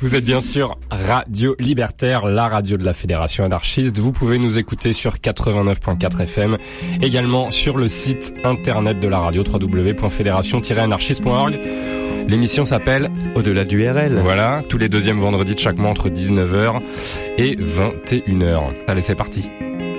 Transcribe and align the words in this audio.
Vous 0.00 0.14
êtes 0.14 0.24
bien 0.24 0.40
sûr 0.40 0.78
Radio 0.90 1.56
Libertaire, 1.58 2.24
la 2.24 2.46
radio 2.46 2.76
de 2.76 2.84
la 2.84 2.94
Fédération 2.94 3.44
anarchiste. 3.44 3.98
Vous 3.98 4.12
pouvez 4.12 4.38
nous 4.38 4.56
écouter 4.56 4.92
sur 4.92 5.16
89.4 5.16 6.22
FM, 6.22 6.56
également 7.02 7.50
sur 7.50 7.76
le 7.76 7.88
site 7.88 8.32
internet 8.44 9.00
de 9.00 9.08
la 9.08 9.18
radio 9.18 9.42
www.fédération-anarchiste.org. 9.42 11.58
L'émission 12.28 12.64
s'appelle 12.64 13.10
Au-delà 13.34 13.64
du 13.64 13.84
RL. 13.88 14.20
Voilà, 14.22 14.62
tous 14.68 14.78
les 14.78 14.88
deuxièmes 14.88 15.18
vendredis 15.18 15.54
de 15.54 15.58
chaque 15.58 15.78
mois 15.78 15.90
entre 15.90 16.10
19h 16.10 16.80
et 17.36 17.56
21h. 17.56 18.74
Allez, 18.86 19.02
c'est 19.02 19.16
parti. 19.16 19.50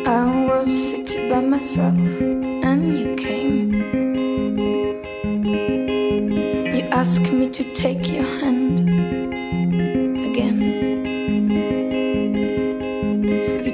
I 0.05 0.23
was 0.47 0.67
seated 0.67 1.27
by 1.27 1.41
myself 1.41 1.93
and 2.63 2.97
you 2.97 3.15
came. 3.17 3.73
You 6.73 6.85
asked 6.91 7.33
me 7.33 7.49
to 7.51 7.65
take 7.73 8.07
your 8.07 8.23
hand 8.41 8.78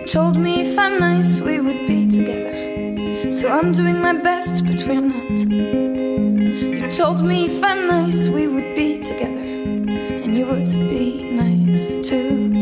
told 0.06 0.38
me 0.38 0.62
if 0.62 0.78
I'm 0.78 1.00
nice, 1.00 1.40
we 1.40 1.60
would 1.60 1.88
be 1.88 2.08
together. 2.08 3.32
So 3.32 3.50
I'm 3.50 3.72
doing 3.72 4.00
my 4.00 4.14
best, 4.14 4.64
but 4.64 4.84
we're 4.88 5.02
not. 5.02 5.40
You 5.50 6.92
told 6.92 7.24
me 7.24 7.46
if 7.48 7.64
I'm 7.64 7.88
nice, 7.88 8.28
we 8.30 8.46
would 8.48 8.76
be 8.76 9.00
together. 9.00 9.42
And 9.42 10.38
you 10.38 10.46
would 10.46 10.72
be 10.72 11.32
nice 11.32 11.96
too. 12.08 12.54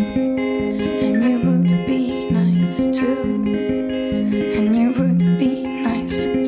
And 1.03 1.21
you 1.21 1.39
would 1.45 1.85
be 1.85 2.29
nice 2.29 2.85
too. 2.97 3.43
And 4.55 4.75
you 4.77 4.93
would 4.93 5.37
be 5.37 5.63
nice 5.63 6.25
too. 6.25 6.43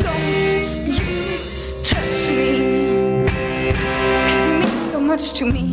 Don't 0.00 0.88
you 0.88 1.12
touch 1.84 2.30
me, 2.36 2.50
'cause 4.26 4.48
it 4.48 4.54
means 4.58 4.90
so 4.90 4.98
much 4.98 5.34
to 5.34 5.44
me. 5.44 5.71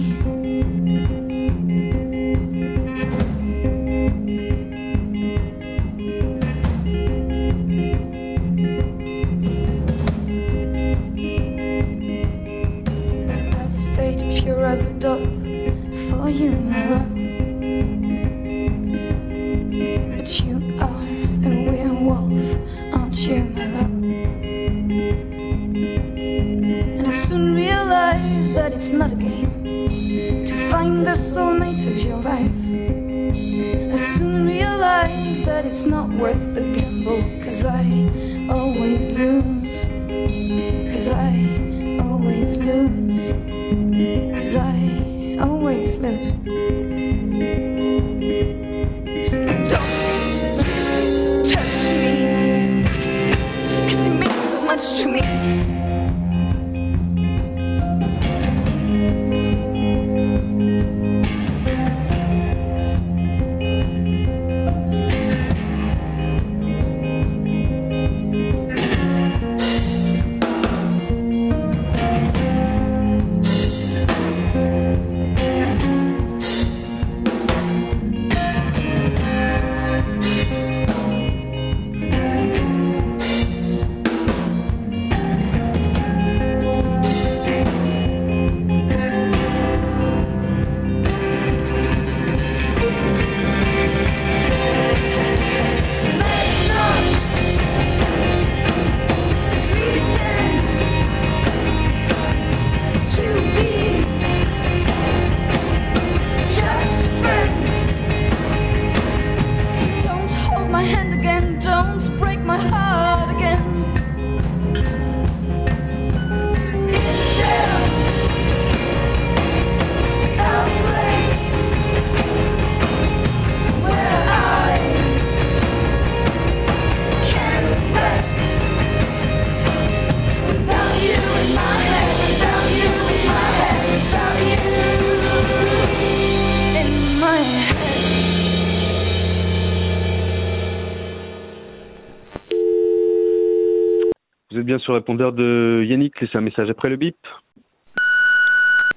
Bien 144.70 144.78
sur 144.78 144.94
répondeur 144.94 145.34
de 145.34 145.84
Yannick, 145.84 146.22
laissez 146.22 146.38
un 146.38 146.42
message 146.42 146.70
après 146.70 146.90
le 146.90 146.96
bip. 146.96 147.18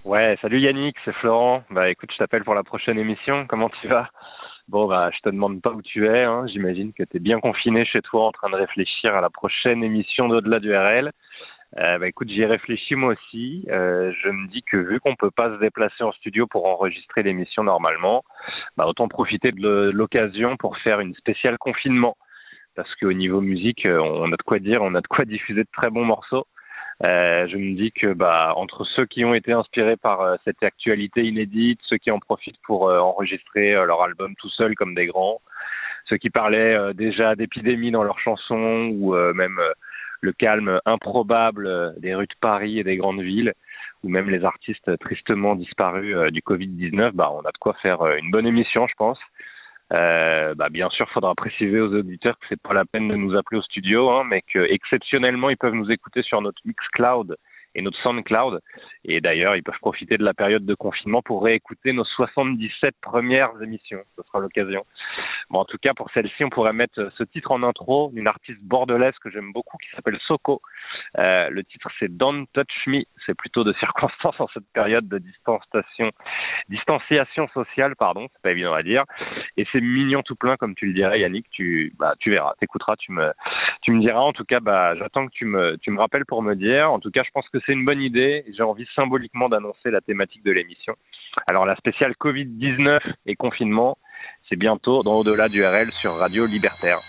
Ouais, 0.04 0.36
salut 0.42 0.60
Yannick, 0.60 0.94
c'est 1.02 1.14
Florent. 1.14 1.64
Bah 1.70 1.88
écoute, 1.88 2.10
je 2.12 2.18
t'appelle 2.18 2.44
pour 2.44 2.54
la 2.54 2.62
prochaine 2.62 2.98
émission. 2.98 3.46
Comment 3.48 3.70
tu 3.80 3.88
vas? 3.88 4.10
Bon 4.68 4.86
bah 4.86 5.08
je 5.16 5.20
te 5.20 5.30
demande 5.30 5.62
pas 5.62 5.70
où 5.70 5.80
tu 5.80 6.06
es. 6.06 6.24
Hein. 6.24 6.44
J'imagine 6.48 6.92
que 6.92 7.04
tu 7.04 7.16
es 7.16 7.20
bien 7.20 7.40
confiné 7.40 7.86
chez 7.86 8.02
toi 8.02 8.26
en 8.26 8.32
train 8.32 8.50
de 8.50 8.56
réfléchir 8.56 9.14
à 9.14 9.22
la 9.22 9.30
prochaine 9.30 9.82
émission 9.82 10.28
d'au-delà 10.28 10.60
du 10.60 10.76
RL. 10.76 11.10
Euh, 11.78 11.98
bah 11.98 12.06
écoute, 12.06 12.28
j'y 12.28 12.42
ai 12.42 12.46
réfléchi 12.46 12.94
moi 12.94 13.14
aussi. 13.14 13.64
Euh, 13.70 14.12
je 14.22 14.28
me 14.28 14.48
dis 14.48 14.62
que 14.62 14.76
vu 14.76 15.00
qu'on 15.00 15.16
peut 15.16 15.30
pas 15.30 15.54
se 15.54 15.58
déplacer 15.58 16.04
en 16.04 16.12
studio 16.12 16.46
pour 16.46 16.66
enregistrer 16.66 17.22
l'émission 17.22 17.64
normalement, 17.64 18.24
bah 18.76 18.84
autant 18.86 19.08
profiter 19.08 19.52
de 19.52 19.90
l'occasion 19.94 20.58
pour 20.58 20.76
faire 20.76 21.00
une 21.00 21.14
spéciale 21.14 21.56
confinement. 21.56 22.18
Parce 22.74 22.94
qu'au 22.96 23.12
niveau 23.12 23.40
musique, 23.40 23.84
euh, 23.84 23.98
on 24.00 24.32
a 24.32 24.36
de 24.36 24.42
quoi 24.42 24.58
dire, 24.58 24.82
on 24.82 24.94
a 24.94 25.00
de 25.00 25.06
quoi 25.06 25.24
diffuser 25.24 25.62
de 25.62 25.68
très 25.72 25.90
bons 25.90 26.04
morceaux. 26.04 26.46
Euh, 27.04 27.46
je 27.48 27.56
me 27.56 27.74
dis 27.74 27.90
que 27.92 28.12
bah 28.12 28.52
entre 28.56 28.84
ceux 28.84 29.06
qui 29.06 29.24
ont 29.24 29.34
été 29.34 29.52
inspirés 29.52 29.96
par 29.96 30.20
euh, 30.20 30.36
cette 30.44 30.62
actualité 30.62 31.24
inédite, 31.24 31.80
ceux 31.82 31.98
qui 31.98 32.10
en 32.10 32.18
profitent 32.18 32.60
pour 32.64 32.84
enregistrer 32.84 33.72
leur 33.72 34.02
album 34.02 34.34
tout 34.36 34.48
seul 34.50 34.74
comme 34.74 34.94
des 34.94 35.06
grands, 35.06 35.40
ceux 36.08 36.16
qui 36.16 36.30
parlaient 36.30 36.94
déjà 36.94 37.34
d'épidémie 37.34 37.90
dans 37.90 38.04
leurs 38.04 38.20
chansons 38.20 38.90
ou 38.94 39.14
même 39.34 39.60
le 40.20 40.32
calme 40.32 40.80
improbable 40.86 41.94
des 41.98 42.14
rues 42.14 42.26
de 42.26 42.34
Paris 42.40 42.78
et 42.78 42.84
des 42.84 42.96
grandes 42.96 43.22
villes, 43.22 43.54
ou 44.04 44.08
même 44.08 44.30
les 44.30 44.44
artistes 44.44 44.96
tristement 44.98 45.56
disparus 45.56 46.16
du 46.32 46.40
Covid-19, 46.40 47.12
bah 47.12 47.30
on 47.32 47.40
a 47.40 47.52
de 47.52 47.58
quoi 47.58 47.74
faire 47.82 48.04
une 48.16 48.30
bonne 48.30 48.46
émission, 48.46 48.86
je 48.86 48.94
pense. 48.96 49.18
Euh, 49.92 50.54
bah 50.54 50.68
bien 50.70 50.88
sûr, 50.90 51.08
faudra 51.10 51.34
préciser 51.34 51.78
aux 51.80 51.92
auditeurs 51.94 52.38
que 52.38 52.46
c'est 52.48 52.60
pas 52.60 52.72
la 52.72 52.84
peine 52.84 53.08
de 53.08 53.14
nous 53.14 53.36
appeler 53.36 53.58
au 53.58 53.62
studio, 53.62 54.10
hein, 54.10 54.24
mais 54.24 54.42
que 54.42 54.60
exceptionnellement 54.70 55.50
ils 55.50 55.56
peuvent 55.58 55.74
nous 55.74 55.90
écouter 55.90 56.22
sur 56.22 56.40
notre 56.40 56.60
Mixcloud 56.64 57.36
et 57.74 57.82
notre 57.82 58.00
SoundCloud. 58.02 58.60
Et 59.04 59.20
d'ailleurs, 59.20 59.56
ils 59.56 59.62
peuvent 59.62 59.78
profiter 59.80 60.16
de 60.16 60.24
la 60.24 60.34
période 60.34 60.64
de 60.64 60.74
confinement 60.74 61.22
pour 61.22 61.42
réécouter 61.42 61.92
nos 61.92 62.04
77 62.04 62.94
premières 63.00 63.50
émissions. 63.62 64.02
Ce 64.16 64.22
sera 64.24 64.40
l'occasion. 64.40 64.84
Bon, 65.50 65.60
en 65.60 65.64
tout 65.64 65.78
cas, 65.78 65.92
pour 65.94 66.10
celle-ci, 66.12 66.44
on 66.44 66.50
pourrait 66.50 66.72
mettre 66.72 67.10
ce 67.16 67.24
titre 67.24 67.50
en 67.50 67.62
intro 67.62 68.10
d'une 68.12 68.26
artiste 68.26 68.60
bordelaise 68.62 69.14
que 69.22 69.30
j'aime 69.30 69.52
beaucoup 69.52 69.76
qui 69.78 69.88
s'appelle 69.94 70.18
Soko. 70.26 70.60
Euh, 71.18 71.50
le 71.50 71.64
titre 71.64 71.88
c'est 71.98 72.08
Don't 72.08 72.46
Touch 72.52 72.86
Me. 72.86 73.02
C'est 73.26 73.34
plutôt 73.34 73.64
de 73.64 73.72
circonstance 73.74 74.38
en 74.38 74.48
cette 74.48 74.66
période 74.72 75.08
de 75.08 75.18
distanciation, 75.18 76.10
distanciation 76.68 77.48
sociale, 77.48 77.96
pardon, 77.96 78.28
c'est 78.32 78.42
pas 78.42 78.50
évident 78.50 78.72
à 78.72 78.82
dire. 78.82 79.04
Et 79.56 79.66
c'est 79.72 79.80
mignon 79.80 80.22
tout 80.22 80.36
plein, 80.36 80.56
comme 80.56 80.74
tu 80.74 80.86
le 80.86 80.92
dirais, 80.92 81.20
Yannick. 81.20 81.46
Tu, 81.50 81.92
bah, 81.98 82.14
tu 82.18 82.30
verras, 82.30 82.54
t'écouteras, 82.60 82.96
tu 82.96 83.12
me, 83.12 83.32
tu 83.82 83.92
me 83.92 84.00
diras. 84.00 84.20
En 84.20 84.32
tout 84.32 84.44
cas, 84.44 84.60
bah, 84.60 84.94
j'attends 84.96 85.26
que 85.26 85.32
tu 85.32 85.44
me, 85.44 85.76
tu 85.78 85.90
me 85.90 85.98
rappelles 85.98 86.26
pour 86.26 86.42
me 86.42 86.54
dire. 86.54 86.90
En 86.90 87.00
tout 87.00 87.10
cas, 87.10 87.22
je 87.24 87.30
pense 87.30 87.48
que 87.48 87.60
c'est 87.64 87.72
une 87.72 87.84
bonne 87.84 88.00
idée. 88.00 88.44
J'ai 88.56 88.62
envie 88.62 88.86
symboliquement 88.94 89.48
d'annoncer 89.48 89.90
la 89.90 90.00
thématique 90.00 90.44
de 90.44 90.52
l'émission. 90.52 90.94
Alors, 91.46 91.64
la 91.66 91.76
spéciale 91.76 92.14
Covid-19 92.20 93.00
et 93.26 93.36
confinement, 93.36 93.98
c'est 94.48 94.56
bientôt 94.56 95.02
dans 95.02 95.14
Au-delà 95.14 95.48
du 95.48 95.64
RL 95.64 95.90
sur 95.92 96.16
Radio 96.16 96.46
Libertaire. 96.46 97.00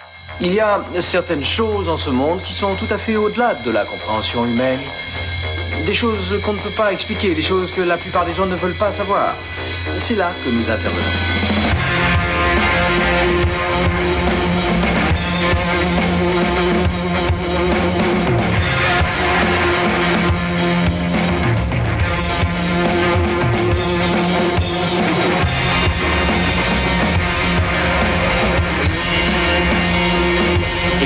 Il 0.41 0.53
y 0.53 0.59
a 0.59 0.81
certaines 1.01 1.43
choses 1.43 1.89
en 1.89 1.97
ce 1.97 2.09
monde 2.09 2.41
qui 2.41 2.53
sont 2.53 2.75
tout 2.75 2.87
à 2.89 2.97
fait 2.97 3.15
au-delà 3.15 3.55
de 3.55 3.71
la 3.71 3.85
compréhension 3.85 4.45
humaine. 4.45 4.79
Des 5.85 5.93
choses 5.93 6.39
qu'on 6.41 6.53
ne 6.53 6.59
peut 6.59 6.75
pas 6.75 6.93
expliquer, 6.93 7.35
des 7.35 7.41
choses 7.41 7.71
que 7.71 7.81
la 7.81 7.97
plupart 7.97 8.25
des 8.25 8.33
gens 8.33 8.45
ne 8.45 8.55
veulent 8.55 8.77
pas 8.77 8.91
savoir. 8.91 9.35
C'est 9.97 10.15
là 10.15 10.31
que 10.43 10.49
nous 10.49 10.69
intervenons. 10.69 11.72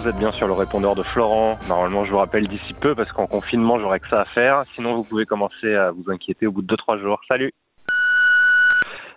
Vous 0.00 0.08
êtes 0.08 0.16
bien 0.16 0.30
sur 0.32 0.46
le 0.46 0.52
répondeur 0.52 0.94
de 0.94 1.02
Florent. 1.02 1.58
Normalement, 1.68 2.04
je 2.04 2.12
vous 2.12 2.18
rappelle 2.18 2.46
d'ici 2.46 2.72
peu 2.80 2.94
parce 2.94 3.10
qu'en 3.12 3.26
confinement, 3.26 3.80
j'aurai 3.80 3.98
que 3.98 4.08
ça 4.08 4.20
à 4.20 4.24
faire. 4.24 4.62
Sinon, 4.74 4.94
vous 4.94 5.02
pouvez 5.02 5.26
commencer 5.26 5.74
à 5.74 5.90
vous 5.90 6.04
inquiéter 6.10 6.46
au 6.46 6.52
bout 6.52 6.62
de 6.62 6.74
2-3 6.74 7.00
jours. 7.00 7.20
Salut 7.26 7.52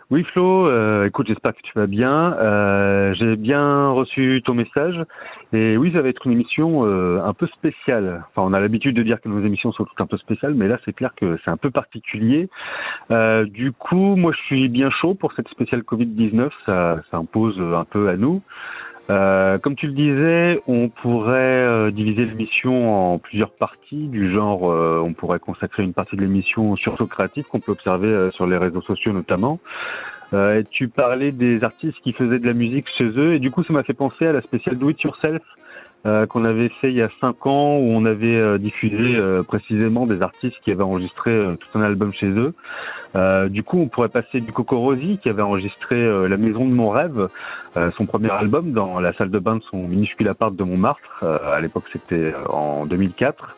oui 0.09 0.25
Flo, 0.33 0.67
euh, 0.67 1.05
écoute, 1.05 1.27
j'espère 1.27 1.53
que 1.53 1.61
tu 1.61 1.71
vas 1.73 1.87
bien. 1.87 2.33
Euh, 2.33 3.13
j'ai 3.13 3.37
bien 3.37 3.91
reçu 3.91 4.41
ton 4.43 4.53
message 4.53 5.01
et 5.53 5.77
oui, 5.77 5.93
ça 5.93 6.01
va 6.01 6.09
être 6.09 6.25
une 6.25 6.33
émission 6.33 6.85
euh, 6.85 7.21
un 7.23 7.33
peu 7.33 7.47
spéciale. 7.47 8.25
Enfin, 8.27 8.45
on 8.45 8.51
a 8.51 8.59
l'habitude 8.59 8.93
de 8.93 9.03
dire 9.03 9.21
que 9.21 9.29
nos 9.29 9.39
émissions 9.39 9.71
sont 9.71 9.85
toutes 9.85 10.01
un 10.01 10.07
peu 10.07 10.17
spéciales, 10.17 10.53
mais 10.53 10.67
là, 10.67 10.79
c'est 10.83 10.91
clair 10.91 11.13
que 11.15 11.39
c'est 11.45 11.49
un 11.49 11.55
peu 11.55 11.71
particulier. 11.71 12.49
du 13.45 13.71
coup, 13.71 14.17
moi, 14.17 14.33
je 14.33 14.41
suis 14.47 14.67
bien 14.67 14.89
chaud 14.89 15.13
pour 15.13 15.31
cette 15.31 15.47
spéciale 15.47 15.79
Covid-19. 15.83 16.49
Ça, 16.65 16.99
ça 17.09 17.15
impose 17.15 17.57
un 17.61 17.85
peu 17.85 18.09
à 18.09 18.17
nous. 18.17 18.41
Euh, 19.11 19.57
comme 19.57 19.75
tu 19.75 19.87
le 19.87 19.93
disais, 19.93 20.61
on 20.67 20.87
pourrait 20.87 21.33
euh, 21.33 21.91
diviser 21.91 22.25
l'émission 22.25 23.13
en 23.13 23.19
plusieurs 23.19 23.51
parties, 23.51 24.07
du 24.07 24.31
genre 24.31 24.71
euh, 24.71 25.01
on 25.03 25.13
pourrait 25.13 25.39
consacrer 25.39 25.83
une 25.83 25.93
partie 25.93 26.15
de 26.15 26.21
l'émission 26.21 26.77
sur 26.77 26.97
Socratique 26.97 27.45
qu'on 27.49 27.59
peut 27.59 27.73
observer 27.73 28.29
sur 28.31 28.47
les 28.47 28.55
réseaux 28.55 28.81
sociaux 28.81 29.11
notamment. 29.11 29.59
tu 30.69 30.87
parlais 30.87 31.33
des 31.33 31.61
artistes 31.61 31.97
qui 32.03 32.13
faisaient 32.13 32.39
de 32.39 32.47
la 32.47 32.53
musique 32.53 32.87
chez 32.97 33.03
eux 33.03 33.33
et 33.33 33.39
du 33.39 33.51
coup 33.51 33.63
ça 33.65 33.73
m'a 33.73 33.83
fait 33.83 33.93
penser 33.93 34.25
à 34.25 34.31
la 34.31 34.41
spéciale 34.41 34.77
Do 34.77 34.89
It 34.89 35.01
Yourself 35.01 35.41
qu'on 36.03 36.45
avait 36.45 36.69
fait 36.81 36.89
il 36.89 36.95
y 36.95 37.01
a 37.01 37.09
cinq 37.19 37.45
ans 37.45 37.77
où 37.77 37.91
on 37.91 38.05
avait 38.05 38.57
diffusé 38.59 39.19
précisément 39.47 40.07
des 40.07 40.21
artistes 40.21 40.57
qui 40.63 40.71
avaient 40.71 40.83
enregistré 40.83 41.31
tout 41.59 41.77
un 41.77 41.83
album 41.83 42.11
chez 42.13 42.27
eux. 42.27 42.53
Euh, 43.15 43.49
du 43.49 43.63
coup, 43.63 43.79
on 43.79 43.87
pourrait 43.87 44.09
passer 44.09 44.39
du 44.39 44.51
Coco 44.51 44.79
Rosie 44.79 45.19
qui 45.21 45.29
avait 45.29 45.41
enregistré 45.41 45.95
euh, 45.95 46.27
La 46.27 46.37
Maison 46.37 46.65
de 46.65 46.71
mon 46.71 46.89
rêve, 46.89 47.29
euh, 47.77 47.91
son 47.97 48.05
premier 48.05 48.31
album 48.31 48.71
dans 48.71 48.99
la 48.99 49.13
salle 49.13 49.31
de 49.31 49.39
bain 49.39 49.57
de 49.57 49.63
son 49.63 49.87
minuscule 49.87 50.27
appart 50.29 50.55
de 50.55 50.63
Montmartre. 50.63 51.23
à 51.23 51.59
l'époque, 51.59 51.85
c'était 51.91 52.33
en 52.49 52.85
2004. 52.85 53.55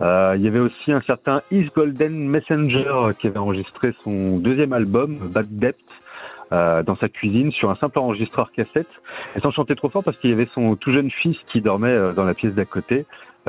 il 0.00 0.40
y 0.42 0.48
avait 0.48 0.58
aussi 0.58 0.92
un 0.92 1.00
certain 1.02 1.42
East 1.50 1.74
Golden 1.74 2.28
Messenger 2.28 3.12
qui 3.18 3.28
avait 3.28 3.38
enregistré 3.38 3.94
son 4.04 4.38
deuxième 4.38 4.72
album, 4.72 5.18
Bad 5.32 5.48
Debt, 6.50 6.86
dans 6.86 6.96
sa 6.96 7.08
cuisine 7.08 7.52
sur 7.52 7.70
un 7.70 7.76
simple 7.76 7.98
enregistreur 7.98 8.52
cassette 8.52 8.88
et 9.36 9.40
sans 9.40 9.50
chanter 9.50 9.74
trop 9.74 9.88
fort 9.88 10.02
parce 10.02 10.16
qu'il 10.18 10.30
y 10.30 10.32
avait 10.32 10.48
son 10.54 10.76
tout 10.76 10.92
jeune 10.92 11.10
fils 11.10 11.36
qui 11.52 11.60
dormait 11.60 12.14
dans 12.14 12.24
la 12.24 12.34
pièce 12.34 12.54
d'à 12.54 12.64
côté. 12.64 13.04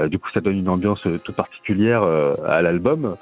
du 0.08 0.20
coup, 0.20 0.30
ça 0.34 0.42
donne 0.42 0.58
une 0.58 0.70
ambiance 0.70 1.02
toute 1.24 1.36
particulière 1.36 2.04
à 2.04 2.62
l'album. 2.62 3.16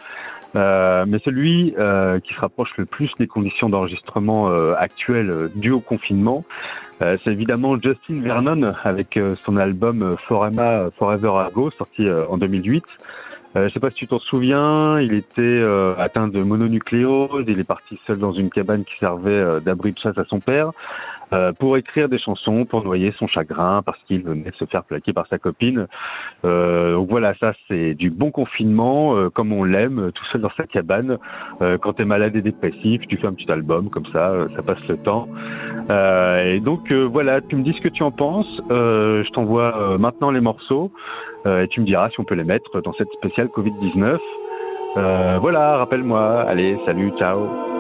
Euh, 0.56 1.06
mais 1.08 1.20
celui 1.20 1.74
euh, 1.78 2.20
qui 2.20 2.34
se 2.34 2.40
rapproche 2.40 2.72
le 2.78 2.86
plus 2.86 3.12
des 3.20 3.28
conditions 3.28 3.70
d'enregistrement 3.70 4.50
euh, 4.50 4.74
actuelles 4.78 5.50
dues 5.56 5.72
au 5.72 5.82
confinement, 5.82 6.46
c'est 7.00 7.28
évidemment 7.28 7.80
Justin 7.80 8.22
Vernon 8.22 8.74
avec 8.84 9.20
son 9.46 9.58
album 9.58 10.16
Forever, 10.28 10.90
Forever 10.98 11.32
Ago, 11.46 11.70
sorti 11.70 12.10
en 12.10 12.40
2008. 12.40 12.84
Je 13.58 13.64
ne 13.64 13.70
sais 13.70 13.80
pas 13.80 13.90
si 13.90 13.96
tu 13.96 14.08
t'en 14.08 14.20
souviens, 14.20 15.00
il 15.00 15.14
était 15.14 15.64
atteint 15.98 16.28
de 16.28 16.44
mononucléose, 16.44 17.46
il 17.48 17.60
est 17.60 17.64
parti 17.64 18.00
seul 18.06 18.20
dans 18.20 18.32
une 18.32 18.50
cabane 18.50 18.84
qui 18.86 18.96
servait 19.00 19.62
d'abri 19.62 19.94
de 19.94 20.00
chasse 20.00 20.18
à 20.18 20.26
son 20.26 20.40
père. 20.40 20.72
Euh, 21.34 21.52
pour 21.52 21.76
écrire 21.76 22.08
des 22.08 22.20
chansons, 22.20 22.64
pour 22.64 22.86
noyer 22.86 23.14
son 23.20 23.28
chagrin, 23.28 23.82
parce 23.86 24.00
qu'il 24.08 24.24
venait 24.24 24.52
se 24.58 24.64
faire 24.66 24.86
plaquer 24.86 25.12
par 25.12 25.28
sa 25.28 25.38
copine. 25.38 25.88
Euh, 26.46 26.94
donc 26.94 27.10
voilà, 27.10 27.34
ça 27.36 27.54
c'est 27.68 27.96
du 27.96 28.10
bon 28.10 28.32
confinement, 28.32 29.18
euh, 29.18 29.30
comme 29.30 29.52
on 29.52 29.66
l'aime, 29.66 30.12
tout 30.14 30.24
seul 30.32 30.40
dans 30.40 30.52
sa 30.56 30.64
cabane. 30.64 31.18
Euh, 31.62 31.78
quand 31.78 31.94
t'es 31.94 32.06
malade 32.06 32.36
et 32.38 32.42
dépressif, 32.42 33.02
tu 33.08 33.18
fais 33.18 33.28
un 33.28 33.34
petit 33.34 33.52
album, 33.52 33.90
comme 33.90 34.06
ça, 34.06 34.48
ça 34.56 34.62
passe 34.64 34.80
le 34.88 34.98
temps. 34.98 35.28
et 35.90 36.60
donc 36.62 36.92
voilà, 36.92 37.42
tu 37.42 37.58
me 37.58 37.64
dis 37.64 37.74
ce 37.74 37.82
que 37.82 37.90
tu 37.90 38.04
en 38.04 38.12
penses. 38.12 38.62
je 38.70 39.30
t'envoie 39.32 39.98
maintenant 39.98 40.32
les 40.32 40.42
morceaux 40.42 40.92
et 41.46 41.68
tu 41.70 41.82
me 41.82 41.86
diras 41.86 42.10
si 42.10 42.20
on 42.20 42.24
peut 42.24 42.36
les 42.36 42.44
mettre 42.44 42.82
dans 42.82 42.94
cette 42.94 43.12
spéciale 43.12 43.47
Covid-19. 43.48 44.20
voilà, 45.40 45.78
rappelle-moi. 45.78 46.42
Allez, 46.48 46.78
salut, 46.86 47.12
ciao. 47.18 47.77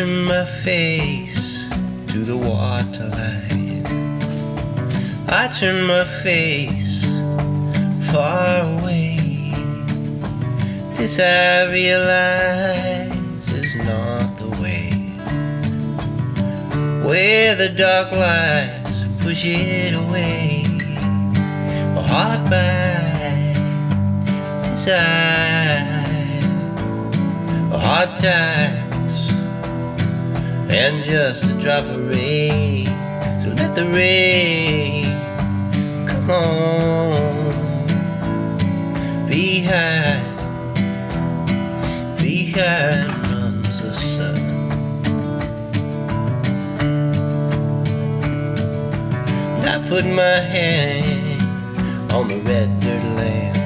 Turn 0.00 0.24
my 0.24 0.46
face 0.64 1.68
to 2.08 2.24
the 2.24 2.34
waterline. 2.34 3.84
I 5.28 5.46
turn 5.48 5.84
my 5.84 6.06
face 6.22 7.04
far 8.10 8.62
away. 8.62 9.52
This 10.96 11.18
I 11.20 11.70
realize 11.70 13.46
is 13.52 13.76
not 13.76 14.38
the 14.38 14.48
way. 14.62 14.88
Where 17.06 17.54
the 17.54 17.68
dark 17.68 18.10
lies 18.10 19.04
push 19.20 19.44
it 19.44 19.92
away. 19.92 20.64
A 21.94 22.02
heart 22.02 22.48
by 22.48 23.52
desire. 24.64 25.84
Hard 27.70 28.16
times 28.16 28.89
and 30.72 31.02
just 31.02 31.42
a 31.44 31.52
drop 31.60 31.84
of 31.84 32.08
rain. 32.08 32.86
So 33.42 33.50
let 33.50 33.74
the 33.74 33.86
rain 33.88 35.04
come 36.06 36.30
on. 36.30 37.86
Behind, 39.26 40.24
behind 42.18 43.10
comes 43.10 43.82
the 43.82 43.92
sun. 43.92 44.36
And 49.56 49.66
I 49.66 49.88
put 49.88 50.04
my 50.06 50.38
hand 50.38 51.42
on 52.12 52.28
the 52.28 52.38
red 52.38 52.78
dirt 52.78 53.02
land. 53.16 53.58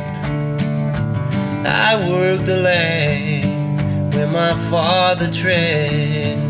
I 1.67 2.09
work 2.09 2.47
the 2.47 2.57
land 2.57 4.15
where 4.15 4.27
my 4.27 4.55
father 4.71 5.31
tread. 5.31 6.44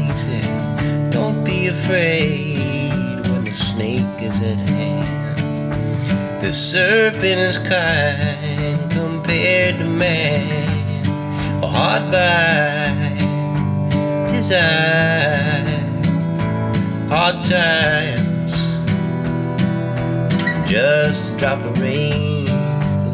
Afraid 1.80 3.20
when 3.28 3.44
the 3.44 3.52
snake 3.52 4.20
is 4.20 4.36
at 4.42 4.58
hand. 4.68 6.42
The 6.42 6.52
serpent 6.52 7.40
is 7.50 7.58
kind 7.58 8.90
compared 8.90 9.78
to 9.78 9.84
man, 9.84 11.04
hard 11.62 12.10
by 12.12 12.92
desire, 14.30 15.80
hard 17.08 17.44
times, 17.44 18.52
just 20.70 21.32
a 21.32 21.36
drop 21.38 21.60
of 21.60 21.80
rain. 21.80 22.46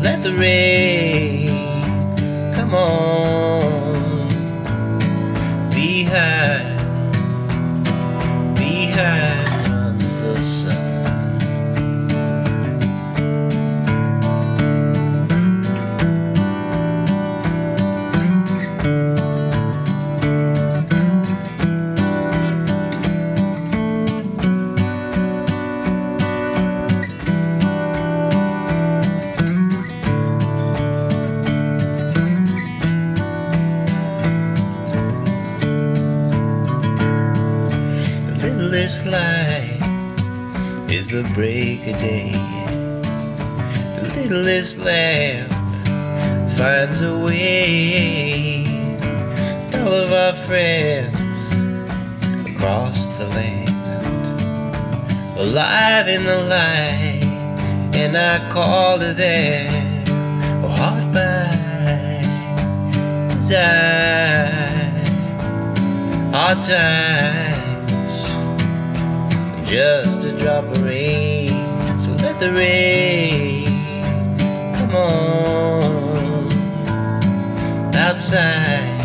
Let 0.02 0.23
the 0.23 0.35
rain 0.35 1.49
come 2.55 2.75
on 2.75 4.29
behind, 5.71 6.60
yeah. 9.00 9.39
Break 41.40 41.87
of 41.87 41.99
day. 42.00 42.32
The 43.94 44.02
littlest 44.14 44.76
lamp 44.76 45.50
finds 46.59 47.00
a 47.00 47.18
way. 47.18 48.66
All 49.73 49.94
of 50.04 50.12
our 50.12 50.37
friends 50.44 51.38
across 52.47 53.06
the 53.16 53.26
land, 53.28 54.42
alive 55.38 56.09
in 56.09 56.25
the 56.25 56.42
light, 56.44 57.25
and 57.94 58.18
I 58.18 58.47
call 58.50 58.99
to 58.99 59.14
them, 59.14 60.06
heart 60.76 61.06
by 61.14 61.56
desire 63.38 64.92
hard 66.35 66.62
times, 66.62 68.14
just 69.66 70.20
the 72.40 72.52
rain. 72.52 73.66
Come 74.75 74.94
on. 74.97 76.52
Outside. 77.94 79.00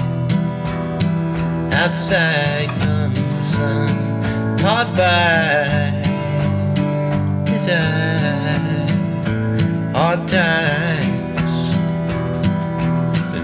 Outside 1.74 2.70
comes 2.80 3.36
the 3.36 3.44
sun, 3.44 3.90
hard 4.60 4.96
by 4.96 5.92
desire, 7.46 8.88
hard 9.94 10.28
times, 10.28 11.76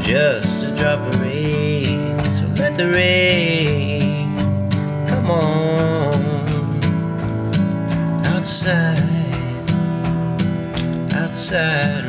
just 0.08 0.64
a 0.64 0.76
drop 0.78 1.00
of 1.14 1.22
rain. 1.22 2.18
So 2.34 2.46
let 2.56 2.78
the 2.78 2.90
rain 2.90 4.36
come 5.08 5.30
on 5.30 6.01
sad. 11.52 12.01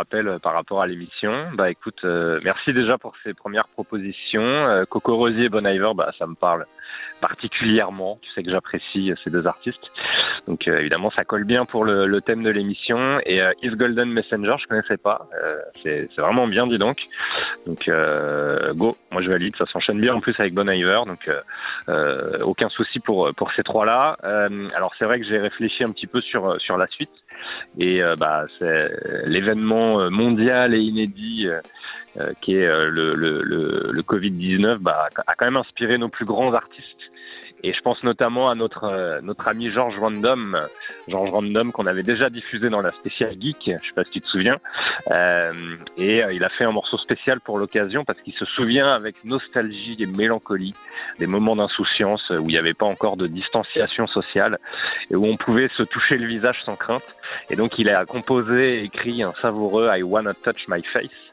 Rappelle 0.00 0.28
euh, 0.28 0.38
par 0.38 0.54
rapport 0.54 0.80
à 0.80 0.86
l'émission. 0.86 1.50
Bah 1.52 1.70
écoute, 1.70 2.00
euh, 2.04 2.40
merci 2.42 2.72
déjà 2.72 2.96
pour 2.96 3.12
ces 3.22 3.34
premières 3.34 3.68
propositions. 3.68 4.40
Euh, 4.40 4.86
Coco 4.86 5.14
Rosier 5.14 5.44
et 5.44 5.48
Bon 5.50 5.66
Iver, 5.66 5.90
bah 5.94 6.10
ça 6.18 6.26
me 6.26 6.34
parle 6.34 6.64
particulièrement. 7.20 8.18
Tu 8.22 8.30
sais 8.30 8.42
que 8.42 8.50
j'apprécie 8.50 9.12
ces 9.22 9.28
deux 9.28 9.46
artistes. 9.46 9.92
Donc 10.48 10.66
évidemment, 10.66 11.10
ça 11.10 11.24
colle 11.26 11.44
bien 11.44 11.66
pour 11.66 11.84
le, 11.84 12.06
le 12.06 12.22
thème 12.22 12.42
de 12.42 12.48
l'émission. 12.48 13.20
Et 13.26 13.42
Is 13.62 13.76
Golden 13.76 14.08
Messenger, 14.10 14.54
je 14.58 14.66
connaissais 14.68 14.96
pas. 14.96 15.28
c'est 15.82 16.08
vraiment 16.16 16.46
bien, 16.48 16.66
dis 16.66 16.78
donc. 16.78 16.96
Donc 17.70 18.76
go, 18.76 18.96
moi 19.12 19.22
je 19.22 19.28
valide. 19.28 19.54
Ça 19.56 19.66
s'enchaîne 19.66 20.00
bien 20.00 20.14
en 20.14 20.20
plus 20.20 20.34
avec 20.38 20.54
Bon 20.54 20.68
Iver. 20.68 21.02
Donc 21.06 21.30
aucun 22.42 22.68
souci 22.70 23.00
pour 23.00 23.32
pour 23.36 23.52
ces 23.52 23.62
trois 23.62 23.86
là. 23.86 24.16
alors 24.74 24.92
c'est 24.98 25.04
vrai 25.04 25.20
que 25.20 25.26
j'ai 25.26 25.38
réfléchi 25.38 25.84
un 25.84 25.92
petit 25.92 26.06
peu 26.06 26.20
sur 26.20 26.60
sur 26.60 26.76
la 26.76 26.86
suite. 26.88 27.10
Et 27.78 28.02
euh, 28.02 28.16
bah, 28.16 28.46
c'est 28.58 28.90
l'événement 29.26 30.00
euh, 30.00 30.10
mondial 30.10 30.74
et 30.74 30.80
inédit 30.80 31.48
euh, 32.16 32.32
qui 32.40 32.54
est 32.54 32.66
le, 32.66 33.14
le, 33.14 33.42
le, 33.42 33.90
le 33.92 34.02
Covid-19 34.02 34.78
bah, 34.78 35.08
a 35.26 35.34
quand 35.34 35.44
même 35.44 35.56
inspiré 35.56 35.98
nos 35.98 36.08
plus 36.08 36.24
grands 36.24 36.52
artistes 36.54 37.09
et 37.62 37.72
je 37.72 37.80
pense 37.80 38.02
notamment 38.02 38.50
à 38.50 38.54
notre 38.54 38.84
euh, 38.84 39.20
notre 39.22 39.48
ami 39.48 39.70
Georges 39.70 39.98
Random, 39.98 40.60
Georges 41.08 41.30
Random 41.30 41.72
qu'on 41.72 41.86
avait 41.86 42.02
déjà 42.02 42.30
diffusé 42.30 42.70
dans 42.70 42.80
la 42.80 42.90
spéciale 42.92 43.34
geek, 43.40 43.58
je 43.64 43.86
sais 43.86 43.94
pas 43.94 44.04
si 44.04 44.12
tu 44.12 44.20
te 44.20 44.28
souviens. 44.28 44.58
Euh, 45.10 45.76
et 45.96 46.22
euh, 46.22 46.32
il 46.32 46.44
a 46.44 46.48
fait 46.50 46.64
un 46.64 46.72
morceau 46.72 46.98
spécial 46.98 47.40
pour 47.40 47.58
l'occasion 47.58 48.04
parce 48.04 48.20
qu'il 48.22 48.34
se 48.34 48.44
souvient 48.44 48.92
avec 48.92 49.24
nostalgie 49.24 49.96
et 49.98 50.06
mélancolie 50.06 50.74
des 51.18 51.26
moments 51.26 51.56
d'insouciance 51.56 52.30
où 52.30 52.48
il 52.48 52.52
n'y 52.52 52.58
avait 52.58 52.74
pas 52.74 52.86
encore 52.86 53.16
de 53.16 53.26
distanciation 53.26 54.06
sociale 54.06 54.58
et 55.10 55.16
où 55.16 55.26
on 55.26 55.36
pouvait 55.36 55.68
se 55.76 55.82
toucher 55.82 56.16
le 56.16 56.26
visage 56.26 56.62
sans 56.64 56.76
crainte. 56.76 57.06
Et 57.50 57.56
donc 57.56 57.78
il 57.78 57.90
a 57.90 58.04
composé 58.06 58.80
et 58.80 58.84
écrit 58.84 59.22
un 59.22 59.32
savoureux 59.42 59.90
I 59.92 60.02
Wanna 60.02 60.34
Touch 60.34 60.66
My 60.68 60.82
Face 60.92 61.29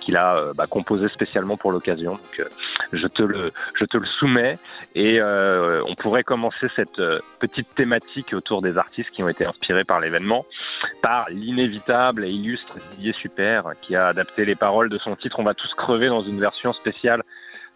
qu'il 0.00 0.16
a 0.16 0.36
euh, 0.36 0.52
bah, 0.54 0.66
composé 0.66 1.08
spécialement 1.08 1.56
pour 1.56 1.72
l'occasion. 1.72 2.12
Donc, 2.12 2.40
euh, 2.40 2.44
je 2.92 3.06
te 3.06 3.22
le, 3.22 3.52
je 3.78 3.84
te 3.84 3.96
le 3.96 4.06
soumets 4.06 4.58
et 4.94 5.20
on 5.22 5.94
pourrait 5.96 6.22
commencer 6.22 6.68
cette 6.76 7.00
petite 7.40 7.74
thématique 7.74 8.32
autour 8.32 8.62
des 8.62 8.76
artistes 8.78 9.10
qui 9.10 9.22
ont 9.22 9.28
été 9.28 9.44
inspirés 9.44 9.84
par 9.84 10.00
l'événement, 10.00 10.46
par 11.02 11.28
l'inévitable 11.30 12.24
et 12.24 12.30
illustre 12.30 12.76
Didier 12.92 13.12
Super 13.14 13.72
qui 13.82 13.96
a 13.96 14.08
adapté 14.08 14.44
les 14.44 14.54
paroles 14.54 14.88
de 14.88 14.98
son 14.98 15.16
titre 15.16 15.38
On 15.40 15.44
va 15.44 15.54
tous 15.54 15.72
crever 15.74 16.08
dans 16.08 16.22
une 16.22 16.40
version 16.40 16.72
spéciale 16.72 17.22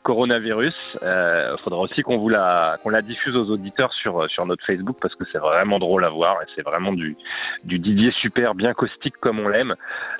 coronavirus. 0.02 0.74
Il 0.94 0.98
euh, 1.02 1.56
faudra 1.58 1.80
aussi 1.80 2.02
qu'on 2.02 2.18
vous 2.18 2.28
la 2.28 2.78
diffuse 3.02 3.36
aux 3.36 3.50
auditeurs 3.50 3.92
sur 3.94 4.28
sur 4.30 4.46
notre 4.46 4.64
Facebook 4.64 4.96
parce 5.00 5.14
que 5.14 5.24
c'est 5.32 5.38
vraiment 5.38 5.78
drôle 5.78 6.04
à 6.04 6.08
voir 6.08 6.40
et 6.42 6.46
c'est 6.54 6.62
vraiment 6.62 6.92
du 6.92 7.16
Didier 7.64 8.12
super 8.20 8.54
bien 8.54 8.74
caustique 8.74 9.16
comme 9.20 9.38
on 9.40 9.48
l'aime. 9.48 9.74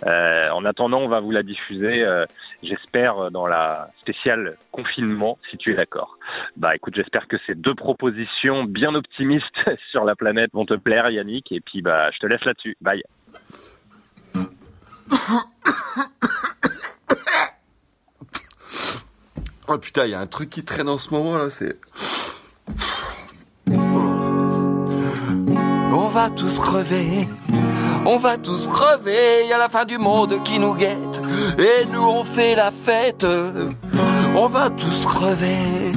Euh, 0.06 0.50
en 0.50 0.64
attendant, 0.64 1.00
on 1.00 1.08
va 1.08 1.20
vous 1.20 1.30
la 1.30 1.42
diffuser, 1.42 2.04
euh, 2.04 2.26
j'espère 2.62 3.30
dans 3.30 3.46
la 3.46 3.88
spéciale 4.00 4.56
confinement, 4.72 5.38
si 5.50 5.56
tu 5.56 5.72
es 5.72 5.74
d'accord. 5.74 6.18
Bah 6.56 6.74
écoute, 6.76 6.94
j'espère 6.94 7.26
que 7.28 7.36
ces 7.46 7.54
deux 7.54 7.74
propositions 7.74 8.64
bien 8.64 8.94
optimistes 8.94 9.46
sur 9.90 10.04
la 10.04 10.14
planète 10.16 10.50
vont 10.52 10.66
te 10.66 10.74
plaire, 10.74 11.10
Yannick. 11.10 11.50
Et 11.52 11.60
puis 11.60 11.82
bah 11.82 12.10
je 12.12 12.18
te 12.18 12.26
laisse 12.26 12.44
là-dessus. 12.44 12.76
Bye. 12.80 13.02
Oh 19.70 19.76
putain, 19.76 20.06
il 20.06 20.12
y 20.12 20.14
a 20.14 20.20
un 20.20 20.26
truc 20.26 20.48
qui 20.48 20.64
traîne 20.64 20.88
en 20.88 20.98
ce 20.98 21.10
moment 21.10 21.36
là, 21.36 21.50
c'est. 21.50 21.76
On 25.92 26.08
va 26.08 26.30
tous 26.30 26.58
crever, 26.58 27.28
on 28.06 28.16
va 28.16 28.38
tous 28.38 28.66
crever, 28.66 29.46
y 29.46 29.52
a 29.52 29.58
la 29.58 29.68
fin 29.68 29.84
du 29.84 29.98
monde 29.98 30.42
qui 30.42 30.58
nous 30.58 30.74
guette, 30.74 31.20
et 31.58 31.84
nous 31.92 32.02
on 32.02 32.24
fait 32.24 32.54
la 32.54 32.70
fête. 32.70 33.26
On 34.34 34.46
va 34.46 34.70
tous 34.70 35.04
crever, 35.04 35.92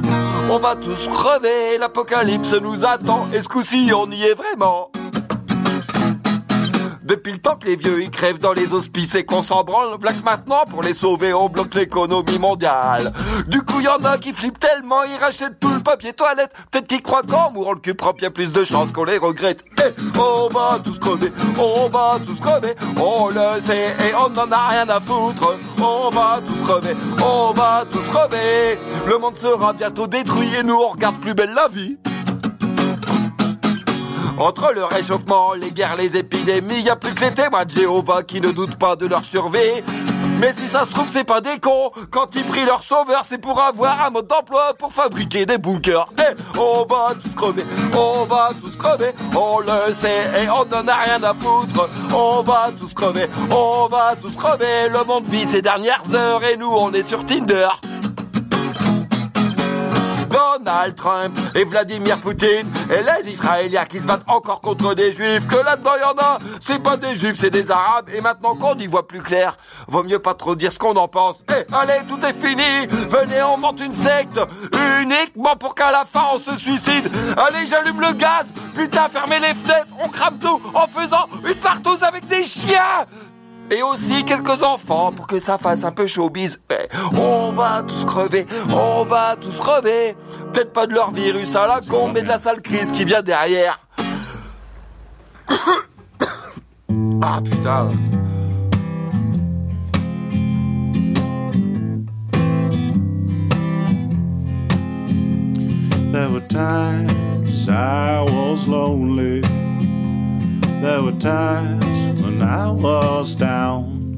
on 0.50 0.58
va 0.58 0.76
tous 0.76 1.08
crever, 1.08 1.78
l'apocalypse 1.78 2.52
nous 2.60 2.84
attend, 2.84 3.26
et 3.32 3.40
ce 3.40 3.48
coup-ci 3.48 3.90
on 3.94 4.10
y 4.10 4.22
est 4.22 4.34
vraiment? 4.34 4.90
Depuis 7.12 7.32
le 7.32 7.38
temps 7.40 7.56
que 7.56 7.66
les 7.66 7.76
vieux 7.76 8.02
y 8.02 8.10
crèvent 8.10 8.38
dans 8.38 8.54
les 8.54 8.72
hospices 8.72 9.14
et 9.16 9.26
qu'on 9.26 9.42
s'en 9.42 9.64
branle, 9.64 9.98
black 9.98 10.24
maintenant 10.24 10.64
pour 10.70 10.82
les 10.82 10.94
sauver 10.94 11.34
on 11.34 11.50
bloque 11.50 11.74
l'économie 11.74 12.38
mondiale. 12.38 13.12
Du 13.48 13.60
coup 13.60 13.80
y 13.80 13.88
en 13.88 14.02
a 14.02 14.16
qui 14.16 14.32
flippent 14.32 14.58
tellement, 14.58 15.02
ils 15.02 15.22
rachètent 15.22 15.60
tout 15.60 15.68
le 15.68 15.80
papier 15.80 16.14
toilette. 16.14 16.50
Peut-être 16.70 16.86
qu'ils 16.86 17.02
croient 17.02 17.20
qu'en 17.20 17.50
mourant 17.50 17.74
le 17.74 17.80
cul 17.80 17.92
propre 17.92 18.24
y 18.24 18.30
plus 18.30 18.50
de 18.50 18.64
chances 18.64 18.92
qu'on 18.92 19.04
les 19.04 19.18
regrette. 19.18 19.62
Eh, 19.78 19.92
on 20.18 20.48
va 20.48 20.78
tous 20.82 20.98
crever, 20.98 21.30
on 21.58 21.90
va 21.90 22.18
tous 22.24 22.40
crever, 22.40 22.74
on 22.98 23.28
le 23.28 23.60
sait 23.60 23.94
et 24.08 24.14
on 24.14 24.30
n'en 24.30 24.50
a 24.50 24.68
rien 24.68 24.88
à 24.88 24.98
foutre. 24.98 25.58
On 25.82 26.08
va 26.08 26.40
tous 26.46 26.62
crever, 26.62 26.96
on 27.22 27.52
va 27.52 27.84
tous 27.92 28.08
crever. 28.08 28.78
Le 29.06 29.18
monde 29.18 29.36
sera 29.36 29.74
bientôt 29.74 30.06
détruit 30.06 30.54
et 30.54 30.62
nous 30.62 30.76
on 30.76 30.88
regarde 30.88 31.20
plus 31.20 31.34
belle 31.34 31.52
la 31.54 31.68
vie. 31.68 31.98
Entre 34.42 34.72
le 34.74 34.84
réchauffement, 34.84 35.52
les 35.52 35.70
guerres, 35.70 35.94
les 35.94 36.16
épidémies, 36.16 36.80
y 36.80 36.90
a 36.90 36.96
plus 36.96 37.14
que 37.14 37.20
les 37.20 37.32
témoins 37.32 37.64
de 37.64 37.70
Jéhovah 37.70 38.24
qui 38.24 38.40
ne 38.40 38.50
doutent 38.50 38.74
pas 38.74 38.96
de 38.96 39.06
leur 39.06 39.22
survie. 39.22 39.84
Mais 40.40 40.52
si 40.58 40.66
ça 40.66 40.84
se 40.84 40.90
trouve, 40.90 41.06
c'est 41.06 41.22
pas 41.22 41.40
des 41.40 41.60
cons. 41.60 41.92
Quand 42.10 42.34
ils 42.34 42.42
prient 42.42 42.64
leur 42.64 42.82
sauveur, 42.82 43.22
c'est 43.24 43.40
pour 43.40 43.60
avoir 43.62 44.04
un 44.04 44.10
mode 44.10 44.26
d'emploi 44.26 44.74
pour 44.76 44.92
fabriquer 44.92 45.46
des 45.46 45.58
bunkers. 45.58 46.08
Et 46.18 46.58
on 46.58 46.84
va 46.84 47.14
tous 47.22 47.32
crever, 47.36 47.62
on 47.96 48.24
va 48.24 48.50
tous 48.60 48.74
crever, 48.74 49.12
on 49.32 49.60
le 49.60 49.94
sait 49.94 50.24
et 50.42 50.50
on 50.50 50.64
n'en 50.64 50.88
a 50.88 50.94
rien 50.96 51.22
à 51.22 51.34
foutre. 51.34 51.88
On 52.12 52.42
va 52.42 52.70
tous 52.76 52.92
crever, 52.94 53.28
on 53.48 53.86
va 53.86 54.16
tous 54.20 54.34
crever. 54.34 54.88
Le 54.88 55.04
monde 55.04 55.24
vit 55.26 55.46
ses 55.46 55.62
dernières 55.62 56.12
heures 56.16 56.42
et 56.42 56.56
nous 56.56 56.72
on 56.72 56.92
est 56.92 57.04
sur 57.04 57.24
Tinder. 57.24 57.68
Donald 60.32 60.96
Trump 60.96 61.38
et 61.54 61.64
Vladimir 61.64 62.18
Poutine 62.18 62.66
et 62.90 63.02
les 63.02 63.32
Israéliens 63.32 63.84
qui 63.84 63.98
se 63.98 64.06
battent 64.06 64.24
encore 64.26 64.60
contre 64.60 64.94
des 64.94 65.12
Juifs. 65.12 65.46
Que 65.46 65.56
là-dedans 65.56 65.92
y 66.00 66.04
en 66.04 66.18
a, 66.18 66.38
c'est 66.60 66.82
pas 66.82 66.96
des 66.96 67.14
Juifs, 67.14 67.36
c'est 67.36 67.50
des 67.50 67.70
Arabes. 67.70 68.08
Et 68.14 68.20
maintenant 68.20 68.54
qu'on 68.54 68.74
y 68.78 68.86
voit 68.86 69.06
plus 69.06 69.22
clair, 69.22 69.56
vaut 69.88 70.02
mieux 70.02 70.18
pas 70.18 70.34
trop 70.34 70.56
dire 70.56 70.72
ce 70.72 70.78
qu'on 70.78 70.96
en 70.96 71.08
pense. 71.08 71.44
Eh, 71.50 71.74
allez, 71.74 72.00
tout 72.08 72.18
est 72.24 72.32
fini. 72.32 72.86
Venez, 73.08 73.42
on 73.42 73.58
monte 73.58 73.80
une 73.80 73.94
secte 73.94 74.40
uniquement 75.00 75.56
pour 75.56 75.74
qu'à 75.74 75.92
la 75.92 76.04
fin 76.04 76.22
on 76.34 76.38
se 76.38 76.56
suicide. 76.58 77.10
Allez, 77.36 77.66
j'allume 77.66 78.00
le 78.00 78.12
gaz. 78.14 78.46
Putain, 78.74 79.08
fermez 79.08 79.40
les 79.40 79.54
fenêtres. 79.54 79.88
On 80.02 80.08
crame 80.08 80.38
tout 80.38 80.60
en 80.74 80.86
faisant 80.86 81.28
une 81.46 81.54
partouze 81.56 82.02
avec 82.02 82.26
des 82.28 82.44
chiens 82.44 83.06
et 83.72 83.82
aussi 83.82 84.24
quelques 84.24 84.62
enfants 84.62 85.12
pour 85.12 85.26
que 85.26 85.40
ça 85.40 85.56
fasse 85.56 85.82
un 85.82 85.92
peu 85.92 86.06
showbiz. 86.06 86.60
On 87.16 87.52
va 87.52 87.82
tous 87.82 88.04
crever, 88.04 88.46
on 88.70 89.04
va 89.04 89.34
tous 89.40 89.56
crever. 89.58 90.14
Peut-être 90.52 90.72
pas 90.72 90.86
de 90.86 90.92
leur 90.94 91.10
virus 91.10 91.56
à 91.56 91.66
la 91.66 91.80
con, 91.80 92.12
mais 92.12 92.22
de 92.22 92.28
la 92.28 92.38
sale 92.38 92.60
crise 92.60 92.92
qui 92.92 93.06
vient 93.06 93.22
derrière. 93.22 93.80
ah 97.22 97.40
putain. 97.42 97.90
There 106.12 106.28
were 106.28 106.46
times 106.46 107.68
I 107.68 108.20
was 108.30 108.68
lonely. 108.68 109.40
There 110.82 111.02
were 111.02 111.18
times 111.18 112.01
when 112.32 112.48
I 112.48 112.70
was 112.70 113.34
down. 113.34 114.16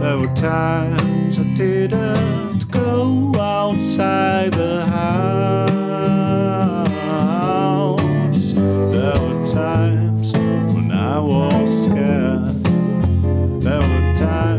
There 0.00 0.18
were 0.18 0.34
times 0.34 1.38
I 1.38 1.44
didn't 1.54 2.70
go 2.70 3.32
outside 3.36 4.52
the 4.52 4.84
house. 4.84 5.60
There 8.92 9.20
were 9.20 9.46
times 9.46 10.32
when 10.32 10.90
I 10.92 11.18
was 11.18 11.84
scared. 11.84 12.48
There 13.62 13.80
were 13.80 14.14
times 14.14 14.53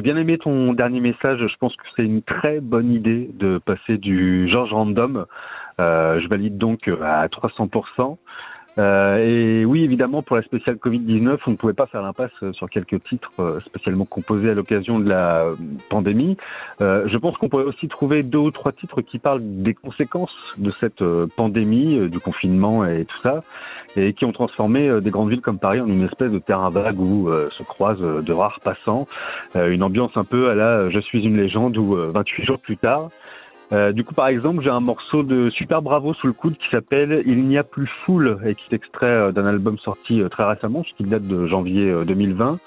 j'ai 0.00 0.12
bien 0.14 0.16
aimé 0.16 0.38
ton 0.38 0.72
dernier 0.72 1.00
message. 1.00 1.46
Je 1.46 1.56
pense 1.58 1.76
que 1.76 1.82
c'est 1.94 2.04
une 2.04 2.22
très 2.22 2.60
bonne 2.60 2.90
idée 2.90 3.28
de 3.34 3.58
passer 3.58 3.98
du 3.98 4.48
George 4.48 4.72
Random. 4.72 5.26
Euh, 5.78 6.18
je 6.22 6.26
valide 6.26 6.56
donc 6.56 6.88
euh, 6.88 6.96
à 7.02 7.26
300%. 7.26 8.16
Euh, 8.78 9.16
et 9.18 9.66
oui, 9.66 9.84
évidemment, 9.84 10.22
pour 10.22 10.36
la 10.36 10.42
spéciale 10.42 10.76
Covid-19, 10.76 11.36
on 11.46 11.50
ne 11.50 11.56
pouvait 11.56 11.74
pas 11.74 11.84
faire 11.84 12.00
l'impasse 12.00 12.32
sur 12.52 12.70
quelques 12.70 13.04
titres 13.04 13.60
spécialement 13.66 14.06
composés 14.06 14.48
à 14.48 14.54
l'occasion 14.54 14.98
de 14.98 15.06
la 15.06 15.48
pandémie. 15.90 16.38
Je 16.78 17.16
pense 17.18 17.36
qu'on 17.36 17.50
pourrait 17.50 17.64
aussi 17.64 17.88
trouver 17.88 18.22
deux 18.22 18.38
ou 18.38 18.50
trois 18.52 18.72
titres 18.72 19.02
qui 19.02 19.18
parlent 19.18 19.42
des 19.42 19.74
conséquences 19.74 20.34
de 20.56 20.72
cette 20.80 21.04
pandémie, 21.36 22.08
du 22.08 22.20
confinement 22.20 22.86
et 22.86 23.04
tout 23.04 23.18
ça, 23.22 23.42
et 23.96 24.12
qui 24.12 24.24
ont 24.24 24.32
transformé 24.32 24.88
euh, 24.88 25.00
des 25.00 25.10
grandes 25.10 25.30
villes 25.30 25.40
comme 25.40 25.58
Paris 25.58 25.80
en 25.80 25.86
une 25.86 26.04
espèce 26.04 26.30
de 26.30 26.38
terrain 26.38 26.70
vague 26.70 27.00
où 27.00 27.28
euh, 27.28 27.48
se 27.50 27.62
croisent 27.62 28.02
euh, 28.02 28.22
de 28.22 28.32
rares 28.32 28.60
passants. 28.60 29.06
Une 29.54 29.82
ambiance 29.82 30.12
un 30.16 30.24
peu 30.24 30.50
à 30.50 30.54
la 30.54 30.90
Je 30.90 31.00
suis 31.00 31.24
une 31.24 31.36
légende 31.36 31.76
ou 31.76 31.96
euh, 31.96 32.10
28 32.14 32.44
jours 32.44 32.58
plus 32.58 32.76
tard. 32.76 33.10
Du 33.94 34.02
coup, 34.02 34.14
par 34.14 34.26
exemple, 34.26 34.64
j'ai 34.64 34.70
un 34.70 34.80
morceau 34.80 35.22
de 35.22 35.48
Super 35.50 35.80
Bravo 35.80 36.12
sous 36.14 36.26
le 36.26 36.32
coude 36.32 36.56
qui 36.56 36.68
s'appelle 36.70 37.22
Il 37.24 37.46
n'y 37.46 37.56
a 37.56 37.62
plus 37.62 37.86
foule 38.04 38.40
et 38.44 38.56
qui 38.56 38.64
est 38.70 38.74
extrait 38.74 39.32
d'un 39.32 39.46
album 39.46 39.78
sorti 39.78 40.20
très 40.28 40.44
récemment, 40.44 40.82
ce 40.82 40.92
qui 40.96 41.08
date 41.08 41.24
de 41.28 41.46
janvier 41.46 41.88
euh, 41.88 42.04
2020. 42.04 42.58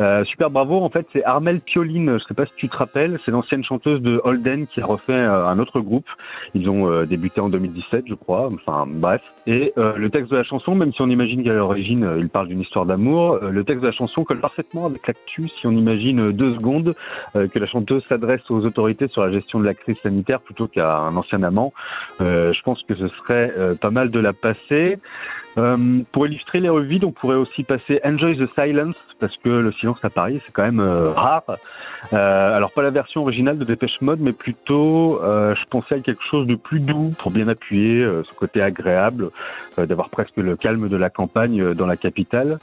Euh, 0.00 0.24
Super 0.24 0.50
Bravo, 0.50 0.82
en 0.82 0.90
fait, 0.90 1.06
c'est 1.12 1.24
Armel 1.24 1.60
Pioline. 1.60 2.18
Je 2.18 2.24
sais 2.24 2.34
pas 2.34 2.46
si 2.46 2.52
tu 2.56 2.68
te 2.68 2.76
rappelles, 2.76 3.18
c'est 3.24 3.30
l'ancienne 3.30 3.64
chanteuse 3.64 4.02
de 4.02 4.20
Holden 4.24 4.66
qui 4.66 4.80
a 4.80 4.86
refait 4.86 5.12
euh, 5.12 5.46
un 5.46 5.58
autre 5.58 5.80
groupe. 5.80 6.06
Ils 6.54 6.68
ont 6.68 6.90
euh, 6.90 7.06
débuté 7.06 7.40
en 7.40 7.48
2017, 7.48 8.04
je 8.08 8.14
crois. 8.14 8.50
Enfin, 8.52 8.86
bref. 8.86 9.22
Et 9.46 9.72
euh, 9.78 9.96
le 9.96 10.10
texte 10.10 10.30
de 10.30 10.36
la 10.36 10.44
chanson, 10.44 10.74
même 10.74 10.92
si 10.92 11.00
on 11.00 11.08
imagine 11.08 11.42
qu'à 11.42 11.52
l'origine 11.52 12.16
il 12.18 12.28
parle 12.28 12.48
d'une 12.48 12.60
histoire 12.60 12.84
d'amour, 12.84 13.38
le 13.38 13.64
texte 13.64 13.82
de 13.82 13.86
la 13.86 13.92
chanson 13.92 14.24
colle 14.24 14.40
parfaitement 14.40 14.86
avec 14.86 15.06
l'actu. 15.06 15.48
Si 15.60 15.66
on 15.66 15.72
imagine 15.72 16.32
deux 16.32 16.54
secondes 16.54 16.94
que 17.34 17.58
la 17.58 17.66
chanteuse 17.66 18.02
s'adresse 18.08 18.40
aux 18.50 18.64
autorités 18.64 19.08
sur 19.08 19.24
la 19.24 19.32
gestion 19.32 19.60
de 19.60 19.64
la 19.64 19.74
crise 19.74 19.96
sanitaire 20.02 20.40
plutôt 20.40 20.66
qu'à 20.66 20.98
un 20.98 21.16
ancien 21.16 21.42
amant, 21.42 21.72
je 22.20 22.62
pense 22.62 22.82
que 22.82 22.94
ce 22.94 23.08
serait 23.08 23.52
pas 23.80 23.90
mal 23.90 24.10
de 24.10 24.18
la 24.18 24.32
passer. 24.32 24.98
Euh, 25.58 26.02
pour 26.12 26.26
illustrer 26.26 26.60
les 26.60 26.68
revues, 26.68 27.00
on 27.02 27.12
pourrait 27.12 27.36
aussi 27.36 27.62
passer 27.62 28.00
Enjoy 28.04 28.36
the 28.36 28.48
Silence, 28.54 28.96
parce 29.18 29.34
que 29.38 29.48
le 29.48 29.72
silence 29.72 29.98
à 30.02 30.10
Paris, 30.10 30.40
c'est 30.44 30.52
quand 30.52 30.64
même 30.64 30.80
euh, 30.80 31.12
rare. 31.12 31.44
Euh, 32.12 32.56
alors 32.56 32.72
pas 32.72 32.82
la 32.82 32.90
version 32.90 33.22
originale 33.22 33.58
de 33.58 33.64
Dépêche 33.64 34.00
Mode, 34.02 34.20
mais 34.20 34.32
plutôt, 34.32 35.18
je 35.22 35.64
pensais 35.70 35.96
à 35.96 36.00
quelque 36.00 36.22
chose 36.30 36.46
de 36.46 36.54
plus 36.54 36.80
doux 36.80 37.14
pour 37.18 37.30
bien 37.30 37.48
appuyer 37.48 38.04
ce 38.04 38.34
côté 38.34 38.60
agréable, 38.60 39.30
d'avoir 39.78 40.10
presque 40.10 40.36
le 40.36 40.56
calme 40.56 40.88
de 40.88 40.96
la 40.96 41.10
campagne 41.10 41.74
dans 41.74 41.86
la 41.86 41.96
capitale. 41.96 42.58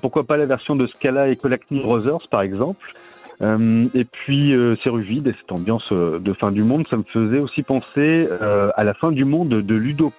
Pourquoi 0.00 0.24
pas 0.24 0.36
la 0.36 0.46
version 0.46 0.76
de 0.76 0.86
Scala 0.86 1.28
et 1.28 1.36
Colacny 1.36 1.80
Brothers, 1.80 2.26
par 2.30 2.42
exemple. 2.42 2.94
Et 3.40 4.04
puis 4.04 4.54
euh, 4.54 4.76
c'est 4.82 4.90
rue 4.90 5.02
vide 5.02 5.26
et 5.26 5.34
cette 5.38 5.52
ambiance 5.52 5.92
de 5.92 6.32
fin 6.34 6.52
du 6.52 6.62
monde, 6.62 6.86
ça 6.88 6.96
me 6.96 7.04
faisait 7.12 7.38
aussi 7.38 7.62
penser 7.62 8.28
à 8.76 8.84
la 8.84 8.94
fin 8.94 9.12
du 9.12 9.24
monde 9.24 9.48
de 9.48 9.74
Ludo 9.74 10.12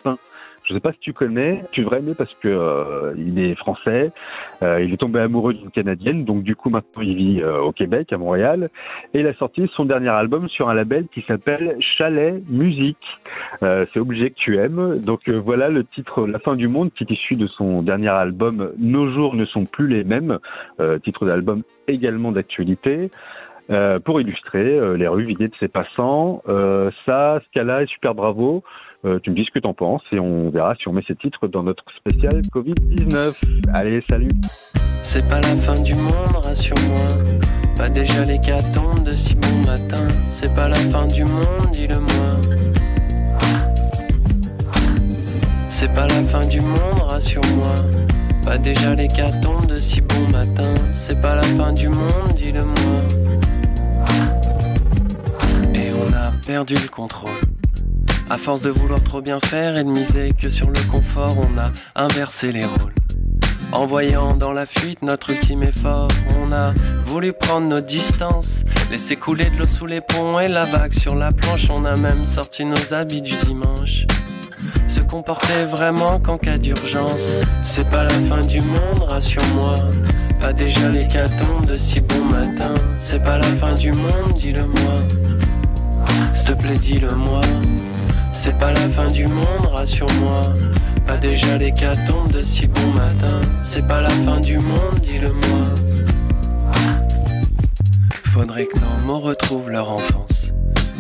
Je 0.68 0.74
sais 0.74 0.80
pas 0.82 0.92
si 0.92 1.00
tu 1.00 1.14
connais, 1.14 1.64
tu 1.72 1.82
devrais 1.82 2.00
aimer 2.00 2.14
parce 2.14 2.34
que 2.42 2.50
euh, 2.50 3.14
il 3.18 3.40
est 3.40 3.56
français, 3.56 4.12
euh, 4.62 4.84
il 4.84 4.94
est 4.94 4.98
tombé 4.98 5.20
amoureux 5.20 5.54
d'une 5.54 5.72
canadienne, 5.72 6.26
donc 6.26 6.44
du 6.44 6.58
coup 6.58 6.70
maintenant 6.70 7.02
il 7.02 7.16
vit 7.16 7.42
euh, 7.42 7.62
au 7.62 7.72
Québec, 7.72 8.12
à 8.12 8.18
Montréal, 8.18 8.70
et 9.14 9.22
il 9.22 9.28
a 9.28 9.34
sorti 9.36 9.70
son 9.76 9.86
dernier 9.86 10.10
album 10.10 10.50
sur 10.50 10.68
un 10.68 10.74
label 10.74 11.08
qui 11.14 11.22
s'appelle 11.22 11.78
Chalet 11.80 12.44
Musique. 12.50 12.98
Euh, 13.64 13.86
c'est 13.94 14.00
obligé 14.00 14.32
que 14.32 14.36
tu 14.36 14.58
aimes. 14.58 15.00
Donc 15.00 15.30
euh, 15.30 15.40
voilà 15.40 15.70
le 15.70 15.86
titre 15.86 16.28
La 16.28 16.40
fin 16.40 16.56
du 16.56 16.68
monde 16.68 16.92
qui 16.94 17.06
est 17.06 17.12
issu 17.12 17.38
de 17.38 17.48
son 17.48 17.82
dernier 17.82 18.10
album 18.10 18.72
Nos 18.78 19.10
jours 19.14 19.36
ne 19.36 19.46
sont 19.46 19.66
plus 19.66 19.88
les 19.88 20.04
mêmes, 20.04 20.40
euh, 20.82 21.00
titre 21.00 21.26
d'album 21.26 21.64
également 21.88 22.34
d'actualité. 22.34 23.10
Euh, 23.70 24.00
pour 24.00 24.22
illustrer 24.22 24.80
euh, 24.80 24.96
les 24.96 25.10
rues 25.10 25.26
vidées 25.26 25.50
de 25.50 25.56
ses 25.60 25.68
passants, 25.68 26.42
euh, 26.48 26.90
ça, 27.06 27.42
Scala 27.48 27.84
et 27.84 27.86
Super 27.88 28.16
Bravo. 28.16 28.64
Euh, 29.06 29.20
tu 29.22 29.30
me 29.30 29.36
dis 29.36 29.46
ce 29.46 29.52
que 29.52 29.60
t'en 29.60 29.74
penses 29.74 30.02
et 30.12 30.20
on 30.20 30.50
verra 30.50 30.76
si 30.76 30.88
on 30.88 30.94
met 30.94 31.04
ces 31.08 31.16
titres 31.16 31.48
dans 31.48 31.62
notre 31.62 31.84
spécial 31.98 32.42
Covid-19. 32.54 33.36
Allez, 33.74 34.04
salut 34.10 34.30
C'est 35.04 35.28
pas 35.30 35.40
la 35.40 35.56
fin 35.58 35.80
du 35.82 35.94
monde, 35.94 36.36
rassure-moi. 36.44 37.08
Pas 37.78 37.90
déjà 37.90 38.26
l'hécatombe 38.26 39.04
de 39.04 39.12
si 39.12 39.36
bon 39.36 39.66
matin. 39.66 40.08
C'est 40.30 40.54
pas 40.56 40.68
la 40.68 40.78
fin 40.78 41.08
du 41.08 41.24
monde, 41.24 41.72
dis-le-moi. 41.74 42.42
C'est 45.70 45.94
pas 45.94 46.08
la 46.08 46.24
fin 46.24 46.48
du 46.48 46.60
monde, 46.62 47.02
rassure-moi. 47.08 47.76
Pas 48.44 48.58
déjà 48.58 48.96
l'hécatombe 48.96 49.68
de 49.68 49.76
si 49.76 50.02
bon 50.02 50.28
matin. 50.32 50.74
C'est 50.92 51.22
pas 51.22 51.36
la 51.36 51.44
fin 51.44 51.72
du 51.72 51.88
monde, 51.88 52.34
dis-le-moi. 52.36 53.02
Et 55.76 55.92
on 55.94 56.14
a 56.14 56.32
perdu 56.48 56.74
le 56.74 56.90
contrôle. 56.90 57.57
À 58.30 58.38
force 58.38 58.62
de 58.62 58.70
vouloir 58.70 59.02
trop 59.02 59.22
bien 59.22 59.40
faire 59.40 59.78
et 59.78 59.84
de 59.86 59.90
miser 59.90 60.34
que 60.34 60.50
sur 60.50 60.70
le 60.70 60.80
confort, 60.92 61.36
on 61.38 61.58
a 61.58 61.72
inversé 61.96 62.52
les 62.52 62.66
rôles. 62.66 62.94
En 63.72 63.86
voyant 63.86 64.36
dans 64.36 64.52
la 64.52 64.66
fuite 64.66 65.02
notre 65.02 65.30
ultime 65.30 65.64
effort, 65.64 66.10
on 66.42 66.52
a 66.52 66.74
voulu 67.06 67.32
prendre 67.32 67.68
nos 67.68 67.80
distances, 67.80 68.64
laisser 68.92 69.16
couler 69.16 69.50
de 69.50 69.60
l'eau 69.60 69.68
sous 69.68 69.86
les 69.86 70.02
ponts 70.02 70.40
et 70.42 70.50
la 70.50 70.66
vague 70.66 70.94
sur 70.94 71.16
la 71.16 71.32
planche, 71.32 71.70
on 71.70 71.86
a 71.86 71.96
même 71.96 72.26
sorti 72.26 72.66
nos 72.66 72.94
habits 72.94 73.22
du 73.22 73.36
dimanche. 73.38 74.06
Se 74.90 75.00
comporter 75.00 75.66
vraiment 75.66 76.20
qu'en 76.20 76.38
cas 76.38 76.58
d'urgence, 76.58 77.42
c'est 77.64 77.90
pas 77.90 78.04
la 78.04 78.10
fin 78.10 78.42
du 78.42 78.60
monde, 78.60 79.04
rassure-moi. 79.08 79.76
Pas 80.42 80.52
déjà 80.52 80.90
l'hécatombe 80.90 81.66
de 81.66 81.78
si 81.78 82.02
bon 82.02 82.26
matin, 82.26 82.74
c'est 83.00 83.24
pas 83.24 83.38
la 83.38 83.48
fin 83.48 83.74
du 83.74 83.94
monde, 83.94 84.34
dis-le-moi. 84.36 85.02
S'il 86.34 86.56
te 86.56 86.62
plaît, 86.62 86.78
dis-le-moi. 86.78 87.42
C'est 88.40 88.56
pas 88.56 88.72
la 88.72 88.88
fin 88.92 89.08
du 89.08 89.26
monde, 89.26 89.66
rassure-moi. 89.72 90.42
Pas 91.08 91.18
déjà 91.18 91.58
l'hécatombe 91.58 92.32
de 92.32 92.44
si 92.44 92.68
bon 92.68 92.92
matin. 92.92 93.42
C'est 93.64 93.88
pas 93.88 94.00
la 94.00 94.12
fin 94.12 94.40
du 94.40 94.60
monde, 94.60 95.00
dis-le-moi. 95.02 95.66
Faudrait 98.26 98.68
que 98.68 98.78
nos 98.78 99.08
mots 99.08 99.18
retrouvent 99.18 99.72
leur 99.72 99.90
enfance. 99.92 100.54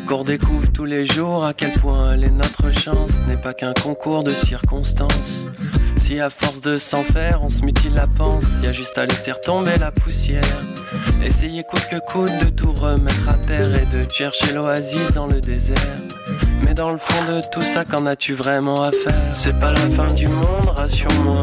Qu'on 0.07 0.17
redécouvre 0.17 0.71
tous 0.71 0.85
les 0.85 1.05
jours 1.05 1.45
à 1.45 1.53
quel 1.53 1.73
point 1.73 2.13
elle 2.13 2.23
est 2.23 2.31
notre 2.31 2.71
chance. 2.71 3.21
N'est 3.27 3.37
pas 3.37 3.53
qu'un 3.53 3.73
concours 3.73 4.23
de 4.23 4.33
circonstances. 4.33 5.45
Si 5.95 6.19
à 6.19 6.31
force 6.31 6.61
de 6.61 6.79
s'en 6.79 7.03
faire, 7.03 7.43
on 7.43 7.51
se 7.51 7.61
mutile 7.61 7.93
la 7.93 8.07
panse, 8.07 8.61
y 8.63 8.67
a 8.67 8.71
juste 8.71 8.97
à 8.97 9.05
laisser 9.05 9.31
retomber 9.31 9.77
la 9.77 9.91
poussière. 9.91 10.41
Essayer 11.23 11.63
coûte 11.63 11.87
que 11.91 11.99
coûte 11.99 12.31
de 12.43 12.49
tout 12.49 12.71
remettre 12.71 13.29
à 13.29 13.35
terre 13.35 13.75
et 13.75 13.85
de 13.85 14.11
chercher 14.11 14.53
l'oasis 14.53 15.13
dans 15.13 15.27
le 15.27 15.39
désert. 15.39 15.77
Mais 16.63 16.73
dans 16.73 16.91
le 16.91 16.97
fond 16.97 17.31
de 17.31 17.41
tout 17.51 17.61
ça, 17.61 17.85
qu'en 17.85 18.05
as-tu 18.05 18.33
vraiment 18.33 18.81
à 18.81 18.91
faire? 18.91 19.13
C'est 19.33 19.57
pas 19.59 19.71
la 19.71 19.79
fin 19.79 20.13
du 20.13 20.27
monde, 20.27 20.69
rassure-moi. 20.75 21.41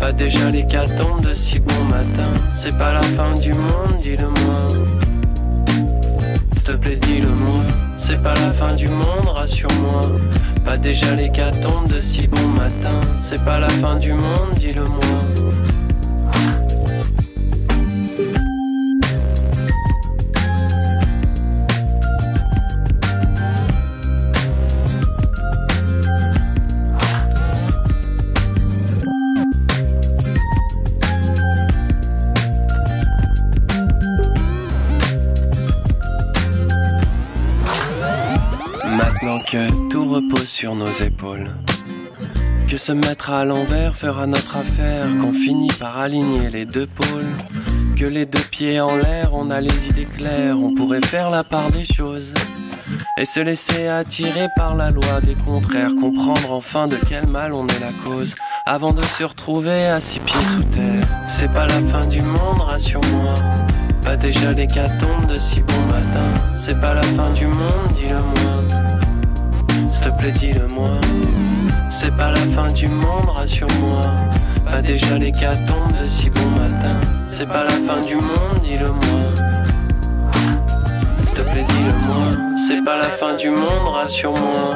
Pas 0.00 0.12
déjà 0.12 0.50
l'hécatombe 0.50 1.20
de 1.22 1.34
si 1.34 1.58
bon 1.58 1.84
matin. 1.84 2.30
C'est 2.54 2.76
pas 2.76 2.92
la 2.92 3.02
fin 3.02 3.34
du 3.34 3.52
monde, 3.52 4.00
dis-le-moi. 4.02 4.68
S'il 6.54 6.62
te 6.62 6.72
plaît, 6.72 6.96
dis-le-moi. 6.96 7.62
C'est 7.96 8.22
pas 8.22 8.34
la 8.34 8.52
fin 8.52 8.74
du 8.74 8.88
monde, 8.88 9.28
rassure-moi. 9.34 10.02
Pas 10.64 10.76
déjà 10.76 11.14
l'hécatombe 11.14 11.88
de 11.88 12.00
si 12.00 12.26
bon 12.26 12.48
matin. 12.48 13.00
C'est 13.22 13.44
pas 13.44 13.58
la 13.58 13.68
fin 13.68 13.96
du 13.96 14.12
monde, 14.12 14.54
dis-le-moi. 14.58 15.20
Que 39.50 39.88
tout 39.88 40.04
repose 40.04 40.46
sur 40.46 40.76
nos 40.76 40.92
épaules. 40.92 41.50
Que 42.68 42.76
se 42.76 42.92
mettre 42.92 43.30
à 43.30 43.44
l'envers 43.44 43.96
fera 43.96 44.28
notre 44.28 44.56
affaire, 44.56 45.08
qu'on 45.20 45.32
finit 45.32 45.72
par 45.80 45.98
aligner 45.98 46.50
les 46.50 46.64
deux 46.64 46.86
pôles. 46.86 47.26
Que 47.96 48.04
les 48.04 48.26
deux 48.26 48.38
pieds 48.38 48.80
en 48.80 48.94
l'air, 48.94 49.30
on 49.32 49.50
a 49.50 49.60
les 49.60 49.88
idées 49.88 50.04
claires, 50.04 50.56
on 50.56 50.72
pourrait 50.74 51.04
faire 51.04 51.30
la 51.30 51.42
part 51.42 51.72
des 51.72 51.84
choses. 51.84 52.32
Et 53.18 53.26
se 53.26 53.40
laisser 53.40 53.88
attirer 53.88 54.46
par 54.56 54.76
la 54.76 54.92
loi 54.92 55.20
des 55.20 55.34
contraires, 55.34 55.96
comprendre 56.00 56.52
enfin 56.52 56.86
de 56.86 56.96
quel 57.08 57.26
mal 57.26 57.52
on 57.52 57.66
est 57.66 57.80
la 57.80 57.92
cause, 58.04 58.36
avant 58.66 58.92
de 58.92 59.02
se 59.02 59.24
retrouver 59.24 59.86
à 59.86 59.98
six 60.00 60.20
pieds 60.20 60.46
sous 60.54 60.64
terre. 60.64 61.08
C'est 61.26 61.52
pas 61.52 61.66
la 61.66 61.80
fin 61.90 62.06
du 62.06 62.22
monde, 62.22 62.60
rassure-moi. 62.60 63.34
Pas 64.04 64.16
déjà 64.16 64.52
l'hécatombe 64.52 65.26
de 65.28 65.40
si 65.40 65.60
bon 65.60 65.82
matin. 65.88 66.30
C'est 66.56 66.80
pas 66.80 66.94
la 66.94 67.02
fin 67.02 67.30
du 67.32 67.46
monde, 67.46 67.94
dis-le-moi. 67.96 68.59
S'il 69.86 70.04
te 70.04 70.18
plaît, 70.18 70.32
dis-le-moi. 70.32 70.90
C'est 71.90 72.16
pas 72.16 72.30
la 72.30 72.40
fin 72.40 72.72
du 72.72 72.88
monde, 72.88 73.28
rassure-moi. 73.34 74.02
Pas 74.64 74.82
déjà 74.82 75.18
l'hécatombe 75.18 75.92
de 76.00 76.08
si 76.08 76.30
bon 76.30 76.50
matin. 76.50 77.00
C'est 77.28 77.48
pas 77.48 77.64
la 77.64 77.70
fin 77.70 78.00
du 78.06 78.14
monde, 78.14 78.60
dis-le-moi. 78.62 79.20
S'il 81.24 81.34
te 81.34 81.42
plaît, 81.42 81.64
dis-le-moi. 81.68 82.56
C'est 82.68 82.84
pas 82.84 82.98
la 82.98 83.08
fin 83.08 83.34
du 83.36 83.50
monde, 83.50 83.88
rassure-moi. 83.92 84.70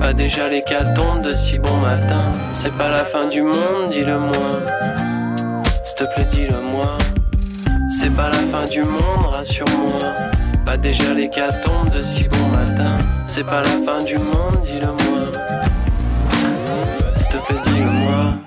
Pas 0.00 0.12
déjà 0.12 0.48
l'hécatombe 0.48 1.22
de 1.22 1.34
si 1.34 1.58
bon 1.58 1.76
matin. 1.78 2.32
C'est 2.52 2.72
pas 2.74 2.90
la 2.90 3.04
fin 3.04 3.26
du 3.28 3.42
monde, 3.42 3.90
dis-le-moi. 3.90 4.60
S'il 5.84 5.94
te 5.96 6.04
plaît, 6.14 6.26
dis-le-moi. 6.30 6.96
C'est 7.98 8.10
pas 8.10 8.28
la 8.28 8.38
fin 8.38 8.64
du 8.70 8.82
monde, 8.82 9.26
rassure-moi. 9.30 10.33
Pas 10.64 10.76
déjà 10.76 11.14
les 11.14 11.28
tombent 11.62 11.90
de 11.90 12.02
si 12.02 12.24
bon 12.24 12.48
matin. 12.48 12.96
C'est 13.26 13.44
pas 13.44 13.62
la 13.62 13.68
fin 13.84 14.02
du 14.04 14.18
monde, 14.18 14.62
dis-le-moi. 14.64 15.30
S'il 17.18 17.28
te 17.28 17.46
plaît, 17.46 17.56
dis-le-moi. 17.64 18.38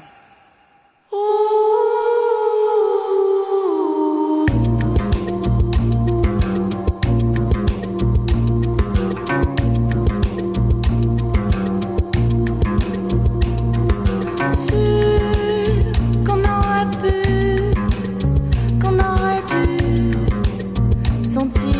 sentir 21.37 21.76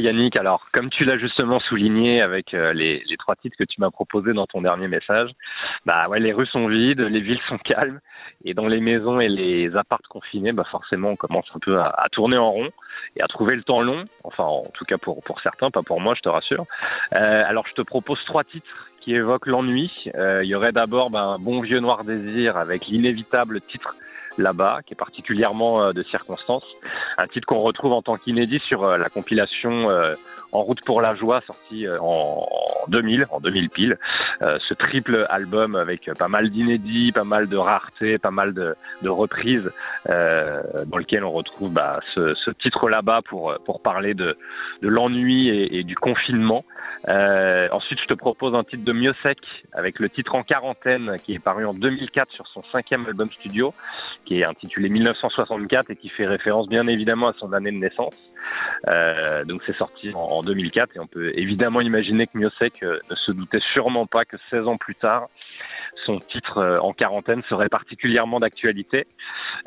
Yannick, 0.00 0.36
alors, 0.36 0.66
comme 0.72 0.90
tu 0.90 1.04
l'as 1.04 1.18
justement 1.18 1.60
souligné 1.60 2.20
avec 2.22 2.54
euh, 2.54 2.72
les, 2.72 3.02
trois 3.18 3.36
titres 3.36 3.56
que 3.58 3.64
tu 3.64 3.80
m'as 3.80 3.90
proposés 3.90 4.32
dans 4.32 4.46
ton 4.46 4.62
dernier 4.62 4.88
message, 4.88 5.30
bah 5.86 6.08
ouais, 6.08 6.20
les 6.20 6.32
rues 6.32 6.46
sont 6.46 6.66
vides, 6.66 7.00
les 7.00 7.20
villes 7.20 7.40
sont 7.48 7.58
calmes, 7.58 8.00
et 8.44 8.54
dans 8.54 8.66
les 8.66 8.80
maisons 8.80 9.20
et 9.20 9.28
les 9.28 9.76
appartes 9.76 10.06
confinés, 10.08 10.52
bah 10.52 10.64
forcément, 10.70 11.10
on 11.10 11.16
commence 11.16 11.46
un 11.54 11.58
peu 11.58 11.78
à, 11.80 12.06
tourner 12.12 12.36
en 12.36 12.50
rond 12.50 12.70
et 13.16 13.22
à 13.22 13.26
trouver 13.26 13.56
le 13.56 13.62
temps 13.62 13.82
long, 13.82 14.04
enfin, 14.24 14.44
en 14.44 14.70
tout 14.74 14.84
cas 14.84 14.98
pour, 14.98 15.22
pour 15.22 15.40
certains, 15.40 15.70
pas 15.70 15.82
pour 15.82 16.00
moi, 16.00 16.14
je 16.16 16.22
te 16.22 16.28
rassure. 16.28 16.64
Euh, 17.14 17.42
alors, 17.46 17.66
je 17.68 17.74
te 17.74 17.82
propose 17.82 18.22
trois 18.24 18.44
titres 18.44 18.88
qui 19.00 19.14
évoquent 19.14 19.46
l'ennui. 19.46 19.90
Euh, 20.14 20.44
Il 20.44 20.48
y 20.48 20.54
aurait 20.54 20.72
d'abord 20.72 21.10
ben, 21.10 21.20
un 21.20 21.38
bon 21.38 21.60
vieux 21.60 21.80
noir 21.80 22.04
désir 22.04 22.56
avec 22.56 22.86
l'inévitable 22.86 23.60
titre 23.62 23.94
là-bas, 24.40 24.80
qui 24.84 24.94
est 24.94 24.96
particulièrement 24.96 25.82
euh, 25.82 25.92
de 25.92 26.02
circonstance. 26.04 26.64
Un 27.18 27.26
titre 27.28 27.46
qu'on 27.46 27.60
retrouve 27.60 27.92
en 27.92 28.02
tant 28.02 28.16
qu'inédit 28.16 28.60
sur 28.66 28.84
euh, 28.84 28.96
la 28.96 29.08
compilation 29.08 29.90
euh, 29.90 30.14
En 30.52 30.62
route 30.62 30.80
pour 30.84 31.00
la 31.00 31.14
joie, 31.14 31.40
sortie 31.46 31.86
euh, 31.86 31.98
en, 32.00 32.46
en 32.86 32.90
2000, 32.90 33.26
en 33.30 33.40
2000 33.40 33.70
pile. 33.70 33.98
Euh, 34.42 34.58
ce 34.68 34.74
triple 34.74 35.26
album 35.28 35.76
avec 35.76 36.10
pas 36.18 36.28
mal 36.28 36.50
d'inédits, 36.50 37.12
pas 37.12 37.24
mal 37.24 37.48
de 37.48 37.56
raretés, 37.56 38.18
pas 38.18 38.30
mal 38.30 38.54
de, 38.54 38.74
de 39.02 39.08
reprises, 39.08 39.70
euh, 40.08 40.62
dans 40.86 40.96
lequel 40.96 41.24
on 41.24 41.30
retrouve 41.30 41.70
bah, 41.70 42.00
ce, 42.14 42.50
titre 42.62 42.88
là-bas 42.88 43.20
pour, 43.28 43.58
parler 43.82 44.14
de, 44.14 44.36
l'ennui 44.82 45.48
et, 45.48 45.84
du 45.84 45.94
confinement. 45.94 46.64
Euh, 47.08 47.68
ensuite, 47.72 47.98
je 48.00 48.06
te 48.06 48.14
propose 48.14 48.54
un 48.54 48.64
titre 48.64 48.84
de 48.84 48.92
Miosek 48.92 49.38
avec 49.72 49.98
le 49.98 50.10
titre 50.10 50.34
En 50.34 50.42
quarantaine 50.42 51.16
qui 51.24 51.34
est 51.34 51.38
paru 51.38 51.64
en 51.64 51.72
2004 51.74 52.30
sur 52.32 52.46
son 52.48 52.62
cinquième 52.72 53.06
album 53.06 53.30
studio, 53.32 53.72
qui 54.26 54.40
est 54.40 54.44
intitulé 54.44 54.88
1964 54.88 55.90
et 55.90 55.96
qui 55.96 56.08
fait 56.10 56.26
référence 56.26 56.68
bien 56.68 56.86
évidemment 56.88 57.28
à 57.28 57.32
son 57.34 57.52
année 57.52 57.72
de 57.72 57.78
naissance. 57.78 58.14
Euh, 58.88 59.44
donc 59.44 59.62
c'est 59.66 59.76
sorti 59.76 60.12
en, 60.14 60.20
en 60.20 60.42
2004 60.42 60.96
et 60.96 61.00
on 61.00 61.06
peut 61.06 61.32
évidemment 61.36 61.80
imaginer 61.80 62.26
que 62.26 62.38
Miosek 62.38 62.82
euh, 62.82 62.98
ne 63.10 63.14
se 63.14 63.32
doutait 63.32 63.60
sûrement 63.72 64.06
pas 64.06 64.24
que 64.24 64.36
16 64.50 64.66
ans 64.66 64.76
plus 64.76 64.94
tard, 64.94 65.28
son 66.06 66.20
titre 66.20 66.58
euh, 66.58 66.78
en 66.80 66.92
quarantaine 66.92 67.42
serait 67.48 67.68
particulièrement 67.68 68.40
d'actualité. 68.40 69.06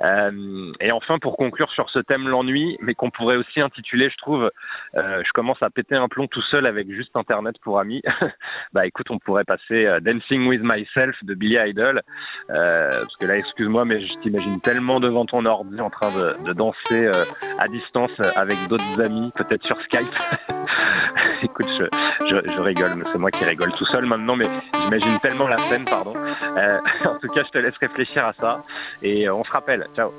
Euh, 0.03 0.71
et 0.79 0.91
enfin, 0.91 1.19
pour 1.19 1.38
conclure 1.38 1.71
sur 1.71 1.89
ce 1.89 1.99
thème 1.99 2.27
l'ennui, 2.27 2.77
mais 2.81 2.93
qu'on 2.93 3.09
pourrait 3.09 3.38
aussi 3.38 3.61
intituler, 3.61 4.09
je 4.09 4.17
trouve, 4.17 4.51
euh, 4.95 5.21
je 5.25 5.31
commence 5.34 5.61
à 5.61 5.69
péter 5.69 5.95
un 5.95 6.07
plomb 6.07 6.27
tout 6.27 6.41
seul 6.43 6.65
avec 6.65 6.89
juste 6.91 7.15
Internet 7.15 7.55
pour 7.61 7.79
amis. 7.79 8.01
bah 8.73 8.86
écoute, 8.86 9.09
on 9.09 9.19
pourrait 9.19 9.43
passer 9.43 9.86
euh, 9.86 9.99
Dancing 9.99 10.47
with 10.47 10.61
Myself 10.63 11.15
de 11.23 11.34
Billy 11.34 11.57
Idol, 11.57 12.01
euh, 12.49 12.89
parce 13.01 13.15
que 13.17 13.25
là, 13.25 13.38
excuse-moi, 13.38 13.86
mais 13.86 14.05
je 14.05 14.13
t'imagine 14.21 14.59
tellement 14.61 14.99
devant 14.99 15.25
ton 15.25 15.45
ordi 15.45 15.79
en 15.79 15.89
train 15.89 16.11
de, 16.11 16.43
de 16.43 16.53
danser 16.53 17.05
euh, 17.05 17.25
à 17.59 17.67
distance 17.67 18.11
avec 18.36 18.57
d'autres 18.67 19.01
amis, 19.01 19.31
peut-être 19.36 19.63
sur 19.65 19.79
Skype. 19.81 20.13
écoute, 21.53 21.67
je, 21.77 21.85
je, 22.27 22.51
je 22.53 22.59
rigole, 22.61 22.95
mais 22.95 23.05
c'est 23.11 23.17
moi 23.17 23.31
qui 23.31 23.43
rigole 23.43 23.71
tout 23.73 23.85
seul 23.85 24.05
maintenant, 24.05 24.35
mais 24.35 24.47
j'imagine 24.73 25.19
tellement 25.19 25.47
la 25.47 25.57
scène, 25.69 25.85
pardon. 25.85 26.13
Euh, 26.15 26.79
en 27.05 27.19
tout 27.19 27.27
cas, 27.29 27.43
je 27.43 27.49
te 27.49 27.57
laisse 27.57 27.77
réfléchir 27.77 28.25
à 28.25 28.33
ça 28.33 28.57
et 29.01 29.27
euh, 29.27 29.33
on 29.33 29.43
se 29.43 29.51
rappelle. 29.51 29.85
Ciao. 29.95 30.11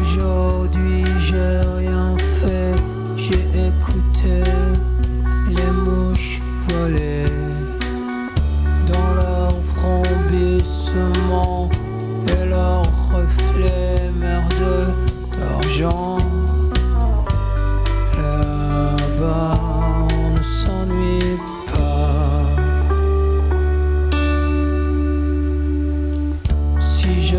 Aujourd'hui 0.00 1.04
j'ai 1.20 1.58
rien 1.78 2.16
fait, 2.40 2.74
j'ai 3.16 3.68
écouté 3.68 4.42
les 5.48 5.70
mouches 5.72 6.40
voler 6.68 7.07
d'argent. 15.78 16.18
Là-bas 18.16 19.58
on 20.12 20.30
ne 20.36 20.42
s'ennuie 20.42 21.38
pas. 21.72 22.42
Si 26.80 27.22
je 27.26 27.36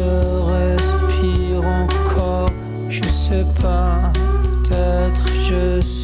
respire 0.55 1.63
encore, 1.65 2.51
je 2.89 3.03
sais 3.03 3.45
pas, 3.61 4.11
peut-être 4.63 5.27
je 5.47 5.81
suis 5.81 5.98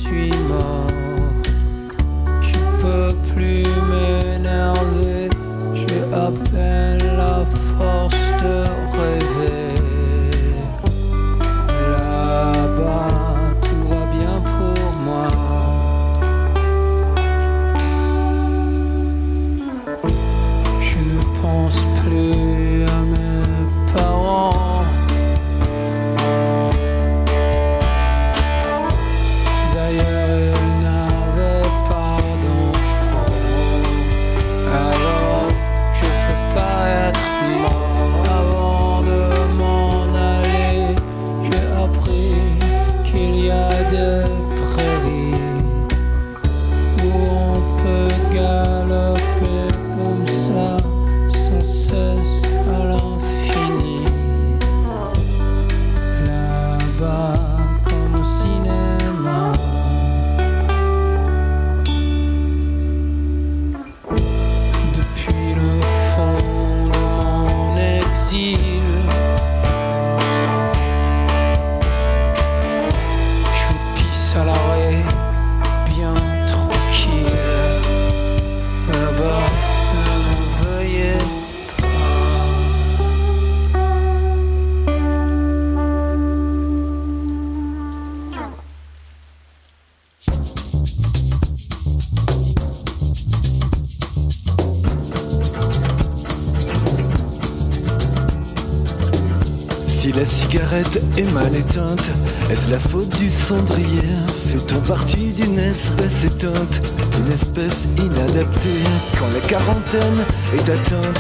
cigarette 100.56 101.02
est 101.18 101.34
mal 101.34 101.54
éteinte, 101.54 102.06
est-ce 102.50 102.72
la 102.72 102.80
faute 102.80 103.10
du 103.20 103.30
cendrier? 103.30 104.08
Fait-on 104.48 104.80
partie 104.88 105.34
d'une 105.34 105.60
espèce 105.60 106.24
éteinte, 106.24 106.82
d'une 107.14 107.34
espèce 107.34 107.86
inadaptée? 107.98 108.82
Quand 109.20 109.28
la 109.34 109.46
quarantaine 109.50 110.24
est 110.54 110.70
atteinte, 110.70 111.20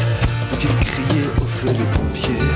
faut-il 0.50 0.70
crier 0.88 1.26
au 1.42 1.46
feu 1.46 1.68
les 1.68 1.90
pompiers? 1.98 2.48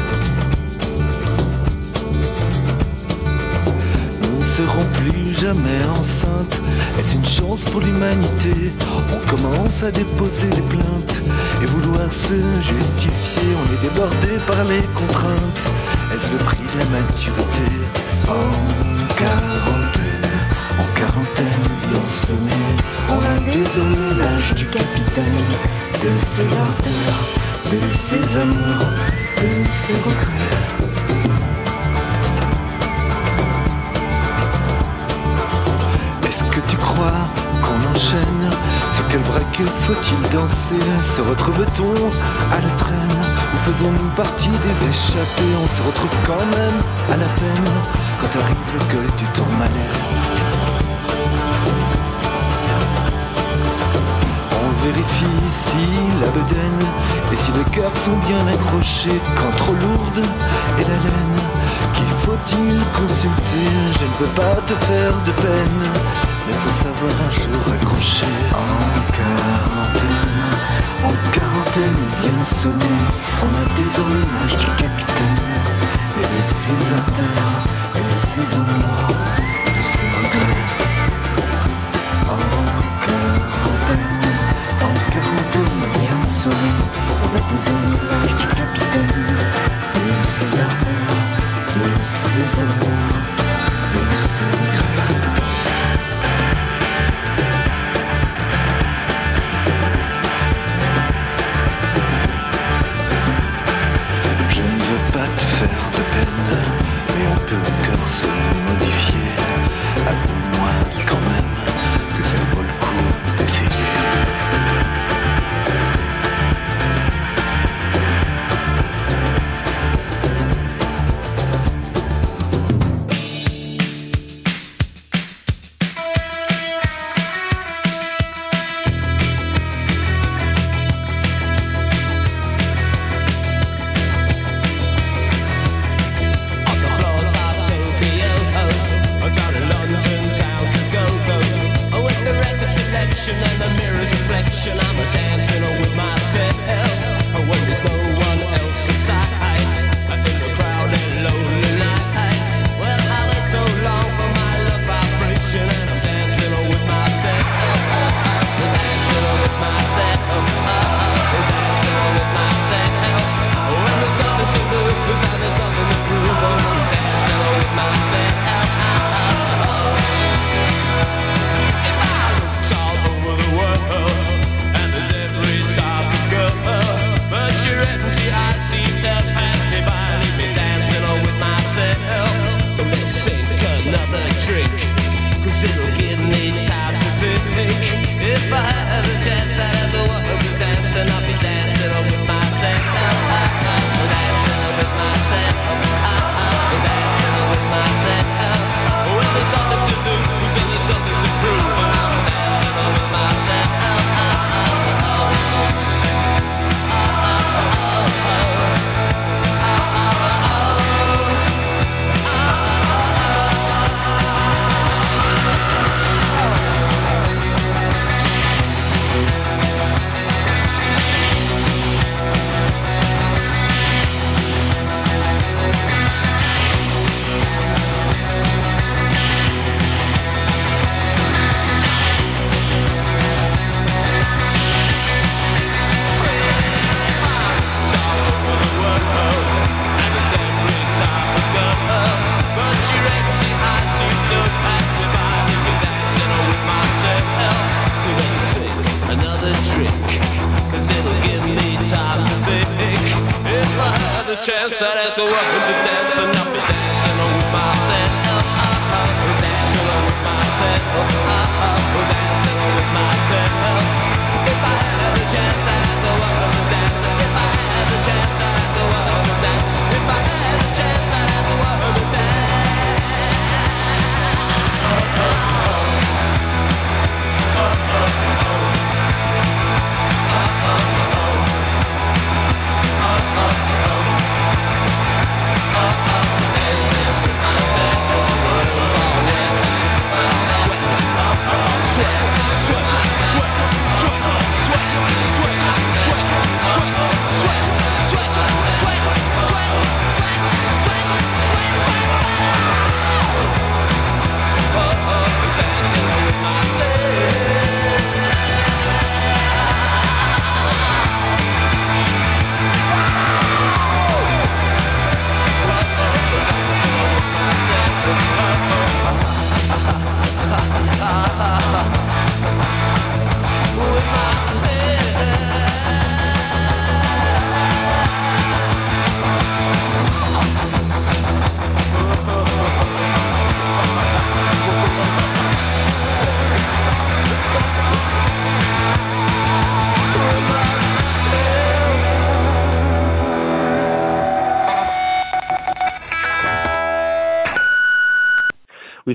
Nous 4.21 4.39
ne 4.39 4.43
serons 4.45 4.85
plus 4.93 5.37
jamais 5.37 5.83
enceintes, 5.99 6.61
est-ce 6.97 7.15
une 7.15 7.25
chance 7.25 7.65
pour 7.65 7.81
l'humanité? 7.81 8.71
On 9.11 9.29
commence 9.29 9.83
à 9.83 9.91
déposer 9.91 10.47
des 10.47 10.61
plaintes. 10.61 11.21
Et 11.61 11.65
vouloir 11.65 12.07
se 12.13 12.35
justifier, 12.61 13.49
on 13.59 13.65
est 13.73 13.89
débordé 13.89 14.39
par 14.47 14.63
les 14.63 14.81
contraintes. 14.95 15.98
Est-ce 16.11 16.31
le 16.31 16.37
prix 16.39 16.57
de 16.73 16.79
la 16.79 16.85
maturité 16.85 17.69
En 18.27 18.51
quarantaine, 19.15 20.31
en 20.79 20.99
quarantaine, 20.99 21.67
bien 21.87 22.09
semé, 22.09 22.59
on 23.09 23.19
a 23.19 23.39
désolé 23.51 24.17
l'âge 24.17 24.55
du 24.55 24.65
capitaine, 24.65 25.49
de 26.01 26.19
ses 26.19 26.47
ardeurs, 26.57 27.23
de 27.71 27.79
ses 27.95 28.37
amours, 28.37 28.89
de 29.37 29.49
ses 29.73 29.93
regrets. 29.93 30.57
Est-ce 36.27 36.43
que 36.43 36.59
tu 36.67 36.77
crois 36.77 37.27
qu'on 37.61 37.91
enchaîne? 37.91 38.49
Sur 38.91 39.07
quel 39.09 39.21
braquet 39.21 39.65
faut-il 39.81 40.21
danser? 40.31 40.79
Se 41.15 41.21
retrouve-t-on 41.21 41.93
à 42.51 42.61
la 42.61 42.69
traîne? 42.77 43.38
Nous 43.51 43.73
faisons-nous 43.73 44.09
partie 44.15 44.49
des 44.49 44.87
échappés 44.89 45.53
On 45.63 45.67
se 45.67 45.81
retrouve 45.81 46.17
quand 46.25 46.45
même 46.57 46.79
à 47.09 47.17
la 47.17 47.25
peine 47.39 47.71
Quand 48.21 48.39
arrive 48.39 48.57
le 48.73 48.79
cueil 48.85 49.11
du 49.17 49.25
temps 49.33 49.53
malheur 49.57 49.95
On 54.53 54.85
vérifie 54.85 55.49
si 55.65 55.85
la 56.21 56.27
bedaine 56.27 56.83
Et 57.31 57.37
si 57.37 57.51
les 57.51 57.63
cœurs 57.71 57.95
sont 57.97 58.17
bien 58.27 58.45
accrochés 58.47 59.19
Quand 59.35 59.57
trop 59.57 59.73
lourde 59.73 60.25
est 60.79 60.87
la 60.87 60.99
laine 61.05 61.39
Qu'il 61.93 62.11
faut-il 62.23 62.79
consulter 62.99 63.67
Je 63.99 64.05
ne 64.05 64.27
veux 64.27 64.33
pas 64.35 64.61
te 64.67 64.73
faire 64.85 65.13
de 65.25 65.31
peine. 65.31 66.38
Mais 66.49 66.55
faut 66.55 66.71
savoir 66.71 67.11
un 67.27 67.29
jour 67.29 67.61
accrocher 67.73 68.25
En 68.53 69.01
quarantaine, 69.13 70.41
en 71.03 71.13
quarantaine 71.29 72.01
bien 72.21 72.43
sonné 72.43 72.95
On 73.43 73.51
a 73.53 73.65
désormais 73.75 74.25
l'âge 74.33 74.57
du 74.57 74.65
capitaine. 74.65 75.45
Et 76.17 76.25
de 76.25 76.41
ses 76.49 76.79
artères, 76.91 77.65
et 77.93 77.99
de 77.99 78.17
ses 78.25 78.47
ombres, 78.57 79.13
de 79.67 79.83
ses 79.93 80.09
regrets. 80.17 80.65
En 82.25 82.41
quarantaine, 83.05 84.25
en 84.81 84.95
quarantaine 85.13 85.79
bien 86.01 86.19
sonné 86.25 86.73
On 87.25 87.29
a 87.37 87.41
désormais 87.53 88.01
l'âge 88.09 88.35
du 88.41 88.47
capitaine. 88.47 89.37
Et 89.97 90.13
de 90.17 90.27
ses 90.27 90.51
artères, 90.59 91.13
de 91.75 91.85
ses 92.07 92.49
amours, 92.59 93.21
de 93.93 94.01
ses 94.17 94.68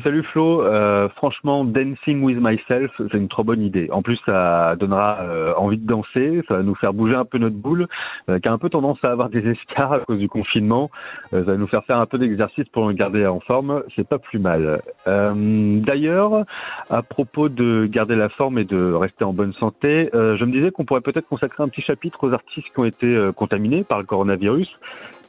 salut 0.04 0.22
Flo. 0.22 0.62
Euh, 0.62 1.08
franchement, 1.16 1.64
Dancing 1.64 2.22
with 2.22 2.38
Myself, 2.38 2.92
c'est 2.98 3.14
une 3.14 3.28
trop 3.28 3.42
bonne 3.42 3.62
idée. 3.62 3.88
En 3.90 4.02
plus, 4.02 4.18
ça 4.26 4.76
donnera 4.76 5.22
euh, 5.22 5.54
envie 5.56 5.78
de 5.78 5.86
danser, 5.86 6.42
ça 6.46 6.58
va 6.58 6.62
nous 6.62 6.74
faire 6.74 6.92
bouger 6.92 7.14
un 7.14 7.24
peu 7.24 7.38
notre 7.38 7.56
boule, 7.56 7.88
euh, 8.28 8.38
qui 8.38 8.46
a 8.46 8.52
un 8.52 8.58
peu 8.58 8.68
tendance 8.68 8.98
à 9.02 9.10
avoir 9.10 9.28
des 9.30 9.48
escarres 9.48 9.94
à 9.94 10.00
cause 10.00 10.18
du 10.18 10.28
confinement. 10.28 10.90
Ça 11.30 11.40
va 11.40 11.56
nous 11.56 11.66
faire 11.66 11.84
faire 11.86 11.98
un 11.98 12.06
peu 12.06 12.18
d'exercice 12.18 12.68
pour 12.68 12.86
nous 12.86 12.92
garder 12.92 13.26
en 13.26 13.40
forme. 13.40 13.82
C'est 13.96 14.06
pas 14.06 14.18
plus 14.18 14.38
mal. 14.38 14.82
D'ailleurs, 15.06 16.44
à 16.90 17.02
propos 17.02 17.48
de 17.48 17.86
garder 17.90 18.14
la 18.14 18.28
forme 18.28 18.58
et 18.58 18.64
de 18.64 18.92
rester 18.92 19.24
en 19.24 19.32
bonne 19.32 19.54
santé, 19.54 20.10
je 20.12 20.44
me 20.44 20.52
disais 20.52 20.70
qu'on 20.70 20.84
pourrait 20.84 21.00
peut-être 21.00 21.28
consacrer 21.28 21.62
un 21.62 21.68
petit 21.68 21.82
chapitre 21.82 22.28
aux 22.28 22.32
artistes 22.32 22.66
qui 22.74 22.78
ont 22.78 22.84
été 22.84 23.30
contaminés 23.36 23.84
par 23.84 23.98
le 23.98 24.04
coronavirus 24.04 24.68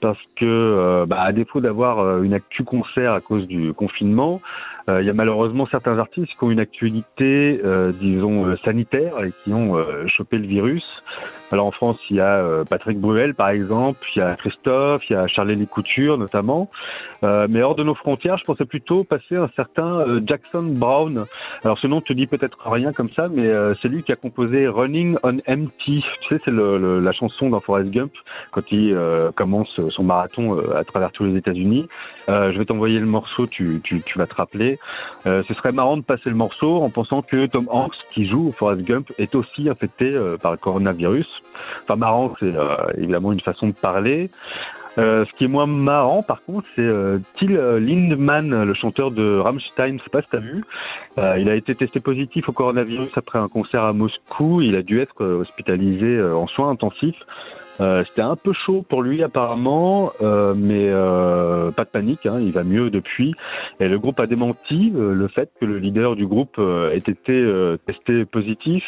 parce 0.06 0.22
que, 0.36 0.46
euh, 0.46 1.06
bah, 1.08 1.20
à 1.22 1.32
défaut 1.32 1.62
d'avoir 1.62 1.98
euh, 1.98 2.22
une 2.22 2.36
actu 2.36 2.64
concert 2.64 3.14
à 3.14 3.22
cause 3.22 3.48
du 3.48 3.74
confinement, 3.74 4.40
euh, 4.88 5.02
il 5.02 5.08
y 5.08 5.10
a 5.10 5.14
malheureusement 5.14 5.66
certains 5.72 5.98
artistes 5.98 6.32
qui 6.38 6.44
ont 6.44 6.52
une 6.52 6.60
actualité, 6.60 7.60
disons, 8.00 8.56
sanitaire 8.58 9.24
et 9.24 9.32
qui 9.44 9.52
ont 9.52 9.84
chopé 10.06 10.38
le 10.38 10.46
virus. 10.46 10.86
Alors 11.52 11.68
en 11.68 11.72
France, 11.72 11.98
il 12.10 12.16
y 12.18 12.20
a 12.20 12.38
euh, 12.38 12.64
Patrick 12.66 13.00
Bruel, 13.00 13.36
par 13.36 13.50
exemple, 13.50 14.00
il 14.16 14.20
y 14.20 14.22
a 14.22 14.36
Christophe, 14.36 15.04
il 15.10 15.14
y 15.14 15.16
a 15.16 15.28
Charlie 15.28 15.68
Couture, 15.68 16.18
notamment. 16.18 16.70
Euh, 17.24 17.48
mais 17.50 17.62
hors 17.62 17.76
de 17.76 17.84
nos 17.84 17.94
frontières, 17.96 18.38
je 18.38 18.44
pensais 18.46 18.66
plutôt 18.66 19.04
passer 19.04 19.36
un 19.36 19.50
certain 19.56 20.00
euh, 20.00 20.22
Jackson 20.26 20.64
Brown. 20.64 21.26
Alors 21.64 21.78
ce 21.78 21.88
nom 21.88 22.02
te 22.02 22.14
dit 22.14 22.26
peut-être 22.28 22.58
rien 22.70 22.94
comme 22.94 23.10
ça, 23.12 23.28
mais 23.30 23.46
euh, 23.48 23.74
c'est 23.82 23.88
lui 23.90 24.04
qui 24.04 24.12
a 24.12 24.16
composé 24.16 24.68
Running 24.68 25.18
on 25.24 25.38
Empty. 25.48 26.04
Tu 26.22 26.28
sais, 26.30 26.42
c'est 26.44 26.52
le, 26.52 26.78
le- 26.78 27.00
la 27.00 27.12
chanson 27.12 27.50
dans 27.50 27.60
Forrest 27.60 27.90
Gump 27.92 28.12
quand 28.52 28.64
il 28.72 28.94
euh, 28.94 29.32
commence 29.32 29.80
son 29.90 30.04
marathon 30.04 30.58
euh, 30.58 30.76
à 30.76 30.84
travers 30.84 31.12
tous 31.12 31.26
les 31.26 31.38
États-Unis. 31.38 31.88
Euh, 32.30 32.52
je 32.52 32.58
vais 32.58 32.66
t'envoyer 32.66 33.00
le 33.00 33.06
morceau, 33.06 33.48
tu, 33.48 33.82
tu, 33.84 34.02
tu 34.02 34.18
vas 34.18 34.26
te 34.28 34.36
rappeler. 34.36 34.80
Euh, 35.26 35.44
ce 35.48 35.54
serait 35.54 35.72
marrant 35.72 35.98
de 35.98 36.02
passer 36.04 36.30
le 36.30 36.36
morceau 36.36 36.82
en 36.82 36.90
pensant 36.90 37.22
que 37.22 37.46
Tom 37.48 37.68
Hanks, 37.70 37.96
qui 38.14 38.28
joue 38.28 38.52
Forrest 38.52 38.82
Gump, 38.82 39.12
est 39.18 39.36
aussi 39.36 39.70
infecté 39.70 40.06
euh, 40.06 40.38
par 40.38 40.52
le 40.52 40.58
coronavirus. 40.58 41.28
Enfin, 41.84 41.96
marrant, 41.96 42.34
c'est 42.40 42.56
euh, 42.56 42.76
évidemment 42.98 43.32
une 43.32 43.42
façon 43.42 43.68
de 43.68 43.74
parler. 43.74 44.30
Euh, 44.98 45.26
ce 45.26 45.38
qui 45.38 45.44
est 45.44 45.50
moins 45.50 45.66
marrant, 45.66 46.24
par 46.24 46.42
contre, 46.44 46.66
c'est 46.76 46.90
Till 47.38 47.54
Lindemann, 47.54 48.64
le 48.64 48.74
chanteur 48.74 49.12
de 49.12 49.40
Rammstein. 49.40 49.98
Je 49.98 50.04
sais 50.04 50.10
pas 50.10 50.22
si 50.22 50.28
t'as 50.32 50.40
vu. 50.40 50.64
Il 51.18 51.50
a 51.50 51.56
été 51.56 51.76
testé 51.76 52.00
positif 52.00 52.48
au 52.48 52.54
coronavirus 52.54 53.10
après 53.18 53.38
un 53.38 53.50
concert 53.50 53.84
à 53.84 53.92
Moscou. 53.92 54.62
Il 54.62 54.74
a 54.76 54.84
dû 54.84 55.02
être 55.02 55.22
hospitalisé 55.22 56.22
en 56.22 56.48
soins 56.48 56.70
intensifs. 56.70 57.22
Euh, 57.82 58.04
C'était 58.08 58.22
un 58.22 58.36
peu 58.36 58.54
chaud 58.54 58.86
pour 58.88 59.02
lui 59.04 59.24
apparemment, 59.24 60.12
euh, 60.22 60.54
mais 60.56 60.88
euh, 60.90 61.72
pas 61.72 61.84
de 61.84 61.90
panique, 61.90 62.26
hein, 62.26 62.40
il 62.42 62.52
va 62.52 62.64
mieux 62.64 62.90
depuis. 62.90 63.34
Et 63.80 63.88
le 63.88 64.00
groupe 64.00 64.20
a 64.20 64.28
démenti 64.28 64.94
euh, 64.96 65.14
le 65.14 65.28
fait 65.28 65.50
que 65.60 65.66
le 65.66 65.80
leader 65.80 66.16
du 66.16 66.26
groupe 66.26 66.56
euh, 66.58 66.92
ait 66.92 66.98
été 66.98 67.46
testé 67.86 68.26
positif. 68.26 68.84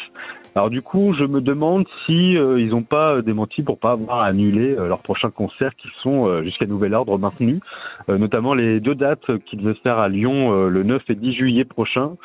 Alors 0.54 0.70
du 0.70 0.82
coup, 0.82 1.14
je 1.18 1.24
me 1.24 1.40
demande 1.40 1.86
si 2.06 2.32
ils 2.32 2.68
n'ont 2.70 2.82
pas 2.82 3.22
démenti 3.22 3.62
pour 3.62 3.78
pas 3.78 3.92
avoir 3.92 4.22
annulé 4.22 4.74
leurs 4.74 5.02
prochains 5.02 5.30
concerts 5.30 5.74
qui 5.76 5.88
sont 6.02 6.42
jusqu'à 6.42 6.66
nouvel 6.66 6.94
ordre 6.94 7.16
maintenus, 7.18 7.60
notamment 8.08 8.54
les 8.54 8.80
deux 8.80 8.94
dates 8.94 9.30
qu'ils 9.44 9.60
devaient 9.60 9.78
faire 9.82 9.98
à 9.98 10.08
Lyon 10.08 10.68
le 10.68 10.82
9 10.82 11.02
et 11.10 11.14
10 11.14 11.32
juillet 11.34 11.64
prochain. 11.64 12.16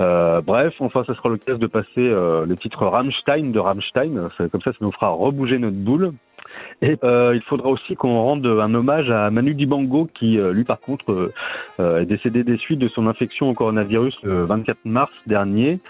Euh, 0.00 0.40
bref, 0.40 0.74
enfin, 0.80 1.04
ça 1.06 1.14
sera 1.14 1.28
l'occasion 1.28 1.58
de 1.58 1.66
passer 1.66 1.86
euh, 1.98 2.46
le 2.46 2.56
titre 2.56 2.86
Rammstein 2.86 3.50
de 3.50 3.58
Rammstein. 3.58 4.28
Comme 4.50 4.62
ça, 4.62 4.72
ça 4.72 4.78
nous 4.80 4.92
fera 4.92 5.10
rebouger 5.10 5.58
notre 5.58 5.76
boule. 5.76 6.12
Et 6.82 6.96
euh, 7.02 7.32
il 7.34 7.42
faudra 7.42 7.68
aussi 7.68 7.96
qu'on 7.96 8.20
rende 8.20 8.46
un 8.46 8.74
hommage 8.74 9.10
à 9.10 9.30
Manu 9.30 9.54
Dibango 9.54 10.08
qui, 10.14 10.38
euh, 10.38 10.52
lui, 10.52 10.64
par 10.64 10.80
contre, 10.80 11.32
euh, 11.80 12.00
est 12.00 12.06
décédé 12.06 12.44
des 12.44 12.56
suites 12.56 12.78
de 12.78 12.88
son 12.88 13.06
infection 13.06 13.50
au 13.50 13.54
coronavirus 13.54 14.16
le 14.22 14.44
24 14.44 14.78
mars 14.84 15.12
dernier. 15.26 15.80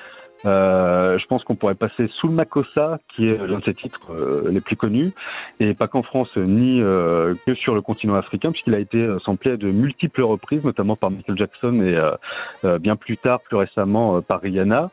Euh, 0.45 1.19
je 1.19 1.27
pense 1.27 1.43
qu'on 1.45 1.57
pourrait 1.57 1.75
passer 1.75 2.09
Soul 2.21 2.31
Makossa, 2.31 2.99
qui 3.15 3.29
est 3.29 3.37
l'un 3.37 3.59
de 3.59 3.65
ses 3.65 3.75
titres 3.75 4.13
euh, 4.13 4.49
les 4.51 4.61
plus 4.61 4.77
connus, 4.77 5.13
et 5.61 5.75
pas 5.75 5.89
qu'en 5.89 6.03
France 6.03 6.35
ni 6.37 6.81
euh, 6.81 7.35
que 7.47 7.55
sur 7.55 7.75
le 7.75 7.83
continent 7.83 8.15
africain, 8.15 8.53
puisqu'il 8.53 8.75
a 8.75 8.79
été 8.79 8.99
euh, 8.99 9.19
samplé 9.21 9.53
à 9.53 9.57
de 9.57 9.71
multiples 9.71 10.23
reprises, 10.23 10.65
notamment 10.65 10.97
par 10.97 11.11
Michael 11.11 11.37
Jackson 11.37 11.81
et 11.83 12.79
bien 12.79 12.97
plus 12.97 13.17
tard, 13.17 13.41
plus 13.41 13.57
récemment, 13.57 14.21
par 14.23 14.41
Rihanna. 14.41 14.91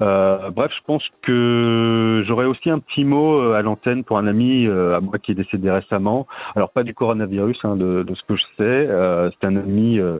Euh, 0.00 0.50
bref, 0.50 0.70
je 0.76 0.84
pense 0.86 1.02
que 1.22 2.24
j'aurais 2.26 2.46
aussi 2.46 2.70
un 2.70 2.78
petit 2.78 3.04
mot 3.04 3.40
euh, 3.40 3.54
à 3.54 3.62
l'antenne 3.62 4.04
pour 4.04 4.18
un 4.18 4.26
ami 4.26 4.66
euh, 4.66 4.96
à 4.96 5.00
moi 5.00 5.18
qui 5.18 5.32
est 5.32 5.34
décédé 5.34 5.70
récemment. 5.70 6.26
Alors 6.54 6.70
pas 6.70 6.84
du 6.84 6.94
coronavirus, 6.94 7.58
hein, 7.64 7.76
de, 7.76 8.02
de 8.02 8.14
ce 8.14 8.22
que 8.22 8.36
je 8.36 8.42
sais. 8.56 8.62
Euh, 8.62 9.30
c'est 9.30 9.46
un 9.46 9.56
ami 9.56 9.98
euh, 9.98 10.18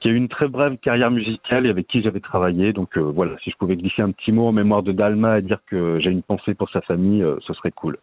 qui 0.00 0.08
a 0.08 0.10
eu 0.10 0.16
une 0.16 0.28
très 0.28 0.48
brève 0.48 0.76
carrière 0.78 1.10
musicale 1.10 1.66
et 1.66 1.70
avec 1.70 1.86
qui 1.86 2.02
j'avais 2.02 2.20
travaillé. 2.20 2.72
Donc 2.72 2.96
euh, 2.96 3.00
voilà, 3.00 3.32
si 3.42 3.50
je 3.50 3.56
pouvais 3.56 3.76
glisser 3.76 4.02
un 4.02 4.10
petit 4.10 4.32
mot 4.32 4.46
en 4.46 4.52
mémoire 4.52 4.82
de 4.82 4.92
Dalma 4.92 5.38
et 5.38 5.42
dire 5.42 5.60
que 5.66 5.98
j'ai 6.00 6.10
une 6.10 6.22
pensée 6.22 6.54
pour 6.54 6.70
sa 6.70 6.80
famille, 6.80 7.24
ce 7.46 7.52
serait 7.52 7.72
cool. 7.72 7.98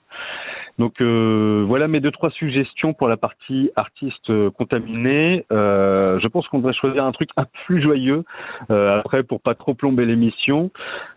Donc 0.77 1.01
euh, 1.01 1.63
voilà 1.67 1.87
mes 1.87 1.99
deux 1.99 2.11
trois 2.11 2.29
suggestions 2.29 2.93
pour 2.93 3.07
la 3.07 3.17
partie 3.17 3.71
artiste 3.75 4.31
contaminée. 4.51 5.45
Euh, 5.51 6.19
je 6.19 6.27
pense 6.27 6.47
qu'on 6.47 6.59
devrait 6.59 6.73
choisir 6.73 7.03
un 7.03 7.11
truc 7.11 7.29
un 7.35 7.43
peu 7.43 7.49
plus 7.65 7.81
joyeux 7.81 8.23
euh, 8.69 8.99
après 8.99 9.23
pour 9.23 9.41
pas 9.41 9.55
trop 9.55 9.73
plomber 9.73 10.05
l'émission. 10.05 10.71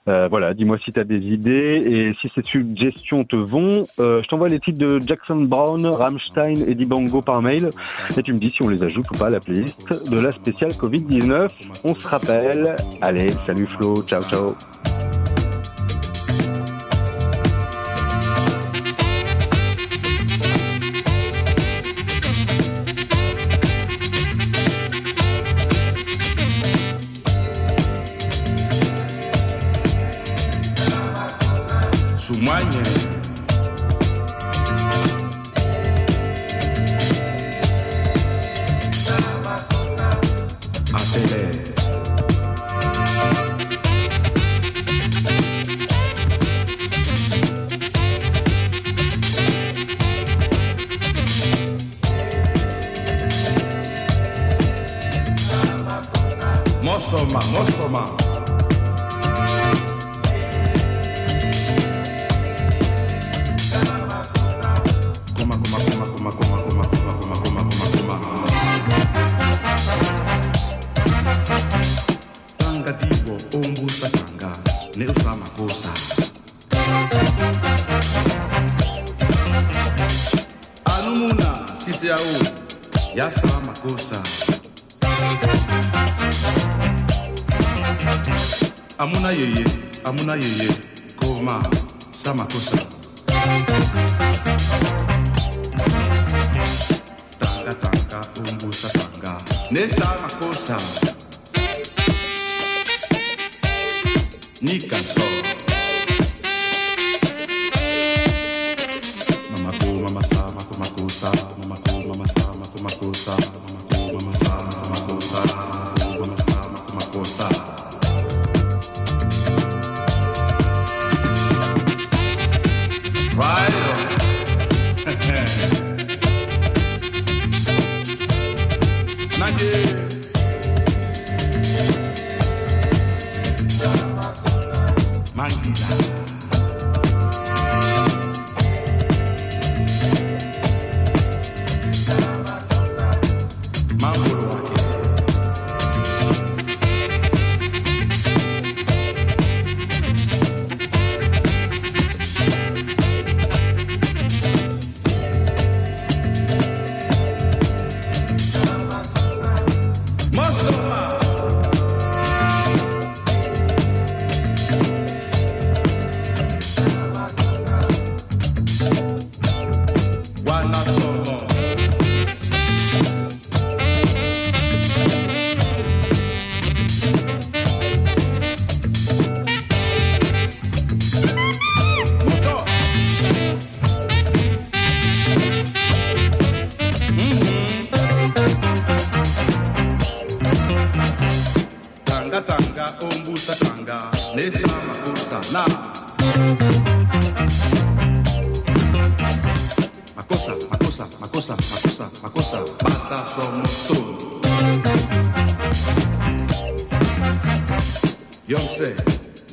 Voilà, 0.07 0.55
dis-moi 0.55 0.77
si 0.85 0.91
tu 0.91 0.99
as 0.99 1.05
des 1.05 1.21
idées 1.21 1.83
et 1.87 2.15
si 2.21 2.29
ces 2.35 2.43
suggestions 2.43 3.23
te 3.23 3.37
vont. 3.37 3.85
Je 3.99 4.27
t'envoie 4.27 4.49
les 4.49 4.59
titres 4.59 4.81
de 4.81 4.99
Jackson 4.99 5.37
Brown, 5.37 5.87
Rammstein 5.87 6.67
et 6.67 6.75
Dibango 6.75 7.21
par 7.21 7.41
mail 7.43 7.71
et 8.17 8.23
tu 8.23 8.33
me 8.33 8.39
dis 8.39 8.51
si 8.51 8.65
on 8.65 8.69
les 8.69 8.83
ajoute 8.83 9.09
ou 9.13 9.15
pas 9.17 9.27
à 9.27 9.31
la 9.31 9.39
playlist 9.39 10.11
de 10.11 10.21
la 10.21 10.33
spéciale 10.33 10.71
Covid-19. 10.71 11.49
On 11.85 11.95
se 11.95 12.09
rappelle. 12.09 12.75
Allez, 13.03 13.31
salut 13.45 13.69
Flo, 13.69 14.03
ciao 14.03 14.23
ciao. 14.23 15.20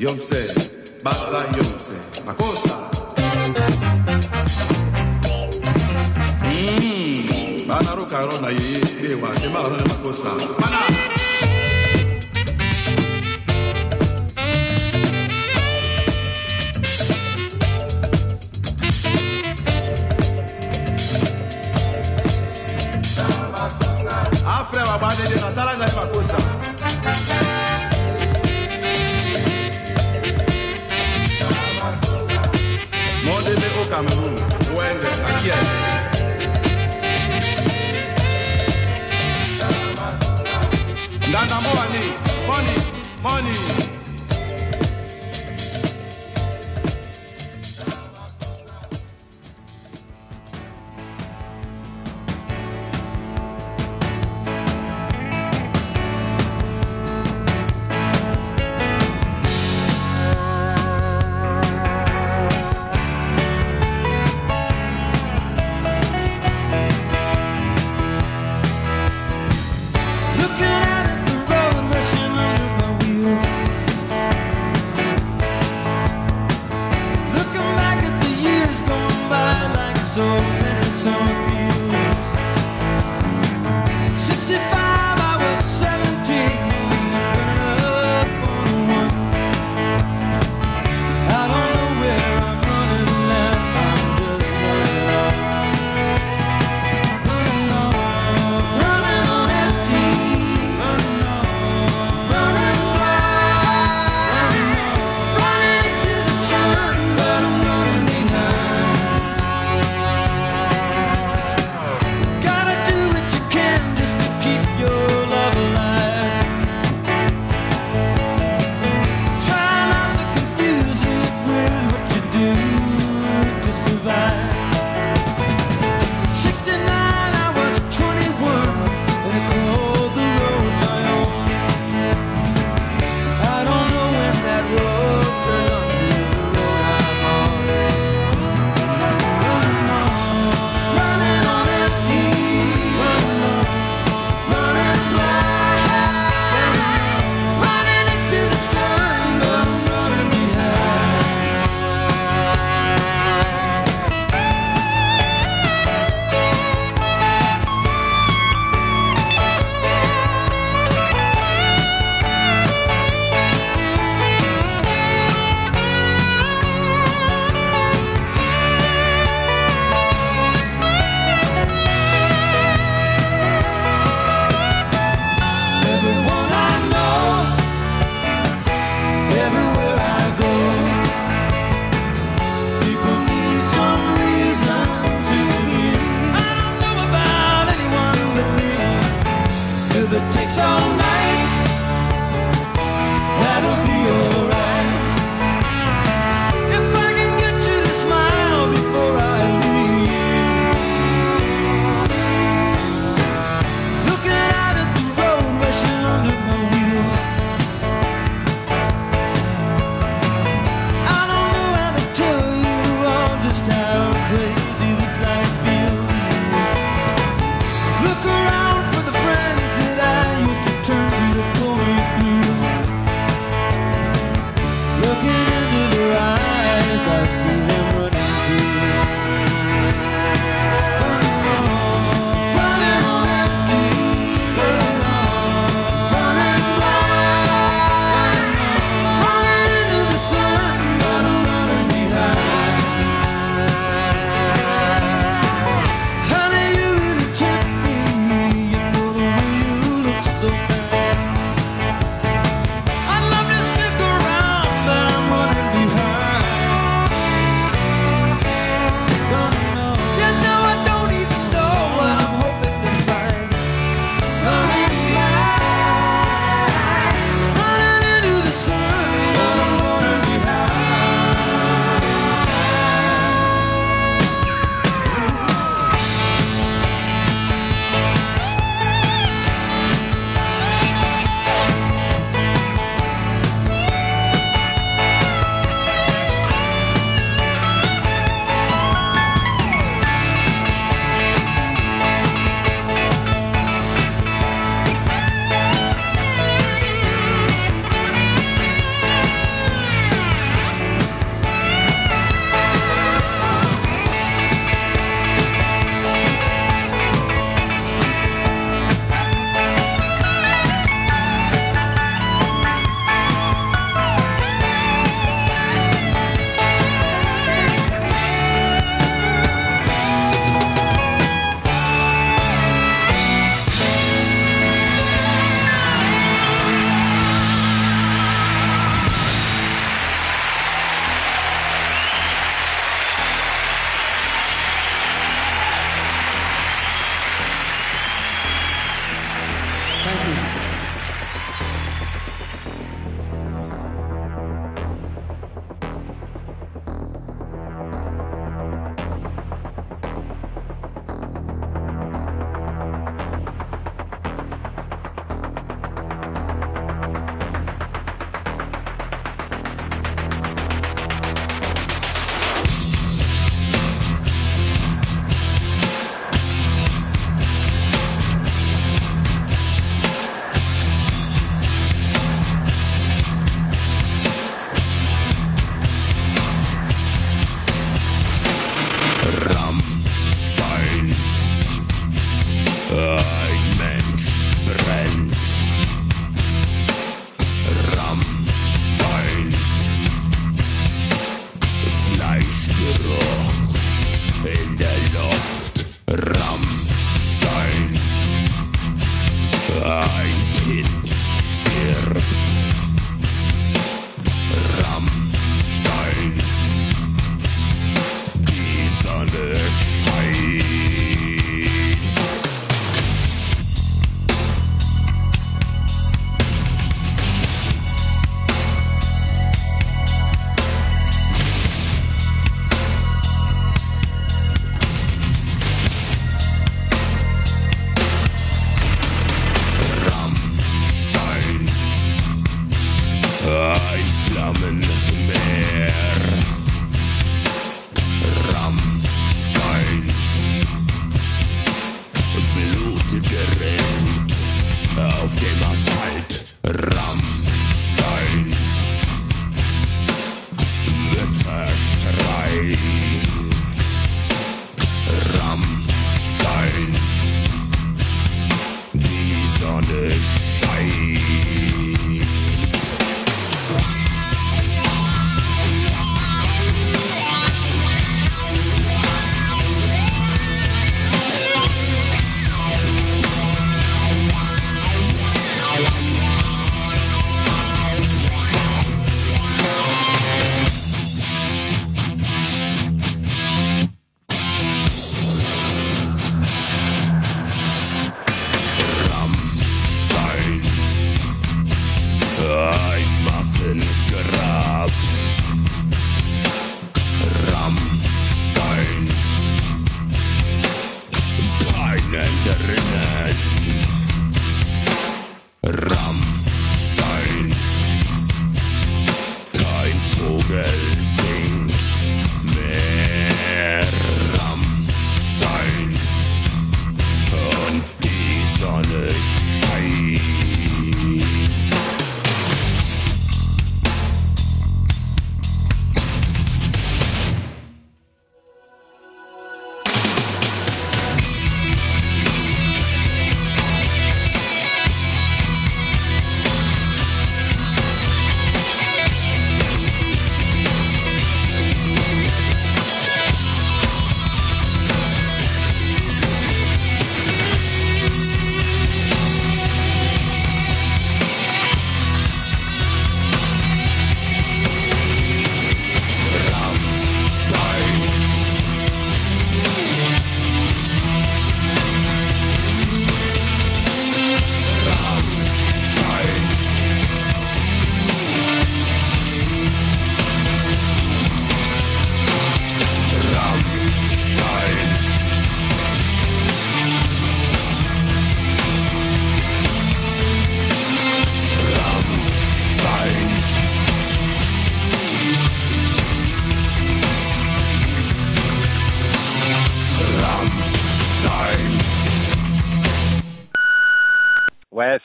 yo 0.07 0.19
bala 1.03 1.45
yo 1.55 1.63
sé, 1.63 1.97
la 2.25 2.33
cosa. 2.33 2.89
Mmm, 6.43 7.67
bana 7.67 7.95
rocarona 7.95 8.49
ye, 8.51 8.81
ye 9.01 9.15
wa, 9.15 9.33
se 9.35 9.49
makosa. 9.49 10.56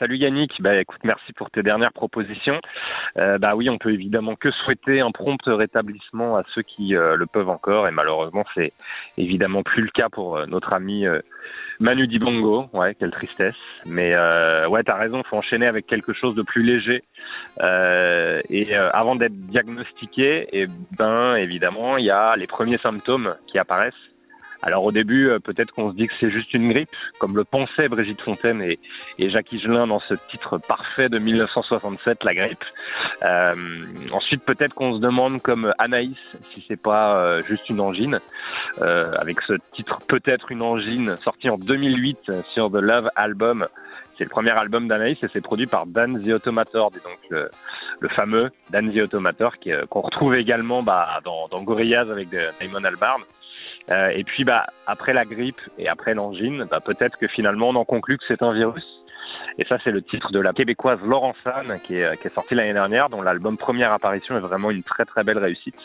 Salut 0.02 0.16
Yannick. 0.16 0.60
Bah 0.60 0.80
écoute, 0.80 0.98
merci 1.04 1.32
pour 1.34 1.48
tes 1.50 1.62
dernières 1.62 1.92
propositions. 1.92 2.60
Euh, 3.18 3.38
bah 3.38 3.54
oui, 3.54 3.70
on 3.70 3.78
peut 3.78 3.92
évidemment 3.92 4.34
que 4.34 4.50
souhaiter 4.50 5.00
un 5.00 5.12
prompt 5.12 5.40
rétablissement 5.46 6.36
à 6.36 6.42
ceux 6.56 6.62
qui 6.62 6.96
euh, 6.96 7.14
le 7.14 7.26
peuvent 7.26 7.48
encore, 7.48 7.86
et 7.86 7.92
malheureusement 7.92 8.44
c'est 8.52 8.72
évidemment 9.16 9.62
plus 9.62 9.82
le 9.82 9.90
cas 9.90 10.08
pour 10.08 10.38
euh, 10.38 10.46
notre 10.46 10.72
ami 10.72 11.04
Manu 11.78 12.08
Dibango. 12.08 12.68
Ouais, 12.72 12.96
quelle 12.96 13.12
tristesse. 13.12 13.54
Mais 13.86 14.12
ouais, 14.66 14.82
t'as 14.82 14.96
raison, 14.96 15.22
faut 15.22 15.36
enchaîner 15.36 15.66
avec 15.66 15.86
quelque 15.86 16.12
chose 16.12 16.34
de 16.34 16.42
plus 16.42 16.64
léger. 16.64 17.04
Et 17.60 18.74
avant 18.74 19.14
d'être 19.14 19.36
diagnostiqué, 19.46 20.48
et 20.52 20.66
ben 20.98 21.36
évidemment 21.36 21.96
il 21.96 22.06
y 22.06 22.10
a 22.10 22.34
les 22.34 22.48
premiers 22.48 22.78
symptômes 22.78 23.36
qui 23.46 23.56
apparaissent. 23.56 24.11
Alors 24.62 24.84
au 24.84 24.92
début, 24.92 25.28
euh, 25.28 25.38
peut-être 25.38 25.72
qu'on 25.72 25.90
se 25.90 25.96
dit 25.96 26.06
que 26.06 26.14
c'est 26.20 26.30
juste 26.30 26.54
une 26.54 26.72
grippe, 26.72 26.88
comme 27.18 27.36
le 27.36 27.44
pensait 27.44 27.88
Brigitte 27.88 28.20
Fontaine 28.22 28.62
et, 28.62 28.78
et 29.18 29.30
Jacques 29.30 29.52
Higelin 29.52 29.86
dans 29.86 30.00
ce 30.00 30.14
titre 30.30 30.58
parfait 30.58 31.08
de 31.08 31.18
1967, 31.18 32.24
La 32.24 32.34
grippe. 32.34 32.64
Euh, 33.22 33.54
ensuite, 34.12 34.44
peut-être 34.44 34.74
qu'on 34.74 34.94
se 34.94 35.00
demande, 35.00 35.42
comme 35.42 35.72
Anaïs, 35.78 36.16
si 36.54 36.64
c'est 36.68 36.80
pas 36.80 37.16
euh, 37.16 37.42
juste 37.42 37.68
une 37.68 37.80
angine, 37.80 38.20
euh, 38.80 39.12
avec 39.18 39.40
ce 39.42 39.54
titre 39.72 40.00
Peut-être 40.08 40.52
une 40.52 40.62
angine, 40.62 41.16
sorti 41.24 41.48
en 41.48 41.58
2008 41.58 42.30
sur 42.54 42.70
The 42.70 42.76
Love 42.76 43.10
Album. 43.16 43.66
C'est 44.18 44.24
le 44.24 44.30
premier 44.30 44.50
album 44.50 44.88
d'Anaïs 44.88 45.18
et 45.22 45.28
c'est 45.32 45.40
produit 45.40 45.66
par 45.66 45.86
Dan 45.86 46.22
The 46.22 46.28
Automator, 46.32 46.90
donc 46.90 47.18
le, 47.30 47.50
le 48.00 48.08
fameux 48.08 48.50
Dan 48.70 48.92
The 48.92 48.98
Automator 48.98 49.54
euh, 49.68 49.86
qu'on 49.86 50.00
retrouve 50.00 50.34
également 50.34 50.82
bah, 50.82 51.20
dans, 51.24 51.48
dans 51.48 51.62
Gorillaz 51.62 52.10
avec 52.10 52.32
euh, 52.34 52.50
Damon 52.60 52.84
Albarn. 52.84 53.22
Euh, 53.90 54.08
et 54.08 54.24
puis, 54.24 54.44
bah, 54.44 54.66
après 54.86 55.12
la 55.12 55.24
grippe 55.24 55.60
et 55.78 55.88
après 55.88 56.14
l'angine, 56.14 56.66
bah, 56.70 56.80
peut-être 56.80 57.16
que 57.18 57.28
finalement 57.28 57.70
on 57.70 57.76
en 57.76 57.84
conclut 57.84 58.18
que 58.18 58.24
c'est 58.28 58.42
un 58.42 58.52
virus. 58.52 58.84
Et 59.58 59.64
ça, 59.64 59.78
c'est 59.84 59.90
le 59.90 60.02
titre 60.02 60.32
de 60.32 60.40
la 60.40 60.52
québécoise 60.52 61.00
Laurence 61.02 61.36
Anne, 61.44 61.78
qui 61.84 61.96
est, 61.96 62.20
qui 62.20 62.28
est 62.28 62.34
sortie 62.34 62.54
l'année 62.54 62.72
dernière, 62.72 63.08
dont 63.08 63.22
l'album 63.22 63.58
Première 63.58 63.92
Apparition 63.92 64.36
est 64.36 64.40
vraiment 64.40 64.70
une 64.70 64.82
très 64.82 65.04
très 65.04 65.24
belle 65.24 65.38
réussite. 65.38 65.76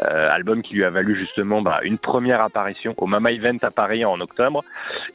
Euh, 0.00 0.30
album 0.30 0.62
qui 0.62 0.74
lui 0.74 0.84
a 0.84 0.90
valu 0.90 1.16
justement 1.16 1.62
bah, 1.62 1.80
une 1.82 1.98
première 1.98 2.40
apparition 2.40 2.94
au 2.98 3.06
Mama 3.06 3.32
Event 3.32 3.58
à 3.62 3.70
Paris 3.70 4.04
en 4.04 4.20
octobre 4.20 4.64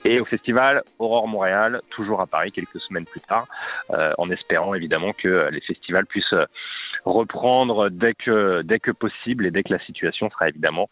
et 0.06 0.20
au 0.20 0.26
festival 0.26 0.82
Aurore 1.00 1.28
Montréal, 1.28 1.82
toujours 1.90 2.22
à 2.22 2.28
Paris 2.28 2.52
quelques 2.52 2.80
semaines 2.80 3.06
plus 3.06 3.22
tard, 3.22 3.46
euh, 3.92 4.14
en 4.18 4.30
espérant 4.32 4.74
évidemment 4.74 5.14
que 5.14 5.50
les 5.52 5.62
festivals 5.62 6.06
puissent 6.06 6.36
reprendre 7.06 7.90
dès 7.90 8.14
que, 8.14 8.62
dès 8.64 8.80
que 8.80 8.92
possible 8.92 9.46
et 9.46 9.52
dès 9.52 9.64
que 9.64 9.74
la 9.74 9.80
situation 9.80 10.30
sera 10.30 10.50
évidemment 10.50 10.90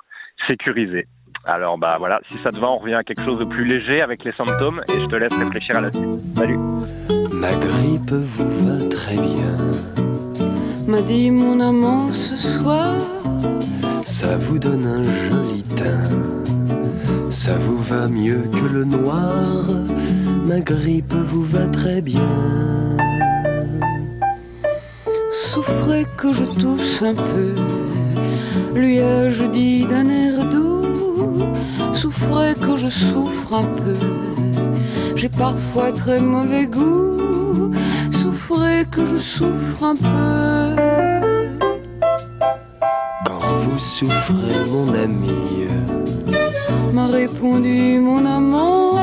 sécurisée. 0.47 1.07
Alors 1.45 1.77
bah 1.77 1.95
voilà, 1.97 2.19
si 2.29 2.37
ça 2.43 2.51
te 2.51 2.57
va, 2.57 2.67
on 2.67 2.77
revient 2.77 2.95
à 2.95 3.03
quelque 3.03 3.23
chose 3.23 3.39
de 3.39 3.45
plus 3.45 3.65
léger 3.65 4.01
avec 4.01 4.23
les 4.23 4.33
symptômes 4.33 4.81
et 4.87 4.99
je 4.99 5.05
te 5.05 5.15
laisse 5.15 5.33
réfléchir 5.33 5.77
à 5.77 5.81
la 5.81 5.89
suite. 5.89 6.03
Salut. 6.35 6.59
Ma 7.31 7.53
grippe 7.53 8.11
vous 8.11 8.67
va 8.67 8.85
très 8.87 9.15
bien, 9.15 9.57
m'a 10.87 11.01
dit 11.01 11.31
mon 11.31 11.59
amant 11.59 12.11
ce 12.11 12.35
soir. 12.35 12.97
Ça 14.05 14.35
vous 14.37 14.59
donne 14.59 14.85
un 14.85 15.03
joli 15.03 15.63
teint, 15.75 17.31
ça 17.31 17.57
vous 17.57 17.81
va 17.81 18.07
mieux 18.07 18.43
que 18.51 18.73
le 18.73 18.83
noir, 18.83 19.63
ma 20.45 20.59
grippe 20.59 21.13
vous 21.13 21.45
va 21.45 21.65
très 21.67 22.01
bien. 22.01 22.21
Souffrez 25.31 26.05
que 26.17 26.33
je 26.33 26.43
tousse 26.43 27.01
un 27.01 27.15
peu, 27.15 27.55
lui 28.77 28.97
ai-je 28.97 29.45
dit 29.45 29.85
d'un 29.85 30.09
air. 30.09 30.38
Souffrez 31.93 32.53
que 32.55 32.77
je 32.77 32.89
souffre 32.89 33.53
un 33.53 33.63
peu, 33.65 33.93
j'ai 35.15 35.29
parfois 35.29 35.91
très 35.91 36.19
mauvais 36.19 36.65
goût. 36.67 37.71
Souffrez 38.11 38.85
que 38.91 39.05
je 39.05 39.15
souffre 39.17 39.83
un 39.83 39.95
peu. 39.95 40.75
Quand 43.25 43.39
vous 43.63 43.79
souffrez, 43.79 44.59
mon 44.71 44.93
ami, 44.93 45.67
M'a 46.93 47.05
répondu 47.07 47.99
mon 47.99 48.25
amant. 48.25 48.95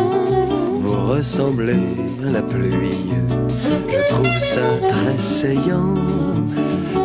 vous 0.83 1.07
ressemblez 1.15 1.87
à 2.27 2.31
la 2.33 2.43
pluie. 2.43 3.11
Je 3.89 4.09
trouve 4.13 4.39
ça 4.39 4.63
très 4.89 5.19
saillant. 5.19 5.95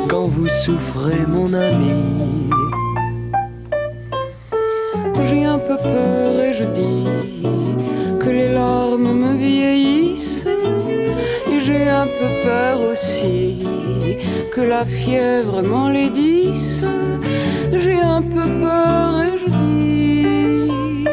Quand 0.09 0.25
vous 0.25 0.47
souffrez, 0.47 1.25
mon 1.27 1.53
ami, 1.53 2.40
peu 5.71 5.83
peur 5.83 6.39
et 6.39 6.53
je 6.53 6.63
dis 6.63 7.05
que 8.19 8.29
les 8.29 8.51
larmes 8.51 9.13
me 9.13 9.37
vieillissent. 9.37 10.45
Et 11.51 11.59
j'ai 11.61 11.87
un 11.87 12.05
peu 12.05 12.29
peur 12.43 12.79
aussi 12.91 13.59
que 14.53 14.61
la 14.61 14.83
fièvre 14.85 15.61
m'enlaidisse. 15.61 16.85
J'ai 17.73 18.01
un 18.01 18.21
peu 18.21 18.45
peur 18.61 19.21
et 19.27 19.37
je 19.37 19.45
dis 19.45 21.05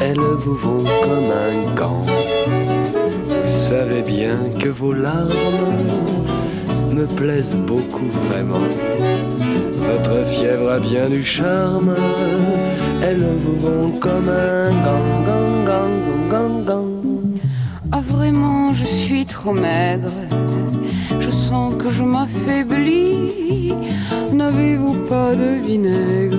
elles 0.00 0.20
vous 0.44 0.56
vont 0.56 0.84
comme 1.02 1.30
un 1.48 1.74
gant. 1.74 2.06
Vous 3.44 3.58
savez 3.70 4.02
bien 4.02 4.38
que 4.58 4.68
vos 4.68 4.92
larmes 4.92 5.28
me 6.90 7.06
plaisent 7.06 7.56
beaucoup 7.66 8.10
vraiment. 8.28 8.68
Votre 9.94 10.26
fièvre 10.26 10.72
a 10.72 10.80
bien 10.80 11.08
du 11.08 11.22
charme. 11.22 11.94
Elles 13.00 13.28
vous 13.44 13.58
vont 13.66 13.90
comme 14.00 14.28
un 14.28 14.70
gant, 14.86 15.08
gant, 15.28 15.54
gant, 15.68 15.94
gant, 16.30 16.58
gant. 16.68 16.90
Ah 17.92 18.02
vraiment, 18.04 18.74
je 18.74 18.86
suis 18.86 19.24
trop 19.24 19.52
maigre. 19.52 20.10
Je 21.20 21.30
sens 21.30 21.74
que 21.78 21.88
je 21.88 22.02
m'affaiblis. 22.02 23.72
N'avez-vous 24.32 24.96
pas 25.08 25.32
de 25.36 25.64
vinaigre? 25.64 26.38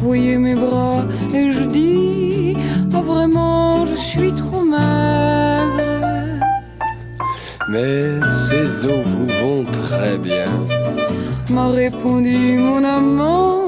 Voyez 0.00 0.38
mes 0.38 0.54
bras 0.54 1.04
et 1.34 1.52
je 1.52 1.64
dis 1.64 2.56
Ah 2.94 3.02
vraiment, 3.02 3.84
je 3.84 3.92
suis 3.92 4.32
trop 4.32 4.64
maigre. 4.64 5.84
Mais 7.68 8.00
ces 8.26 8.86
eaux 8.86 9.04
vous 9.04 9.26
vont 9.40 9.64
très 9.82 10.16
bien. 10.16 10.46
M'a 11.52 11.68
répondu 11.68 12.58
mon 12.58 12.84
amant. 12.84 13.66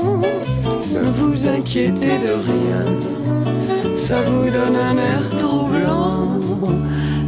Ne 0.94 1.10
vous 1.18 1.48
inquiétez 1.48 2.18
de 2.26 2.32
rien. 2.50 3.96
Ça 3.96 4.20
vous 4.22 4.48
donne 4.50 4.76
un 4.76 4.96
air 4.96 5.28
troublant. 5.36 6.38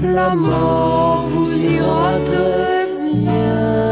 La 0.02 0.34
mort 0.34 1.26
vous 1.28 1.56
ira 1.56 2.12
très 2.26 2.74
J'essaye 3.14 3.83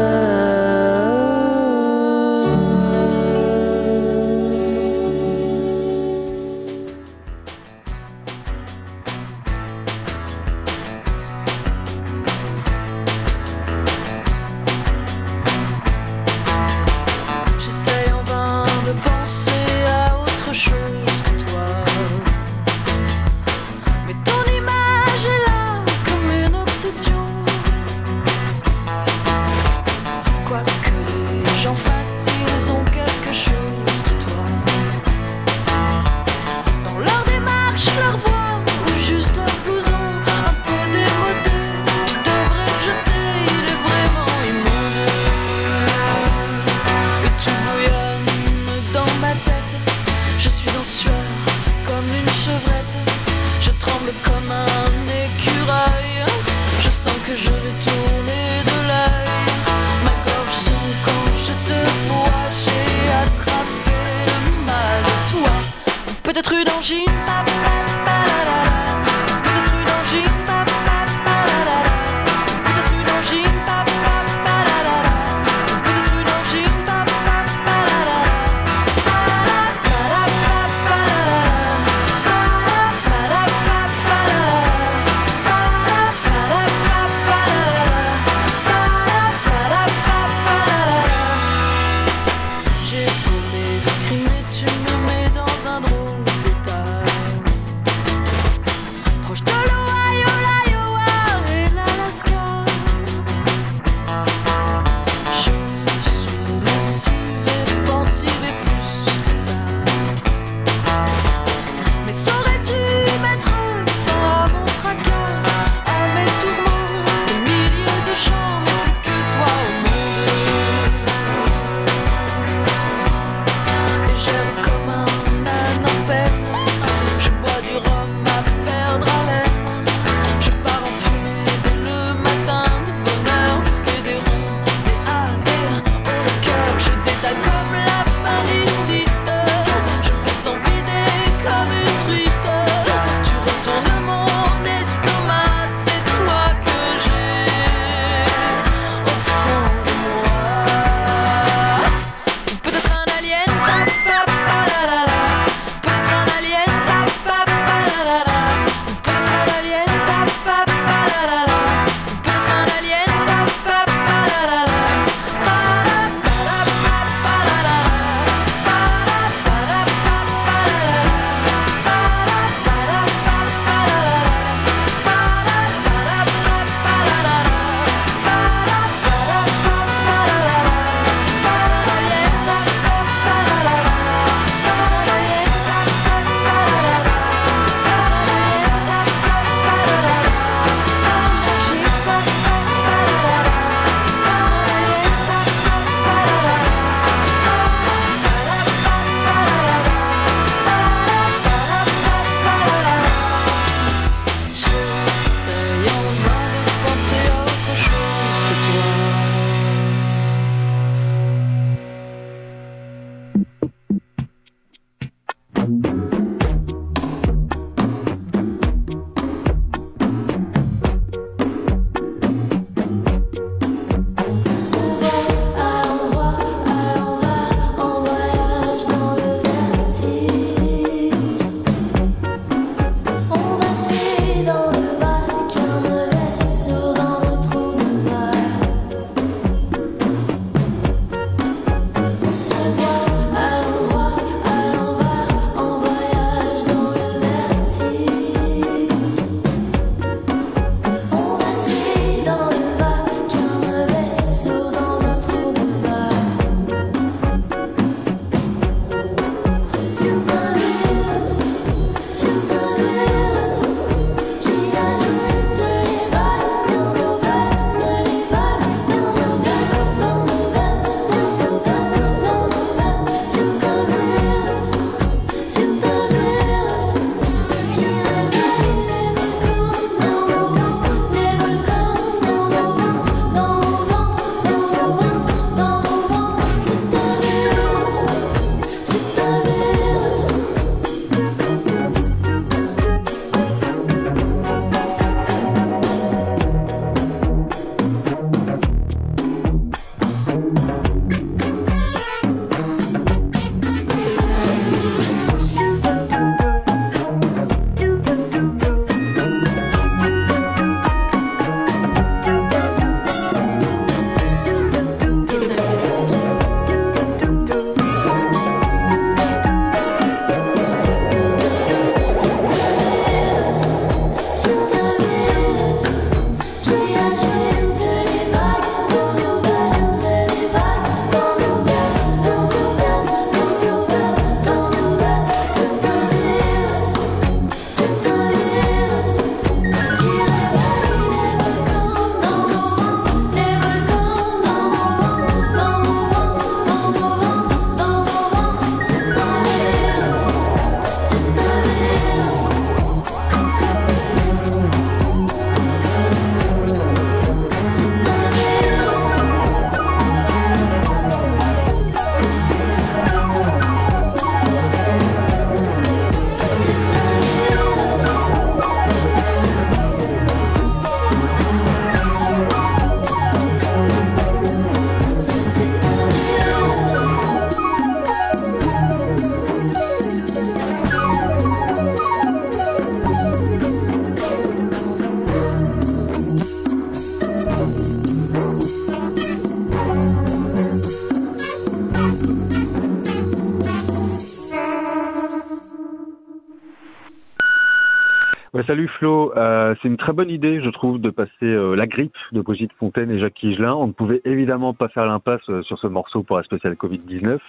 Flo. 398.87 399.33
Euh, 399.35 399.75
c'est 399.81 399.87
une 399.87 399.97
très 399.97 400.13
bonne 400.13 400.29
idée, 400.29 400.61
je 400.61 400.69
trouve, 400.69 400.99
de 400.99 401.09
passer 401.09 401.31
euh, 401.43 401.75
La 401.75 401.87
grippe 401.87 402.15
de 402.31 402.41
Brigitte 402.41 402.73
Fontaine 402.79 403.11
et 403.11 403.19
Jacques 403.19 403.41
Higelin. 403.43 403.73
On 403.73 403.87
ne 403.87 403.91
pouvait 403.93 404.21
évidemment 404.25 404.73
pas 404.73 404.87
faire 404.89 405.05
l'impasse 405.05 405.41
euh, 405.49 405.61
sur 405.63 405.79
ce 405.79 405.87
morceau 405.87 406.23
pour 406.23 406.37
la 406.37 406.43
spéciale 406.43 406.73
Covid-19. 406.73 407.39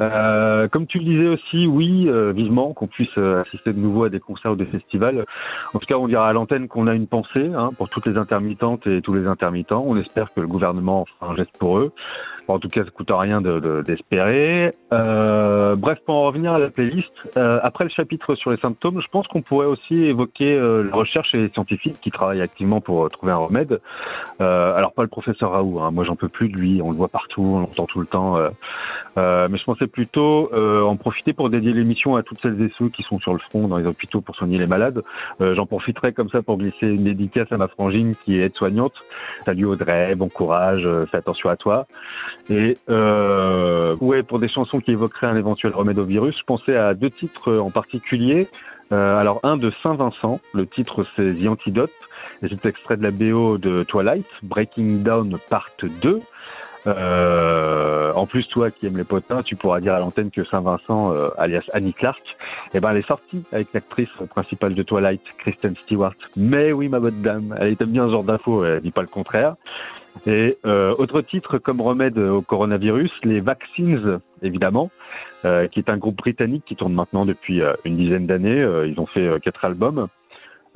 Euh, 0.00 0.68
comme 0.68 0.86
tu 0.86 0.98
le 0.98 1.04
disais 1.04 1.28
aussi, 1.28 1.66
oui, 1.66 2.10
vivement 2.34 2.74
qu'on 2.74 2.86
puisse 2.86 3.16
assister 3.16 3.72
de 3.72 3.78
nouveau 3.78 4.04
à 4.04 4.10
des 4.10 4.20
concerts 4.20 4.52
ou 4.52 4.56
des 4.56 4.66
festivals. 4.66 5.24
En 5.72 5.78
tout 5.78 5.86
cas, 5.86 5.96
on 5.96 6.06
dira 6.06 6.28
à 6.28 6.32
l'antenne 6.34 6.68
qu'on 6.68 6.86
a 6.86 6.94
une 6.94 7.06
pensée 7.06 7.50
hein, 7.54 7.70
pour 7.78 7.88
toutes 7.88 8.06
les 8.06 8.18
intermittentes 8.18 8.86
et 8.86 9.00
tous 9.00 9.14
les 9.14 9.26
intermittents. 9.26 9.82
On 9.86 9.96
espère 9.96 10.34
que 10.34 10.40
le 10.40 10.48
gouvernement 10.48 11.06
fera 11.18 11.32
un 11.32 11.36
geste 11.36 11.56
pour 11.58 11.78
eux. 11.78 11.92
En 12.48 12.58
tout 12.60 12.68
cas, 12.68 12.84
ça 12.84 12.90
coûte 12.90 13.10
rien 13.10 13.40
de- 13.40 13.58
de- 13.58 13.82
d'espérer. 13.82 14.72
Euh, 14.92 15.74
bref, 15.76 15.98
pour 16.06 16.14
en 16.14 16.26
revenir 16.26 16.52
à 16.52 16.58
la 16.58 16.70
playlist, 16.70 17.10
euh, 17.36 17.58
après 17.62 17.84
le 17.84 17.90
chapitre 17.90 18.34
sur 18.36 18.50
les 18.52 18.56
symptômes, 18.58 19.00
je 19.02 19.08
pense 19.08 19.26
qu'on 19.26 19.42
pourrait 19.42 19.66
aussi 19.66 19.94
évoquer 20.04 20.54
euh, 20.54 20.84
la 20.84 20.94
recherche 20.94 21.34
et 21.34 21.38
les 21.38 21.48
scientifiques 21.50 22.00
qui 22.00 22.10
travaillent 22.10 22.40
activement 22.42 22.80
pour 22.80 23.04
euh, 23.04 23.08
trouver 23.08 23.32
un 23.32 23.36
remède. 23.36 23.80
Euh, 24.40 24.74
alors 24.76 24.92
pas 24.92 25.02
le 25.02 25.08
professeur 25.08 25.52
Raoult, 25.52 25.80
hein, 25.80 25.90
moi 25.90 26.04
j'en 26.04 26.14
peux 26.14 26.28
plus 26.28 26.48
de 26.48 26.56
lui, 26.56 26.80
on 26.82 26.90
le 26.92 26.96
voit 26.96 27.08
partout, 27.08 27.42
on 27.42 27.60
l'entend 27.60 27.86
tout 27.86 28.00
le 28.00 28.06
temps. 28.06 28.36
euh, 28.36 29.48
mais 29.48 29.58
je 29.58 29.64
pensais 29.64 29.86
plutôt 29.86 30.50
en 30.54 30.96
profiter 30.96 31.32
pour 31.32 31.48
dédier 31.50 31.72
l'émission 31.72 32.16
à 32.16 32.22
toutes 32.22 32.40
celles 32.42 32.60
et 32.62 32.70
ceux 32.78 32.90
qui 32.90 33.02
sont 33.02 33.18
sur 33.18 33.32
le 33.32 33.38
front 33.38 33.66
dans 33.66 33.78
les 33.78 33.86
hôpitaux 33.86 34.20
pour 34.20 34.36
soigner 34.36 34.58
les 34.58 34.66
malades. 34.66 35.02
J'en 35.40 35.66
profiterai 35.66 36.12
comme 36.12 36.28
ça 36.28 36.42
pour 36.42 36.58
glisser 36.58 36.86
une 36.86 37.04
dédicace 37.04 37.50
à 37.50 37.56
ma 37.56 37.68
frangine 37.68 38.14
qui 38.24 38.38
est 38.38 38.46
aide-soignante. 38.46 38.92
Salut 39.46 39.64
Audrey, 39.64 40.14
bon 40.14 40.28
courage, 40.28 40.86
fais 41.10 41.16
attention 41.16 41.48
à 41.48 41.56
toi. 41.56 41.86
Et 42.48 42.78
euh, 42.88 43.96
ouais, 44.00 44.22
pour 44.22 44.38
des 44.38 44.48
chansons 44.48 44.80
qui 44.80 44.92
évoqueraient 44.92 45.26
un 45.26 45.36
éventuel 45.36 45.72
remède 45.74 45.98
au 45.98 46.04
virus, 46.04 46.36
je 46.38 46.44
pensais 46.44 46.76
à 46.76 46.94
deux 46.94 47.10
titres 47.10 47.52
en 47.56 47.70
particulier. 47.70 48.48
Euh, 48.92 49.18
alors 49.18 49.40
un 49.42 49.56
de 49.56 49.72
Saint-Vincent, 49.82 50.40
le 50.54 50.66
titre 50.66 51.04
c'est 51.16 51.34
The 51.34 51.48
Antidote, 51.48 51.90
et 52.42 52.48
c'est 52.48 52.66
extrait 52.66 52.96
de 52.96 53.02
la 53.02 53.10
BO 53.10 53.58
de 53.58 53.82
Twilight, 53.82 54.26
Breaking 54.44 55.02
Down 55.02 55.36
Part 55.50 55.70
2. 55.82 56.20
Euh, 56.86 58.12
en 58.14 58.26
plus, 58.26 58.46
toi 58.48 58.70
qui 58.70 58.86
aimes 58.86 58.96
les 58.96 59.04
potins, 59.04 59.42
tu 59.42 59.56
pourras 59.56 59.80
dire 59.80 59.94
à 59.94 59.98
l'antenne 59.98 60.30
que 60.30 60.44
Saint-Vincent, 60.44 61.12
euh, 61.12 61.28
alias 61.38 61.64
Annie 61.72 61.94
Clark, 61.94 62.22
eh 62.74 62.80
ben, 62.80 62.90
elle 62.90 62.98
est 62.98 63.06
sortie 63.06 63.44
avec 63.52 63.68
l'actrice 63.72 64.08
principale 64.30 64.74
de 64.74 64.82
Twilight, 64.82 65.22
Kristen 65.38 65.74
Stewart. 65.84 66.14
Mais 66.36 66.72
oui, 66.72 66.88
ma 66.88 67.00
bonne 67.00 67.22
dame, 67.22 67.56
elle 67.58 67.76
aime 67.80 67.90
bien 67.90 68.06
ce 68.06 68.12
genre 68.12 68.24
d'infos, 68.24 68.64
elle 68.64 68.80
dit 68.80 68.90
pas 68.92 69.02
le 69.02 69.08
contraire. 69.08 69.56
Et 70.26 70.56
euh, 70.64 70.94
autre 70.96 71.20
titre 71.20 71.58
comme 71.58 71.80
remède 71.80 72.18
au 72.18 72.40
coronavirus, 72.40 73.10
les 73.24 73.40
Vaccines, 73.40 74.20
évidemment, 74.40 74.90
euh, 75.44 75.66
qui 75.68 75.80
est 75.80 75.90
un 75.90 75.98
groupe 75.98 76.16
britannique 76.16 76.64
qui 76.66 76.74
tourne 76.74 76.94
maintenant 76.94 77.26
depuis 77.26 77.60
une 77.84 77.96
dizaine 77.96 78.26
d'années. 78.26 78.66
Ils 78.86 78.98
ont 78.98 79.06
fait 79.06 79.40
quatre 79.42 79.64
albums. 79.64 80.08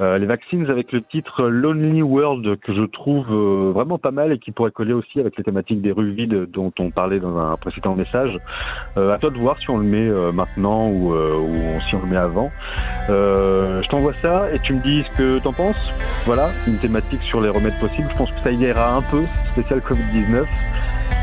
Euh, 0.01 0.19
les 0.19 0.27
Vaccines 0.27 0.69
avec 0.71 0.93
le 0.93 1.03
titre 1.03 1.49
Lonely 1.49 2.03
World 2.03 2.59
que 2.61 2.73
je 2.75 2.83
trouve 2.83 3.27
euh, 3.31 3.73
vraiment 3.73 3.99
pas 3.99 4.11
mal 4.11 4.33
et 4.33 4.39
qui 4.39 4.51
pourrait 4.51 4.71
coller 4.71 4.93
aussi 4.93 5.21
avec 5.21 5.37
les 5.37 5.45
thématiques 5.45 5.83
des 5.83 5.93
rues 5.93 6.13
vides 6.13 6.51
dont 6.51 6.73
on 6.79 6.91
parlait 6.91 7.21
dans 7.21 7.37
un 7.39 7.57
précédent 7.57 7.95
message. 7.95 8.39
Euh, 8.97 9.13
à 9.13 9.19
toi 9.19 9.31
de 9.31 9.39
voir 9.39 9.59
si 9.61 9.71
on 9.71 9.79
le 9.79 9.85
met 9.85 10.09
euh, 10.09 10.33
maintenant 10.33 10.89
ou, 10.89 11.13
ou 11.13 11.81
si 11.89 11.95
on 11.95 12.01
le 12.01 12.07
met 12.07 12.17
avant. 12.17 12.51
Je 13.09 13.89
t'envoie 13.89 14.15
ça 14.23 14.53
et 14.53 14.59
tu 14.61 14.75
me 14.75 14.81
dis 14.83 15.03
ce 15.03 15.19
que 15.19 15.39
t'en 15.41 15.53
penses. 15.53 15.93
Voilà, 16.27 16.51
une 16.67 16.79
thématique 16.79 17.23
sur 17.25 17.41
les 17.41 17.49
remèdes 17.49 17.79
possibles. 17.81 18.09
Je 18.11 18.17
pense 18.17 18.31
que 18.31 18.41
ça 18.43 18.51
ira 18.51 18.95
un 18.95 19.03
peu, 19.03 19.25
spécial 19.53 19.81
Covid-19. 19.81 20.47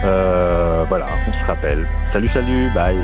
Euh, 0.04 0.86
voilà, 0.88 1.08
on 1.28 1.32
se 1.32 1.46
rappelle. 1.46 1.86
Salut, 2.14 2.30
salut, 2.30 2.70
bye. 2.74 2.98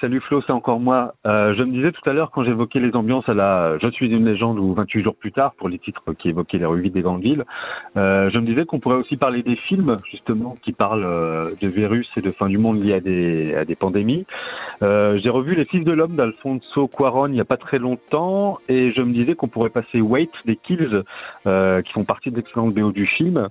Salut 0.00 0.20
Flo, 0.20 0.40
c'est 0.46 0.52
encore 0.52 0.80
moi. 0.80 1.14
Euh, 1.26 1.54
je 1.54 1.62
me 1.62 1.72
disais 1.72 1.92
tout 1.92 2.08
à 2.08 2.12
l'heure 2.12 2.30
quand 2.30 2.42
j'évoquais 2.42 2.80
les 2.80 2.94
ambiances 2.96 3.28
à 3.28 3.34
la 3.34 3.76
Je 3.82 3.88
suis 3.90 4.08
une 4.10 4.24
légende 4.24 4.58
ou 4.58 4.72
28 4.72 5.02
jours 5.02 5.14
plus 5.14 5.32
tard 5.32 5.52
pour 5.58 5.68
les 5.68 5.78
titres 5.78 6.14
qui 6.18 6.30
évoquaient 6.30 6.58
les 6.58 6.64
rues 6.64 6.80
vides 6.80 6.94
des 6.94 7.02
grandes 7.02 7.22
villes, 7.22 7.44
euh, 7.96 8.30
je 8.30 8.38
me 8.38 8.46
disais 8.46 8.64
qu'on 8.64 8.80
pourrait 8.80 8.96
aussi 8.96 9.16
parler 9.16 9.42
des 9.42 9.56
films 9.56 10.00
justement 10.10 10.56
qui 10.62 10.72
parlent 10.72 11.04
euh, 11.04 11.50
de 11.60 11.68
virus 11.68 12.08
et 12.16 12.22
de 12.22 12.30
fin 12.32 12.48
du 12.48 12.56
monde 12.56 12.82
liés 12.82 12.94
à 12.94 13.00
des, 13.00 13.54
à 13.54 13.64
des 13.64 13.76
pandémies. 13.76 14.26
Euh, 14.82 15.18
J'ai 15.22 15.30
revu 15.30 15.54
Les 15.54 15.66
Fils 15.66 15.84
de 15.84 15.92
l'homme 15.92 16.16
d'Alfonso 16.16 16.88
Cuarón 16.88 17.28
il 17.28 17.34
n'y 17.34 17.40
a 17.40 17.44
pas 17.44 17.58
très 17.58 17.78
longtemps 17.78 18.58
et 18.68 18.92
je 18.92 19.02
me 19.02 19.12
disais 19.12 19.34
qu'on 19.34 19.48
pourrait 19.48 19.70
passer 19.70 20.00
Wait 20.00 20.30
des 20.46 20.56
Kills 20.56 21.02
euh, 21.46 21.82
qui 21.82 21.92
font 21.92 22.04
partie 22.04 22.30
de 22.30 22.36
l'excellente 22.36 22.74
BO 22.74 22.92
du 22.92 23.06
film. 23.06 23.48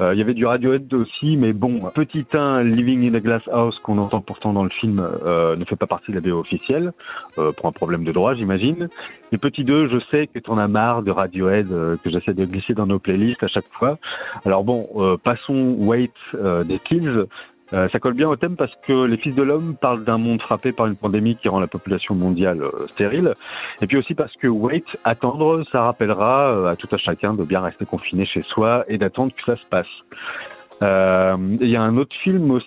Euh, 0.00 0.14
Il 0.14 0.18
y 0.18 0.22
avait 0.22 0.34
du 0.34 0.46
Radiohead 0.46 0.92
aussi, 0.94 1.36
mais 1.36 1.52
bon, 1.52 1.90
petit 1.94 2.24
1, 2.32 2.62
Living 2.62 3.10
in 3.10 3.14
a 3.14 3.20
Glass 3.20 3.42
House, 3.52 3.78
qu'on 3.80 3.98
entend 3.98 4.20
pourtant 4.20 4.52
dans 4.52 4.64
le 4.64 4.70
film, 4.70 5.00
euh, 5.00 5.56
ne 5.56 5.64
fait 5.64 5.76
pas 5.76 5.86
partie 5.86 6.10
de 6.12 6.16
la 6.16 6.20
BO 6.20 6.38
officielle, 6.38 6.92
euh, 7.38 7.52
pour 7.52 7.66
un 7.66 7.72
problème 7.72 8.04
de 8.04 8.12
droit, 8.12 8.34
j'imagine. 8.34 8.88
Et 9.32 9.38
petit 9.38 9.64
2, 9.64 9.88
je 9.88 9.98
sais 10.10 10.26
que 10.26 10.38
t'en 10.38 10.58
as 10.58 10.68
marre 10.68 11.02
de 11.02 11.10
Radiohead, 11.10 11.68
que 11.68 12.10
j'essaie 12.10 12.34
de 12.34 12.44
glisser 12.44 12.74
dans 12.74 12.86
nos 12.86 12.98
playlists 12.98 13.42
à 13.42 13.48
chaque 13.48 13.68
fois. 13.72 13.98
Alors 14.44 14.62
bon, 14.62 15.18
passons 15.24 15.76
Wait 15.78 16.12
des 16.34 16.78
Kills. 16.80 17.26
Euh, 17.72 17.88
ça 17.90 17.98
colle 17.98 18.14
bien 18.14 18.28
au 18.28 18.36
thème 18.36 18.56
parce 18.56 18.72
que 18.86 19.04
les 19.04 19.16
Fils 19.16 19.34
de 19.34 19.42
l'Homme 19.42 19.76
parlent 19.80 20.04
d'un 20.04 20.18
monde 20.18 20.42
frappé 20.42 20.72
par 20.72 20.86
une 20.86 20.96
pandémie 20.96 21.36
qui 21.36 21.48
rend 21.48 21.60
la 21.60 21.66
population 21.66 22.14
mondiale 22.14 22.62
euh, 22.62 22.86
stérile. 22.92 23.34
Et 23.80 23.86
puis 23.86 23.96
aussi 23.96 24.14
parce 24.14 24.34
que 24.36 24.46
wait, 24.46 24.84
attendre, 25.04 25.64
ça 25.72 25.82
rappellera 25.82 26.50
euh, 26.50 26.72
à 26.72 26.76
tout 26.76 26.88
à 26.92 26.98
chacun 26.98 27.34
de 27.34 27.44
bien 27.44 27.60
rester 27.60 27.86
confiné 27.86 28.26
chez 28.26 28.42
soi 28.42 28.84
et 28.88 28.98
d'attendre 28.98 29.32
que 29.34 29.42
ça 29.44 29.56
se 29.56 29.66
passe. 29.70 29.86
Il 30.80 31.68
y 31.68 31.76
a 31.76 31.82
un 31.82 31.96
autre 31.96 32.14
film 32.24 32.50
aussi 32.50 32.66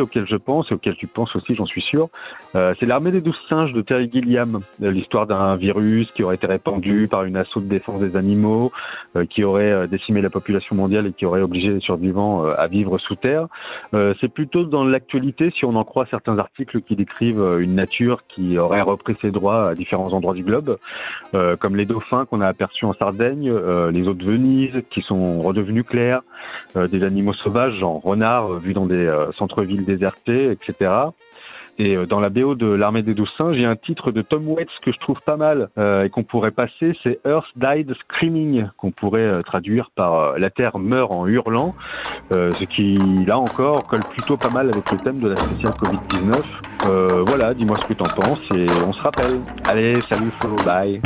auquel 0.00 0.26
je 0.26 0.36
pense 0.36 0.70
et 0.70 0.74
auquel 0.74 0.96
tu 0.96 1.06
penses 1.06 1.34
aussi, 1.36 1.54
j'en 1.54 1.66
suis 1.66 1.82
sûr. 1.82 2.08
Euh, 2.54 2.74
c'est 2.78 2.86
l'armée 2.86 3.10
des 3.10 3.20
douze 3.20 3.38
singes 3.48 3.72
de 3.72 3.82
Terry 3.82 4.10
Gilliam, 4.12 4.60
Euh, 4.82 4.90
l'histoire 4.90 5.26
d'un 5.26 5.56
virus 5.56 6.10
qui 6.14 6.22
aurait 6.22 6.36
été 6.36 6.46
répandu 6.46 7.08
par 7.10 7.24
une 7.24 7.36
assaut 7.36 7.60
de 7.60 7.66
défense 7.66 8.00
des 8.00 8.16
animaux, 8.16 8.72
euh, 9.16 9.24
qui 9.26 9.44
aurait 9.44 9.88
décimé 9.88 10.20
la 10.20 10.30
population 10.30 10.76
mondiale 10.76 11.06
et 11.06 11.12
qui 11.12 11.26
aurait 11.26 11.42
obligé 11.42 11.68
les 11.70 11.80
survivants 11.80 12.44
à 12.44 12.66
vivre 12.66 12.98
sous 12.98 13.16
terre. 13.16 13.46
C'est 13.92 14.32
plutôt 14.32 14.64
dans 14.64 14.84
l'actualité 14.84 15.50
si 15.56 15.64
on 15.64 15.74
en 15.76 15.84
croit 15.84 16.06
certains 16.10 16.38
articles 16.38 16.80
qui 16.82 16.96
décrivent 16.96 17.44
une 17.60 17.74
nature 17.74 18.22
qui 18.28 18.58
aurait 18.58 18.82
repris 18.82 19.16
ses 19.20 19.30
droits 19.30 19.70
à 19.70 19.74
différents 19.74 20.12
endroits 20.12 20.34
du 20.34 20.42
globe, 20.42 20.78
comme 21.60 21.76
les 21.76 21.86
dauphins 21.86 22.24
qu'on 22.26 22.40
a 22.40 22.48
aperçus 22.48 22.84
en 22.84 22.94
Sardaigne, 22.94 23.52
les 23.90 24.08
eaux 24.08 24.14
de 24.14 24.24
Venise 24.24 24.82
qui 24.90 25.02
sont 25.02 25.42
redevenues 25.42 25.84
claires, 25.84 26.22
des 26.74 27.02
animaux 27.02 27.34
sauvages, 27.34 27.74
genre 27.74 28.00
renards 28.02 28.54
vus 28.54 28.74
dans 28.74 28.86
des 28.86 29.06
euh, 29.62 29.66
centres-villes 29.66 29.84
désertés, 29.84 30.50
etc. 30.50 31.12
Et 31.78 31.96
euh, 31.96 32.06
dans 32.06 32.20
la 32.20 32.28
BO 32.28 32.54
de 32.54 32.66
l'Armée 32.66 33.02
des 33.02 33.14
Douze 33.14 33.30
Singes, 33.38 33.56
il 33.56 33.64
un 33.64 33.76
titre 33.76 34.12
de 34.12 34.20
Tom 34.20 34.46
Waits 34.46 34.68
que 34.82 34.92
je 34.92 34.98
trouve 34.98 35.18
pas 35.24 35.36
mal 35.36 35.70
euh, 35.78 36.04
et 36.04 36.10
qu'on 36.10 36.22
pourrait 36.22 36.50
passer, 36.50 36.92
c'est 37.02 37.18
Earth 37.24 37.48
Died 37.56 37.92
Screaming, 37.94 38.68
qu'on 38.76 38.90
pourrait 38.90 39.20
euh, 39.20 39.42
traduire 39.42 39.90
par 39.94 40.38
La 40.38 40.50
Terre 40.50 40.78
meurt 40.78 41.10
en 41.12 41.26
hurlant, 41.26 41.74
ce 42.30 42.64
qui, 42.64 42.98
là 43.26 43.38
encore, 43.38 43.86
colle 43.86 44.04
plutôt 44.10 44.36
pas 44.36 44.50
mal 44.50 44.68
avec 44.68 44.90
le 44.90 44.98
thème 44.98 45.20
de 45.20 45.28
la 45.28 45.36
spéciale 45.36 45.72
Covid-19. 45.72 46.42
Euh, 46.86 47.24
voilà, 47.26 47.54
dis-moi 47.54 47.76
ce 47.80 47.86
que 47.86 47.94
t'en 47.94 48.04
penses 48.04 48.40
et 48.54 48.66
on 48.86 48.92
se 48.92 49.00
rappelle. 49.00 49.40
Allez, 49.66 49.94
salut 50.10 50.30
Flo, 50.40 50.56
bye. 50.64 51.00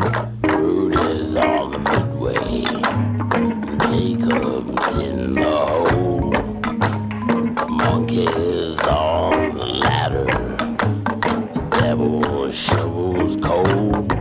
Devil 12.47 12.53
shovels 12.53 13.37
cold, 13.37 14.13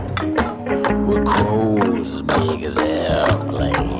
With 1.06 1.26
crows 1.26 2.14
as 2.14 2.22
big 2.22 2.64
as 2.64 2.76
airplanes. 2.78 3.95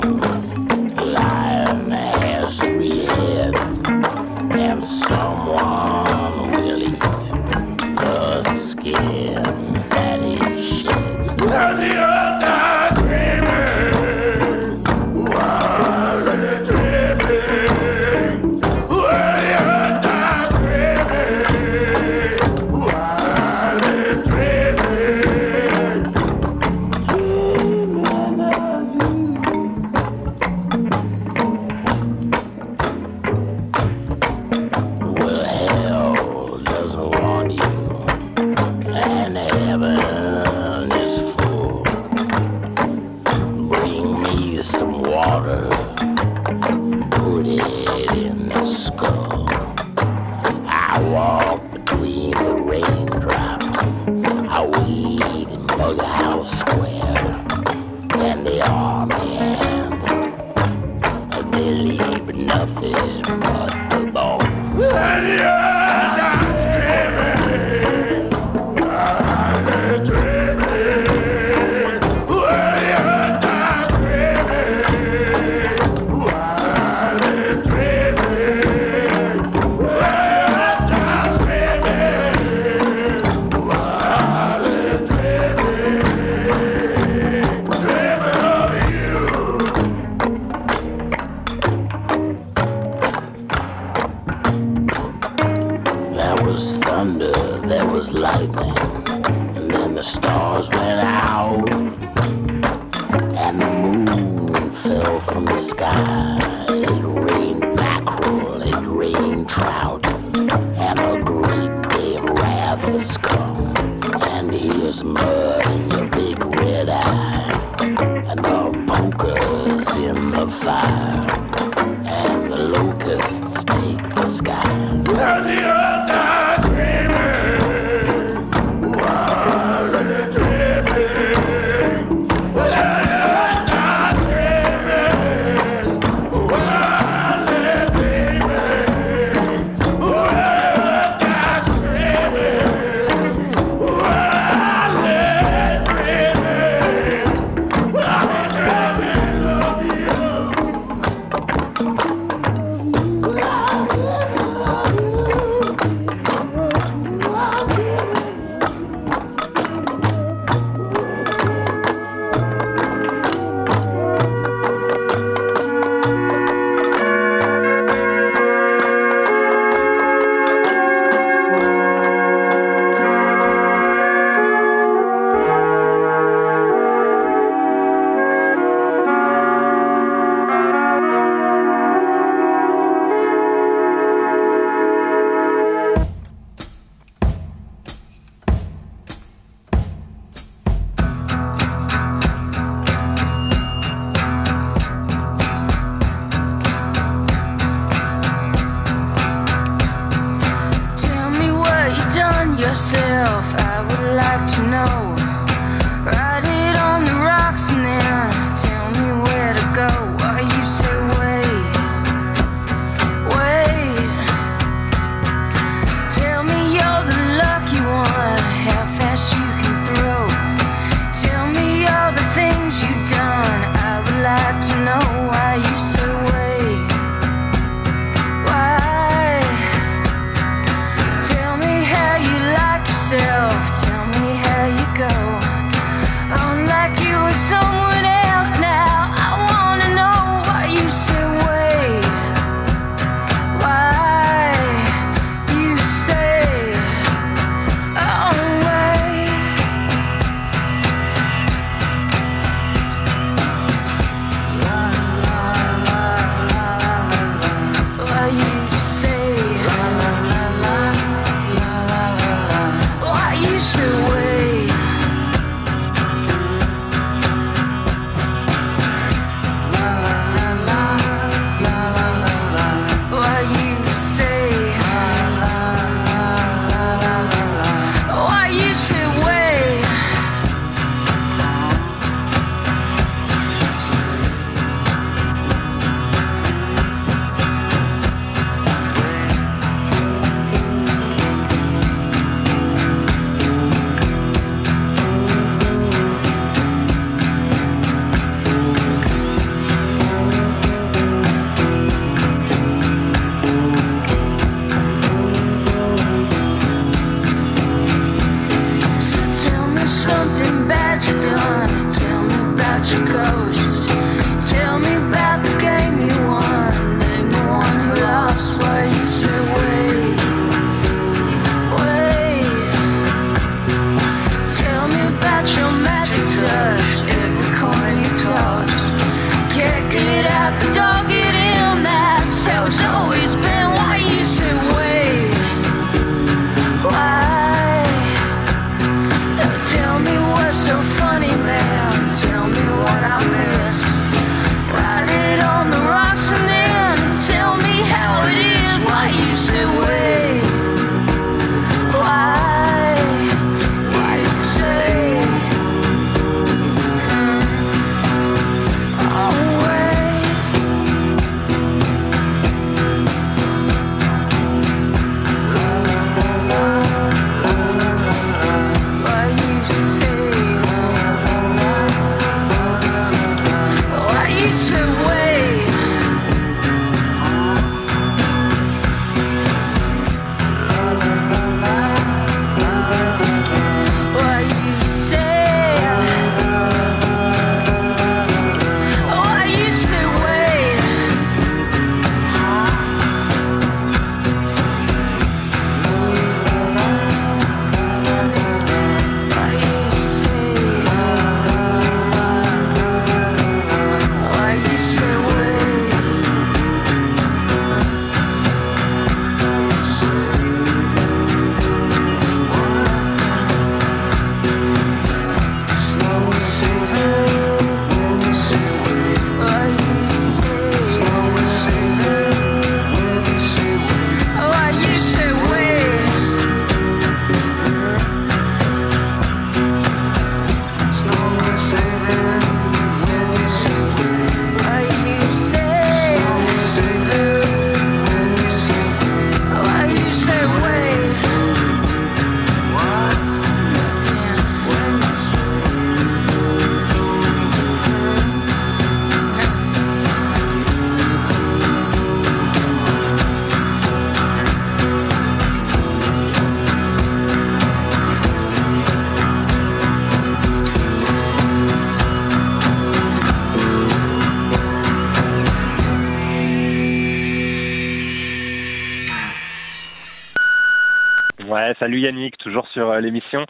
Yannick, 472.01 472.37
toujours 472.39 472.67
sur 472.69 472.91
euh, 472.91 473.01
l'émission. 473.01 473.45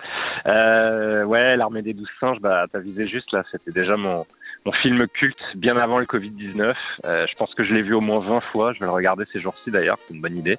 Euh, 0.47 1.25
ouais, 1.25 1.57
l'armée 1.57 1.83
des 1.83 1.95
douze 1.95 2.09
singes, 2.21 2.41
bah 2.41 2.67
t'as 2.73 2.81
visé 2.81 3.07
juste 3.07 3.33
là, 3.33 3.45
c'était 3.51 3.73
déjà 3.73 3.97
mon 3.97 4.25
film 4.83 5.07
culte 5.09 5.39
bien 5.55 5.77
avant 5.77 5.99
le 5.99 6.07
Covid-19. 6.07 6.75
Euh, 7.05 7.27
je 7.27 7.35
pense 7.37 7.55
que 7.55 7.65
je 7.65 7.75
l'ai 7.75 7.83
vu 7.83 7.95
au 7.95 8.01
moins 8.01 8.21
20 8.21 8.41
fois, 8.53 8.73
je 8.73 8.81
vais 8.81 8.87
le 8.87 8.93
regarder 8.93 9.25
ces 9.33 9.41
jours-ci 9.41 9.71
d'ailleurs, 9.71 9.99
c'est 10.07 10.15
une 10.15 10.21
bonne 10.21 10.37
idée. 10.37 10.59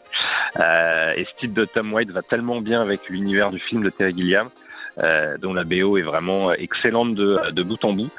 Et 0.56 1.26
ce 1.26 1.36
titre 1.40 1.54
de 1.54 1.66
Tom 1.66 1.94
White 1.94 2.12
va 2.12 2.22
tellement 2.22 2.62
bien 2.62 2.82
avec 2.82 3.10
l'univers 3.10 3.52
du 3.52 3.60
film 3.60 3.84
de 3.84 3.90
Terry 3.90 4.16
Gilliam. 4.16 4.50
Euh, 5.00 5.38
dont 5.38 5.54
la 5.54 5.64
BO 5.64 5.98
est 5.98 6.04
vraiment 6.04 6.52
excellente 6.54 7.16
de, 7.16 7.52
de 7.52 7.64
bout 7.64 7.84
en 7.84 7.94
bout. 7.94 8.10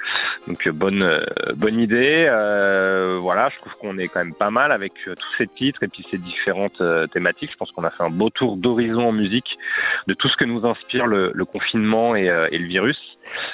Donc 0.47 0.67
euh, 0.67 0.73
bonne 0.73 1.03
euh, 1.03 1.25
bonne 1.57 1.81
idée. 1.81 2.27
Voilà, 3.21 3.49
je 3.51 3.59
trouve 3.59 3.73
qu'on 3.81 3.99
est 3.99 4.09
quand 4.09 4.21
même 4.21 4.35
pas 4.35 4.51
mal 4.51 4.73
avec 4.73 4.93
tous 5.05 5.35
ces 5.37 5.47
titres 5.47 5.83
et 5.83 5.89
puis 5.89 6.07
ces 6.11 6.19
différentes 6.19 6.83
thématiques. 7.13 7.51
Je 7.53 7.57
pense 7.57 7.73
qu'on 7.73 7.85
a 7.85 7.91
fait 7.91 8.05
un 8.05 8.11
beau 8.11 8.31
tour 8.31 8.57
d'horizon 8.57 9.09
en 9.09 9.13
musique 9.13 9.59
de 10.07 10.15
tout 10.15 10.29
ce 10.29 10.37
que 10.37 10.45
nous 10.45 10.65
inspire 10.67 11.07
le, 11.07 11.33
le 11.35 11.45
confinement 11.45 12.17
et, 12.17 12.27
et 12.51 12.59
le 12.59 12.67
virus. 12.67 12.99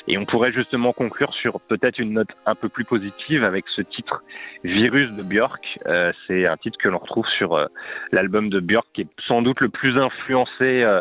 Et 0.07 0.19
on 0.19 0.25
pourrait 0.25 0.53
justement 0.53 0.93
conclure 0.93 1.33
sur 1.35 1.61
peut-être 1.61 1.99
une 1.99 2.13
note 2.13 2.29
un 2.47 2.55
peu 2.55 2.69
plus 2.69 2.85
positive 2.85 3.45
avec 3.45 3.65
ce 3.75 3.83
titre 3.83 4.23
Virus 4.63 5.11
de 5.13 5.23
Björk. 5.23 5.63
Euh, 5.87 6.13
c'est 6.27 6.47
un 6.47 6.57
titre 6.57 6.79
que 6.79 6.89
l'on 6.89 6.99
retrouve 6.99 7.27
sur 7.39 7.69
l'album 8.13 8.51
de 8.51 8.61
Björk 8.61 8.87
qui 8.95 9.03
est 9.03 9.09
sans 9.27 9.43
doute 9.43 9.61
le 9.61 9.69
plus 9.69 9.99
influencé 9.99 10.83
euh, 10.83 11.01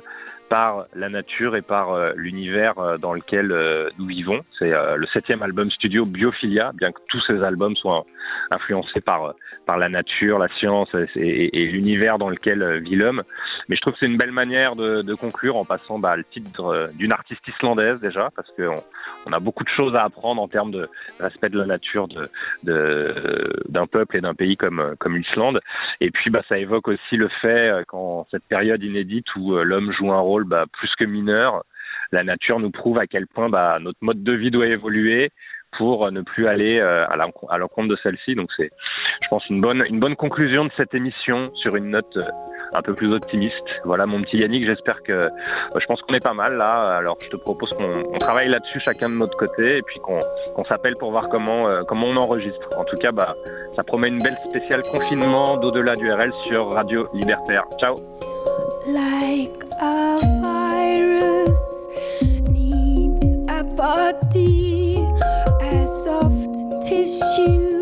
par 0.53 0.85
la 0.93 1.09
nature 1.09 1.55
et 1.55 1.63
par 1.63 1.93
euh, 1.93 2.11
l'univers 2.15 2.77
euh, 2.77 2.99
dans 2.99 3.15
lequel 3.15 3.51
euh, 3.51 3.89
nous 3.97 4.05
vivons. 4.05 4.41
C'est 4.59 4.69
le 4.69 5.07
septième 5.07 5.41
album 5.41 5.71
studio 5.71 6.05
Biophilia, 6.05 6.73
bien 6.75 6.91
que 6.91 6.99
tous 7.07 7.19
ces 7.25 7.41
albums 7.41 7.75
soient 7.75 8.05
influencés 8.51 9.01
par 9.01 9.33
par 9.65 9.77
la 9.77 9.87
nature, 9.87 10.39
la 10.39 10.49
science 10.59 10.89
et, 11.15 11.65
l'univers 11.67 12.17
dans 12.17 12.29
lequel 12.29 12.81
vit 12.81 12.95
l'homme. 12.95 13.23
Mais 13.67 13.77
je 13.77 13.81
trouve 13.81 13.93
que 13.93 13.99
c'est 13.99 14.05
une 14.05 14.17
belle 14.17 14.33
manière 14.33 14.75
de, 14.75 15.15
conclure 15.15 15.55
en 15.55 15.63
passant 15.63 15.99
bah, 15.99 16.17
le 16.17 16.25
titre 16.25 16.89
d'une 16.95 17.13
artiste 17.13 17.47
islandaise 17.47 17.99
déjà, 18.01 18.29
parce 18.35 18.49
qu'on 18.57 18.83
on 19.25 19.31
a 19.31 19.39
beaucoup 19.39 19.63
de 19.63 19.69
choses 19.69 19.95
à 19.95 20.03
apprendre 20.03 20.41
en 20.41 20.49
termes 20.49 20.71
de 20.71 20.89
respect 21.19 21.49
de 21.49 21.59
la 21.59 21.65
nature 21.65 22.07
de 22.09 22.29
de- 22.63 23.63
d'un 23.69 23.87
peuple 23.87 24.17
et 24.17 24.21
d'un 24.21 24.35
pays 24.35 24.57
comme 24.57 24.95
comme 24.99 25.15
l'Islande. 25.15 25.61
Et 26.01 26.11
puis 26.11 26.29
bah 26.29 26.43
ça 26.49 26.57
évoque 26.57 26.89
aussi 26.89 27.15
le 27.15 27.29
fait 27.41 27.85
qu'en 27.87 28.27
cette 28.31 28.45
période 28.47 28.83
inédite 28.83 29.33
où 29.35 29.55
l'homme 29.55 29.91
joue 29.93 30.11
un 30.11 30.19
rôle 30.19 30.42
bah, 30.45 30.65
plus 30.71 30.89
que 30.99 31.05
mineur, 31.05 31.63
la 32.11 32.23
nature 32.23 32.59
nous 32.59 32.71
prouve 32.71 32.99
à 32.99 33.07
quel 33.07 33.27
point 33.27 33.49
bah, 33.49 33.77
notre 33.81 33.99
mode 34.01 34.23
de 34.23 34.33
vie 34.33 34.51
doit 34.51 34.67
évoluer 34.67 35.31
pour 35.77 36.05
euh, 36.05 36.11
ne 36.11 36.21
plus 36.21 36.47
aller 36.47 36.79
euh, 36.79 37.07
à 37.07 37.15
l'enco- 37.15 37.47
à 37.49 37.57
l'encontre 37.57 37.87
de 37.89 37.97
celle-ci. 38.03 38.35
Donc 38.35 38.49
c'est, 38.55 38.69
je 39.23 39.27
pense, 39.29 39.43
une 39.49 39.59
bonne 39.61 40.15
conclusion 40.15 40.65
de 40.65 40.71
cette 40.77 40.93
émission 40.93 41.51
sur 41.55 41.75
une 41.75 41.89
note 41.89 42.15
euh, 42.17 42.21
un 42.75 42.81
peu 42.83 42.93
plus 42.93 43.11
optimiste. 43.13 43.81
Voilà 43.83 44.05
mon 44.05 44.19
petit 44.19 44.37
Yannick, 44.37 44.65
j'espère 44.65 45.01
que 45.03 45.19
je 45.79 45.85
pense 45.85 46.01
qu'on 46.01 46.13
est 46.13 46.23
pas 46.23 46.33
mal 46.33 46.57
là. 46.57 46.95
Alors 46.97 47.17
je 47.23 47.29
te 47.29 47.37
propose 47.41 47.71
qu'on 47.71 48.03
on 48.07 48.17
travaille 48.17 48.49
là-dessus 48.49 48.79
chacun 48.81 49.09
de 49.09 49.15
notre 49.15 49.37
côté 49.37 49.77
et 49.77 49.81
puis 49.83 49.99
qu'on 49.99 50.63
s'appelle 50.65 50.95
pour 50.99 51.11
voir 51.11 51.29
comment 51.29 51.69
comment 51.87 52.07
on 52.07 52.17
enregistre. 52.17 52.67
En 52.77 52.83
tout 52.83 52.95
cas, 52.97 53.11
bah 53.11 53.33
ça 53.75 53.83
promet 53.83 54.07
une 54.09 54.21
belle 54.23 54.37
spéciale 54.49 54.81
confinement 54.91 55.57
d'au-delà 55.57 55.95
du 55.95 56.11
RL 56.11 56.31
sur 56.47 56.71
Radio 56.73 57.07
Libertaire. 57.13 57.63
Ciao. 57.79 57.95
Like 58.87 59.63
a 59.81 60.19
virus 60.41 61.87
needs 62.49 63.35
a 63.49 63.63
body, 63.63 64.97
a 65.61 65.87
soft 66.03 66.87
tissue 66.87 67.72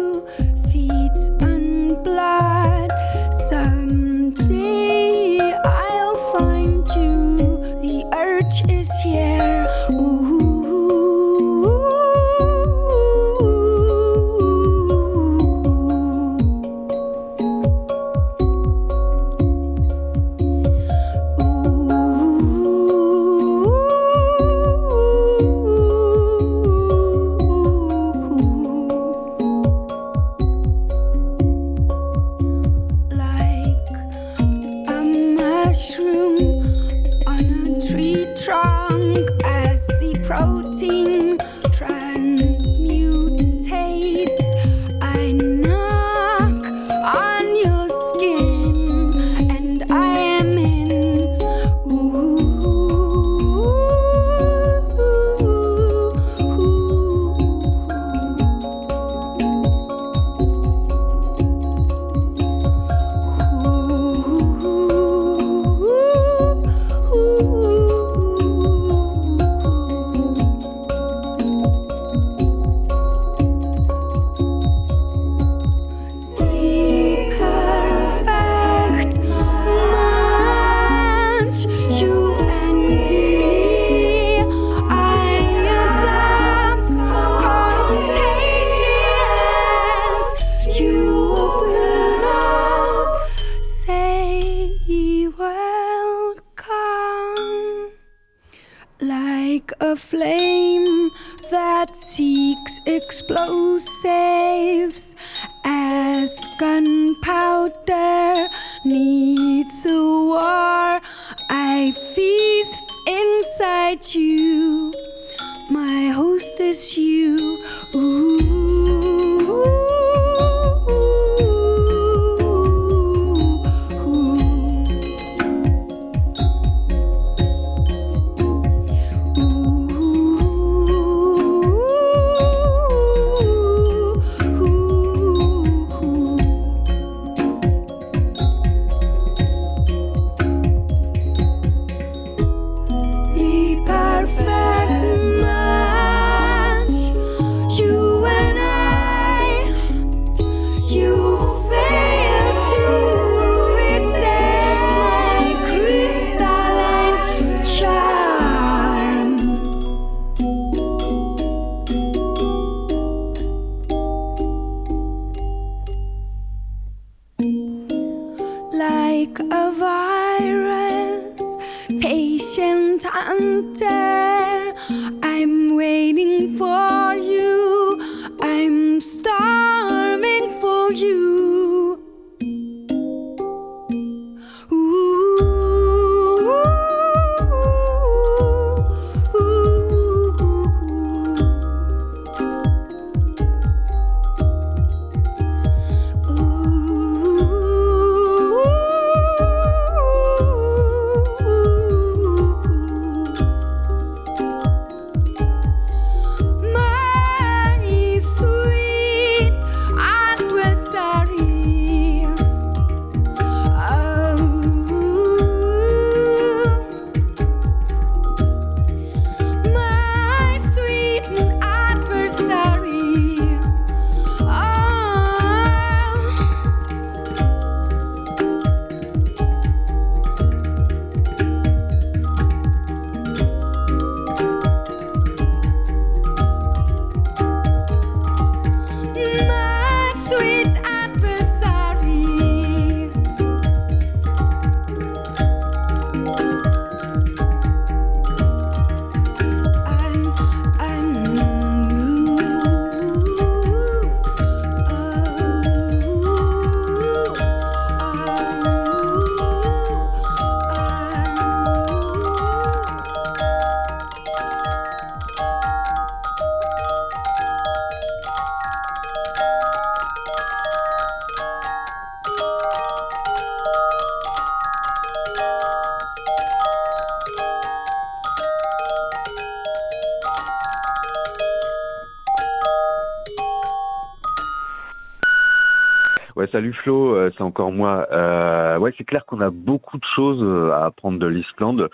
Flo, 286.73 287.15
euh, 287.15 287.31
c'est 287.35 287.43
encore 287.43 287.71
moi. 287.71 288.07
Euh, 288.11 288.77
ouais, 288.77 288.93
c'est 288.97 289.03
clair 289.03 289.25
qu'on 289.25 289.41
a 289.41 289.49
beaucoup 289.49 289.97
de 289.97 290.05
choses 290.15 290.41
euh, 290.41 290.71
à 290.71 290.85
apprendre 290.85 291.19
de 291.19 291.27
l'Islande, 291.27 291.89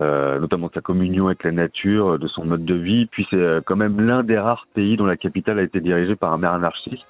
euh, 0.00 0.38
notamment 0.38 0.70
sa 0.72 0.80
communion 0.80 1.26
avec 1.26 1.44
la 1.44 1.52
nature, 1.52 2.18
de 2.18 2.26
son 2.28 2.44
mode 2.44 2.64
de 2.64 2.74
vie. 2.74 3.06
Puis 3.06 3.26
c'est 3.30 3.36
euh, 3.36 3.60
quand 3.64 3.76
même 3.76 4.00
l'un 4.00 4.22
des 4.22 4.38
rares 4.38 4.66
pays 4.74 4.96
dont 4.96 5.06
la 5.06 5.16
capitale 5.16 5.58
a 5.58 5.62
été 5.62 5.80
dirigée 5.80 6.16
par 6.16 6.32
un 6.32 6.38
maire 6.38 6.52
anarchiste. 6.52 7.04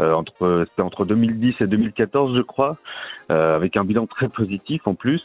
Euh, 0.00 0.12
entre 0.12 0.66
c'était 0.68 0.82
entre 0.82 1.04
2010 1.04 1.54
et 1.60 1.66
2014, 1.66 2.36
je 2.36 2.42
crois, 2.42 2.76
euh, 3.30 3.56
avec 3.56 3.76
un 3.76 3.84
bilan 3.84 4.06
très 4.06 4.28
positif 4.28 4.86
en 4.86 4.94
plus. 4.94 5.22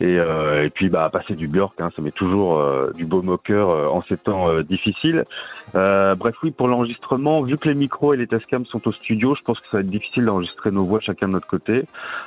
Et, 0.00 0.18
euh, 0.18 0.64
et 0.64 0.70
puis 0.70 0.88
bah 0.88 1.08
passer 1.10 1.34
du 1.34 1.48
Björk, 1.48 1.80
hein, 1.80 1.90
ça 1.96 2.02
met 2.02 2.10
toujours 2.10 2.58
euh, 2.58 2.92
du 2.94 3.06
baume 3.06 3.28
au 3.30 3.38
cœur 3.38 3.70
euh, 3.70 3.86
en 3.86 4.02
ces 4.02 4.16
temps 4.16 4.50
euh, 4.50 4.62
difficiles. 4.62 5.24
Euh, 5.74 6.14
bref 6.14 6.34
oui 6.42 6.50
pour 6.50 6.68
l'enregistrement, 6.68 7.42
vu 7.42 7.58
que 7.58 7.68
les 7.68 7.74
micros 7.74 8.14
et 8.14 8.16
les 8.16 8.26
tascams 8.26 8.66
sont 8.66 8.86
au 8.86 8.92
studio, 8.92 9.34
je 9.34 9.42
pense 9.42 9.58
que 9.60 9.66
ça 9.70 9.78
va 9.78 9.80
être 9.80 9.90
difficile 9.90 10.24
d'enregistrer 10.24 10.70
nos 10.70 10.84
voix 10.84 11.00
chacun 11.00 11.28
de 11.28 11.32
notre 11.32 11.46
côté. 11.46 11.84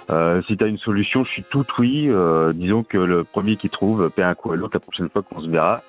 Euh, 0.09 0.41
si 0.47 0.57
tu 0.57 0.63
as 0.63 0.67
une 0.67 0.77
solution, 0.79 1.23
je 1.23 1.31
suis 1.31 1.43
tout 1.49 1.65
oui. 1.79 2.09
Disons 2.53 2.83
que 2.83 2.97
le 2.97 3.23
premier 3.23 3.57
qui 3.57 3.69
trouve 3.69 4.09
paie 4.09 4.23
un 4.23 4.35
coup 4.35 4.51
à 4.51 4.55
l'autre 4.55 4.75
la 4.75 4.79
prochaine 4.79 5.09
fois 5.09 5.21
qu'on 5.23 5.41
se 5.41 5.49
verra. 5.49 5.81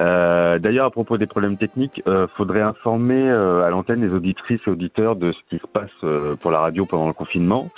Euh, 0.00 0.58
D'ailleurs, 0.58 0.86
à 0.86 0.90
propos 0.90 1.18
des 1.18 1.26
problèmes 1.26 1.56
techniques, 1.56 2.02
euh, 2.06 2.26
faudrait 2.36 2.62
informer 2.62 3.28
euh, 3.28 3.64
à 3.64 3.70
l'antenne 3.70 4.00
les 4.00 4.12
auditrices 4.12 4.60
et 4.66 4.70
auditeurs 4.70 5.16
de 5.16 5.32
ce 5.32 5.38
qui 5.48 5.58
se 5.58 5.66
passe 5.66 5.90
euh, 6.04 6.36
pour 6.36 6.50
la 6.50 6.60
radio 6.60 6.86
pendant 6.86 7.06
le 7.06 7.12
confinement. 7.12 7.70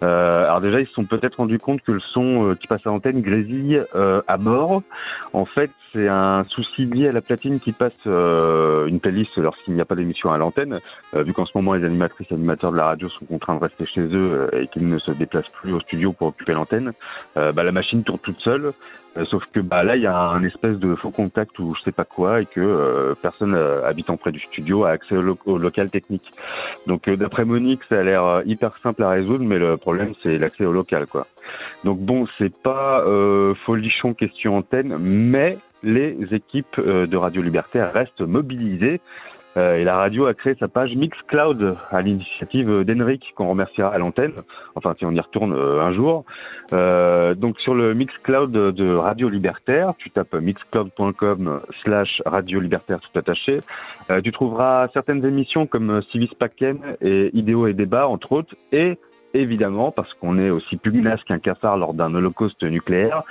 Alors 0.00 0.60
déjà, 0.60 0.80
ils 0.80 0.86
se 0.88 0.92
sont 0.94 1.04
peut-être 1.04 1.36
rendus 1.36 1.60
compte 1.60 1.80
que 1.82 1.92
le 1.92 2.00
son 2.00 2.56
qui 2.60 2.66
passe 2.66 2.84
à 2.84 2.90
l'antenne 2.90 3.20
grésille 3.20 3.80
à 3.94 4.36
mort. 4.36 4.82
En 5.32 5.44
fait, 5.44 5.70
c'est 5.92 6.08
un 6.08 6.44
souci 6.48 6.86
lié 6.86 7.08
à 7.08 7.12
la 7.12 7.20
platine 7.20 7.60
qui 7.60 7.70
passe 7.70 7.94
une 8.04 8.98
playlist 9.00 9.36
lorsqu'il 9.38 9.74
n'y 9.74 9.80
a 9.80 9.84
pas 9.84 9.94
d'émission 9.94 10.32
à 10.32 10.38
l'antenne. 10.38 10.80
Vu 11.14 11.32
qu'en 11.32 11.46
ce 11.46 11.52
moment, 11.54 11.74
les 11.74 11.84
animatrices 11.84 12.26
et 12.32 12.34
animateurs 12.34 12.72
de 12.72 12.78
la 12.78 12.86
radio 12.86 13.08
sont 13.10 13.26
contraints 13.26 13.54
de 13.54 13.60
rester 13.60 13.86
chez 13.86 14.00
eux 14.00 14.50
et 14.54 14.66
qu'ils 14.66 14.88
ne 14.88 14.98
se 14.98 15.12
déplacent 15.12 15.50
plus 15.50 15.72
au 15.72 15.78
studio 15.78 16.12
pour 16.12 16.28
occuper 16.28 16.54
l'antenne, 16.54 16.92
bah, 17.36 17.62
la 17.62 17.72
machine 17.72 18.02
tourne 18.02 18.18
toute 18.18 18.40
seule. 18.40 18.72
Euh, 19.18 19.26
sauf 19.26 19.44
que 19.52 19.60
bah 19.60 19.84
là 19.84 19.96
il 19.96 20.02
y 20.02 20.06
a 20.06 20.16
un 20.16 20.42
espèce 20.42 20.78
de 20.78 20.94
faux 20.94 21.10
contact 21.10 21.58
ou 21.58 21.74
je 21.74 21.82
sais 21.82 21.92
pas 21.92 22.06
quoi 22.06 22.40
et 22.40 22.46
que 22.46 22.60
euh, 22.60 23.14
personne 23.20 23.54
euh, 23.54 23.84
habitant 23.86 24.16
près 24.16 24.32
du 24.32 24.40
studio 24.40 24.84
a 24.84 24.90
accès 24.90 25.14
au, 25.14 25.20
lo- 25.20 25.38
au 25.44 25.58
local 25.58 25.90
technique. 25.90 26.32
Donc 26.86 27.08
euh, 27.08 27.16
d'après 27.16 27.44
Monique 27.44 27.82
ça 27.90 27.98
a 28.00 28.02
l'air 28.02 28.24
euh, 28.24 28.42
hyper 28.46 28.72
simple 28.82 29.02
à 29.02 29.10
résoudre 29.10 29.44
mais 29.44 29.58
le 29.58 29.76
problème 29.76 30.14
c'est 30.22 30.38
l'accès 30.38 30.64
au 30.64 30.72
local 30.72 31.06
quoi. 31.06 31.26
Donc 31.84 31.98
bon 31.98 32.26
c'est 32.38 32.54
pas 32.62 33.04
folichon 33.66 34.14
question 34.14 34.56
antenne 34.56 34.96
mais 34.98 35.58
les 35.82 36.16
équipes 36.30 36.80
de 36.80 37.16
Radio 37.16 37.42
Libertaire 37.42 37.92
restent 37.92 38.20
mobilisées 38.22 39.00
euh, 39.56 39.76
et 39.76 39.84
la 39.84 39.96
radio 39.96 40.26
a 40.26 40.34
créé 40.34 40.54
sa 40.58 40.68
page 40.68 40.94
Mixcloud 40.94 41.76
à 41.90 42.00
l'initiative 42.00 42.84
d'Henrik 42.84 43.22
qu'on 43.36 43.48
remerciera 43.48 43.92
à 43.92 43.98
l'antenne, 43.98 44.32
enfin 44.74 44.94
si 44.98 45.04
on 45.04 45.12
y 45.12 45.20
retourne 45.20 45.52
euh, 45.52 45.82
un 45.82 45.92
jour. 45.92 46.24
Euh, 46.72 47.34
donc 47.34 47.58
sur 47.60 47.74
le 47.74 47.92
Mixcloud 47.92 48.50
de 48.50 48.94
Radio 48.94 49.28
Libertaire, 49.28 49.92
tu 49.98 50.10
tapes 50.10 50.34
mixcloud.com 50.34 51.60
slash 51.82 52.22
Radio 52.24 52.60
Libertaire 52.60 53.00
tout 53.00 53.18
attaché, 53.18 53.60
tu 54.24 54.32
trouveras 54.32 54.88
certaines 54.92 55.24
émissions 55.24 55.66
comme 55.66 56.02
Civis 56.10 56.30
Pacem 56.38 56.78
et 57.00 57.30
Idéo 57.34 57.66
et 57.66 57.74
Débat 57.74 58.08
entre 58.08 58.32
autres, 58.32 58.54
et 58.72 58.98
évidemment, 59.34 59.90
parce 59.90 60.12
qu'on 60.14 60.38
est 60.38 60.50
aussi 60.50 60.76
pugnace 60.76 61.22
qu'un 61.24 61.38
cafard 61.38 61.76
lors 61.76 61.94
d'un 61.94 62.14
holocauste 62.14 62.62
nucléaire, 62.62 63.22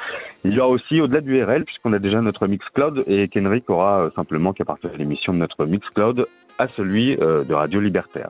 il 0.43 0.53
y 0.53 0.59
aura 0.59 0.69
aussi 0.69 1.01
au-delà 1.01 1.21
du 1.21 1.41
RL, 1.41 1.65
puisqu'on 1.65 1.93
a 1.93 1.99
déjà 1.99 2.21
notre 2.21 2.47
Mixcloud, 2.47 3.03
et 3.07 3.27
qu'Henrik 3.27 3.69
aura 3.69 4.01
euh, 4.01 4.09
simplement 4.15 4.53
qu'à 4.53 4.65
partir 4.65 4.91
de 4.91 4.97
l'émission 4.97 5.33
de 5.33 5.39
notre 5.39 5.65
Mixcloud 5.65 6.27
à 6.61 6.67
celui 6.77 7.17
euh, 7.19 7.43
de 7.43 7.53
Radio 7.55 7.79
Libertaire. 7.79 8.29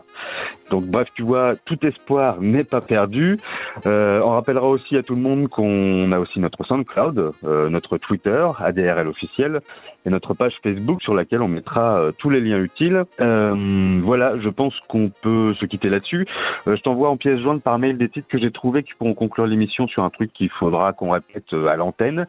Donc 0.70 0.86
bref, 0.86 1.10
tu 1.16 1.22
vois, 1.24 1.56
tout 1.66 1.78
espoir 1.86 2.40
n'est 2.40 2.64
pas 2.64 2.80
perdu. 2.80 3.38
Euh, 3.86 4.22
on 4.24 4.30
rappellera 4.32 4.68
aussi 4.70 4.96
à 4.96 5.04
tout 5.04 5.16
le 5.16 5.22
monde 5.22 5.50
qu'on 5.50 6.10
a 6.14 6.20
aussi 6.20 6.40
notre 6.40 6.64
SoundCloud, 6.64 7.34
euh, 7.44 7.70
notre 7.70 7.98
Twitter, 7.98 8.48
ADRL 8.58 9.08
officiel, 9.10 9.60
et 10.06 10.10
notre 10.10 10.34
page 10.34 10.54
Facebook 10.64 11.02
sur 11.02 11.14
laquelle 11.14 11.42
on 11.42 11.50
mettra 11.50 12.02
tous 12.18 12.30
les 12.30 12.40
liens 12.40 12.60
utiles. 12.60 13.04
Voilà, 13.20 14.40
je 14.40 14.50
pense 14.50 14.74
qu'on 14.88 15.12
peut 15.22 15.54
se 15.60 15.66
quitter 15.66 15.90
là-dessus. 15.90 16.26
Je 16.66 16.82
t'envoie 16.82 17.10
en 17.10 17.18
pièce 17.18 17.40
jointe 17.42 17.62
par 17.62 17.78
mail 17.78 17.98
des 18.00 18.10
titres 18.10 18.28
que 18.28 18.40
j'ai 18.40 18.52
trouvés 18.52 18.82
qui 18.82 18.94
pourront 18.98 19.14
conclure 19.14 19.46
l'émission 19.46 19.88
sur 19.88 20.04
un 20.04 20.10
truc 20.10 20.34
qu'il 20.34 20.50
faudra 20.50 20.94
qu'on 20.94 21.12
répète 21.12 21.54
à 21.54 21.76
l'antenne 21.76 22.26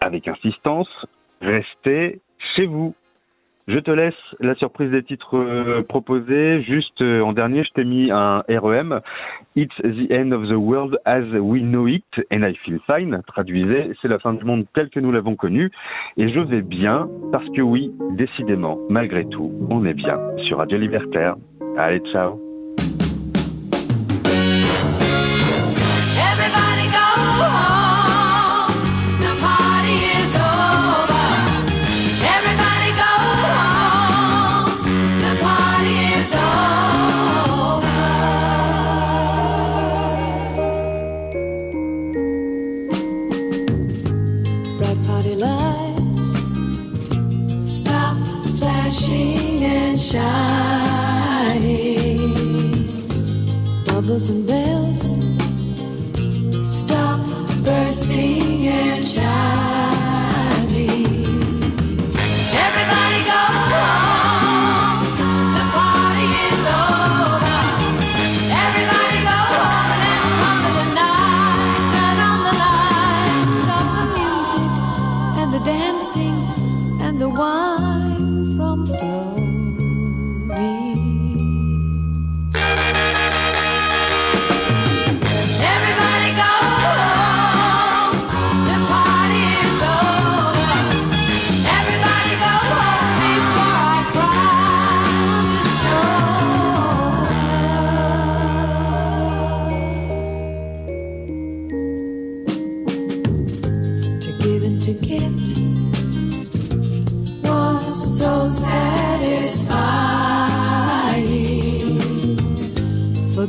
avec 0.00 0.26
insistance. 0.26 0.88
Restez 1.40 2.20
chez 2.56 2.66
vous. 2.66 2.94
Je 3.72 3.78
te 3.78 3.90
laisse 3.90 4.14
la 4.40 4.54
surprise 4.56 4.90
des 4.90 5.02
titres 5.02 5.38
euh, 5.38 5.82
proposés. 5.82 6.60
Juste 6.62 7.00
euh, 7.00 7.22
en 7.22 7.32
dernier, 7.32 7.64
je 7.64 7.70
t'ai 7.70 7.84
mis 7.84 8.10
un 8.10 8.42
REM. 8.46 9.00
It's 9.56 9.74
the 9.80 10.12
end 10.12 10.32
of 10.32 10.46
the 10.48 10.58
world 10.58 10.98
as 11.06 11.22
we 11.40 11.62
know 11.62 11.86
it 11.86 12.04
and 12.30 12.42
I 12.42 12.54
feel 12.66 12.80
fine. 12.86 13.22
Traduisez, 13.26 13.92
c'est 14.02 14.08
la 14.08 14.18
fin 14.18 14.34
du 14.34 14.44
monde 14.44 14.66
tel 14.74 14.90
que 14.90 15.00
nous 15.00 15.10
l'avons 15.10 15.36
connu. 15.36 15.70
Et 16.18 16.28
je 16.28 16.40
vais 16.40 16.60
bien 16.60 17.08
parce 17.32 17.48
que 17.56 17.62
oui, 17.62 17.90
décidément, 18.10 18.78
malgré 18.90 19.24
tout, 19.24 19.50
on 19.70 19.86
est 19.86 19.94
bien 19.94 20.20
sur 20.46 20.58
Radio 20.58 20.76
Libertaire. 20.76 21.36
Allez, 21.78 22.00
ciao. 22.12 22.51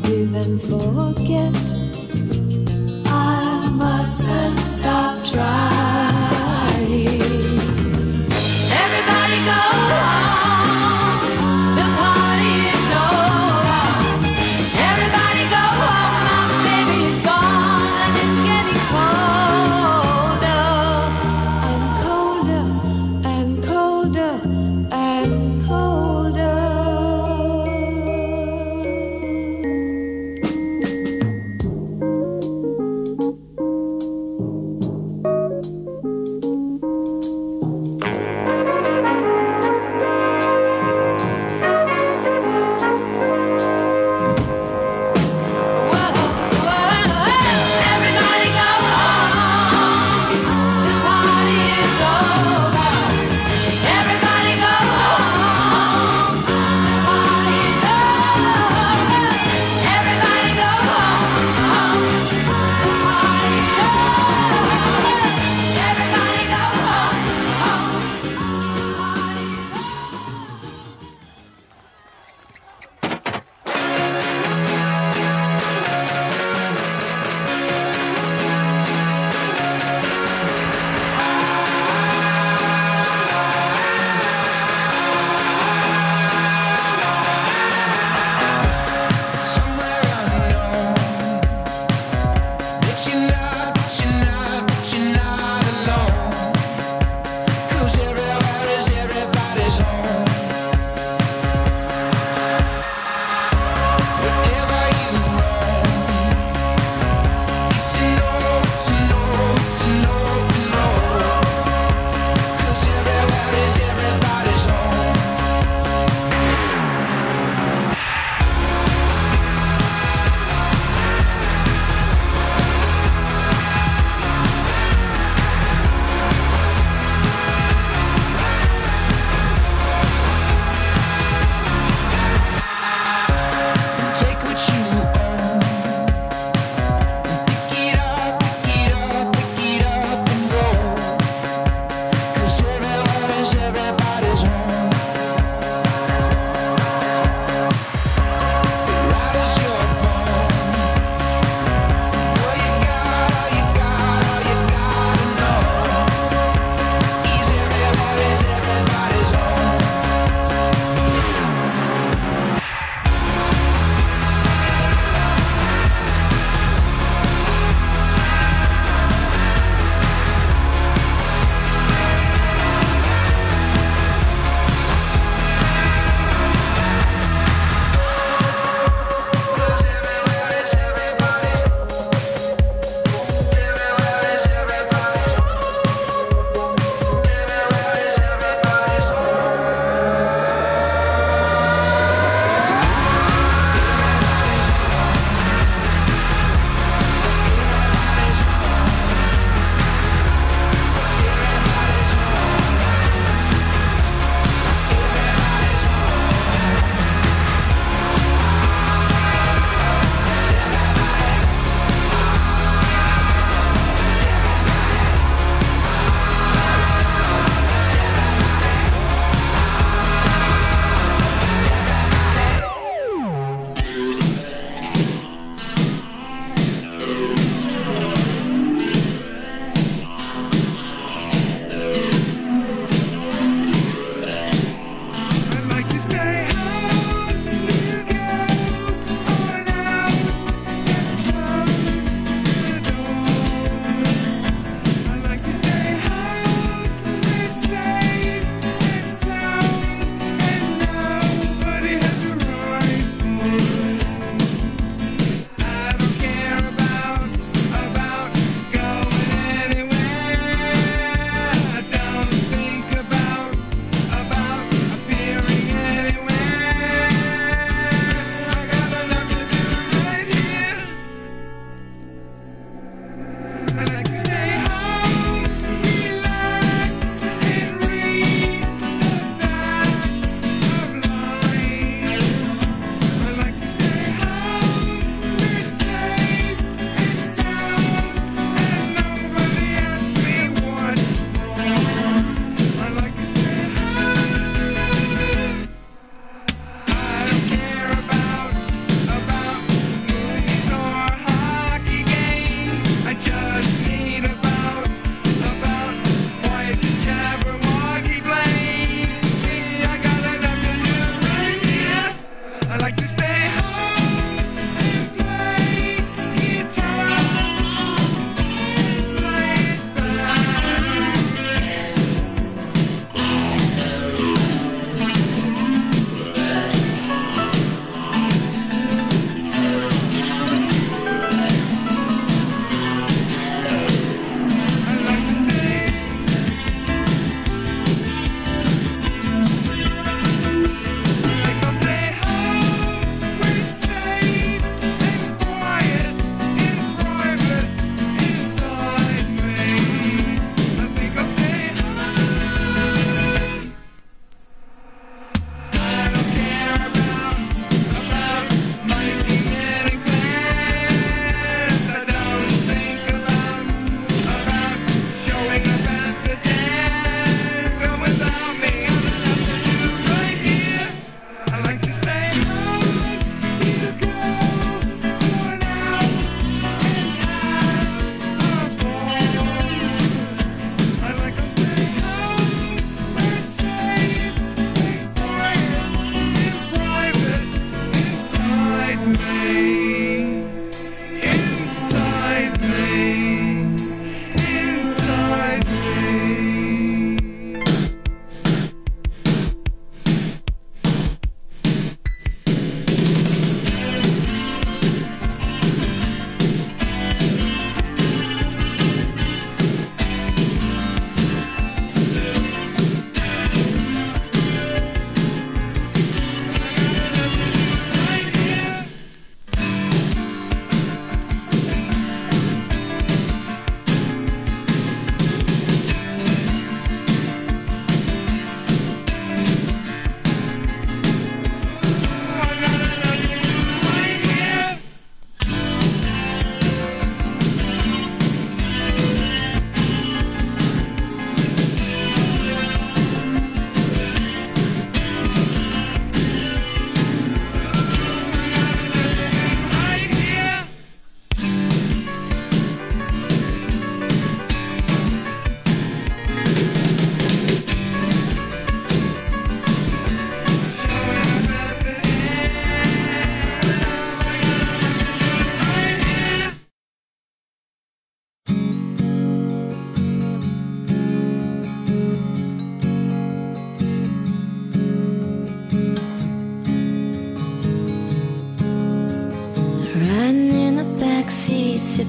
Forgive 0.03 0.35
and 0.35 0.61
forget. 0.61 1.53
I 3.05 3.69
mustn't 3.73 4.59
stop 4.59 5.17
trying. 5.25 6.73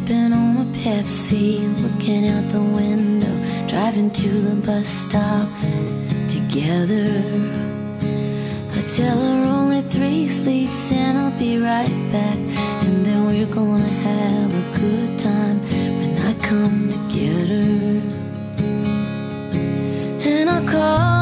sipping 0.04 0.32
on 0.32 0.56
a 0.56 0.64
Pepsi, 0.78 1.60
looking 1.82 2.28
out 2.28 2.48
the 2.50 2.60
window, 2.60 3.66
driving 3.68 4.10
to 4.10 4.28
the 4.28 4.66
bus 4.66 4.86
stop 4.86 5.48
together. 6.28 7.22
I 8.72 8.80
tell 8.86 9.16
her 9.16 9.44
only 9.58 9.80
three 9.82 10.26
sleeps 10.28 10.92
and 10.92 11.18
I'll 11.18 11.38
be 11.38 11.58
right 11.58 12.12
back, 12.12 12.38
and 12.86 13.04
then 13.06 13.26
we're 13.26 13.54
gonna 13.54 13.94
have 14.08 14.50
a 14.54 14.78
good 14.78 15.18
time 15.18 15.60
when 15.98 16.18
I 16.18 16.34
come 16.48 16.90
to 16.90 16.98
get 17.14 17.48
her. 17.48 18.00
And 20.28 20.50
I'll 20.50 20.68
call. 20.68 21.13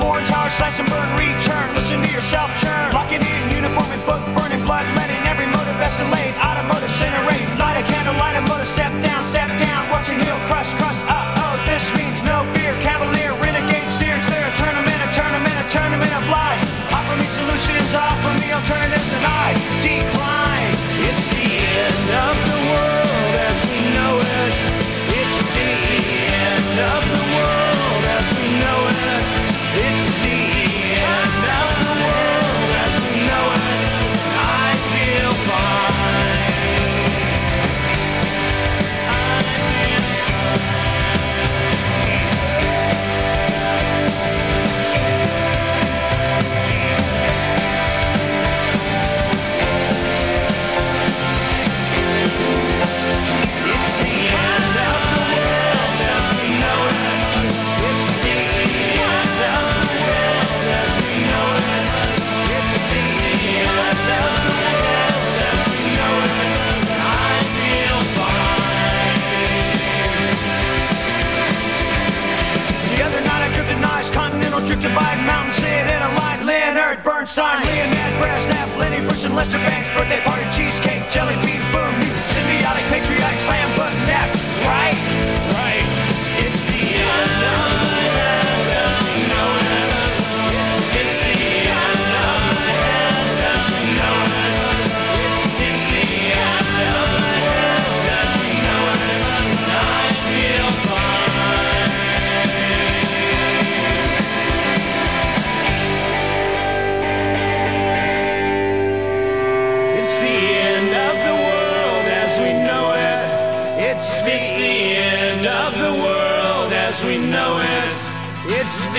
four 0.00 0.20
towers, 0.30 0.52
slash 0.54 0.78
and 0.78 0.88
burn, 0.88 1.08
return. 1.18 1.66
Listen 1.74 2.02
to 2.02 2.10
yourself 2.10 2.48
churn. 2.60 2.92
Locking 2.94 3.22
in, 3.22 3.42
uniform 3.50 3.90
and 3.90 4.02
book 4.06 4.22
burning, 4.34 4.62
blood 4.64 4.86
letting. 4.96 5.20
Every 5.26 5.46
motive 5.46 5.78
escalate, 5.82 6.34
automotive 6.38 6.90
centerate. 6.90 7.46
Light 7.58 7.82
a 7.82 7.84
candle, 7.86 8.14
light 8.14 8.36
a 8.38 8.42
motor, 8.48 8.66
step 8.66 8.92
down. 9.02 9.17
sign. 77.38 77.62
Leonard 77.62 78.18
Brass, 78.18 78.46
Nap, 78.48 78.68
Lenny, 78.76 79.00
Bruce, 79.06 79.24
and 79.24 79.34
Lester 79.36 79.58
Banks. 79.58 79.88
Birthday 79.94 80.20
party, 80.26 80.42
cheesecake, 80.50 81.02
jelly 81.08 81.36
bean, 81.46 81.62
boom. 81.70 81.94
Symbiotic, 82.34 82.86
patriotic, 82.90 83.38
slam. 83.38 83.77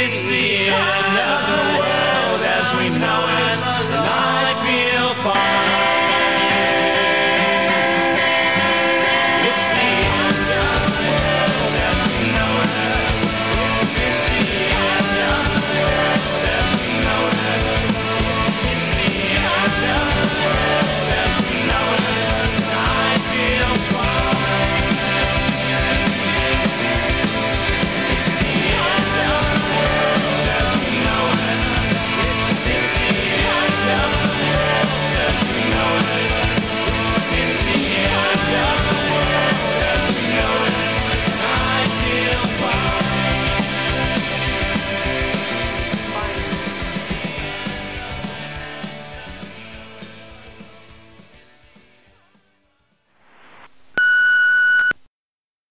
it's 0.02 0.22
the 0.22 0.70
end 0.70 1.18
of 1.18 1.42
the 1.48 1.80
world. 1.80 1.99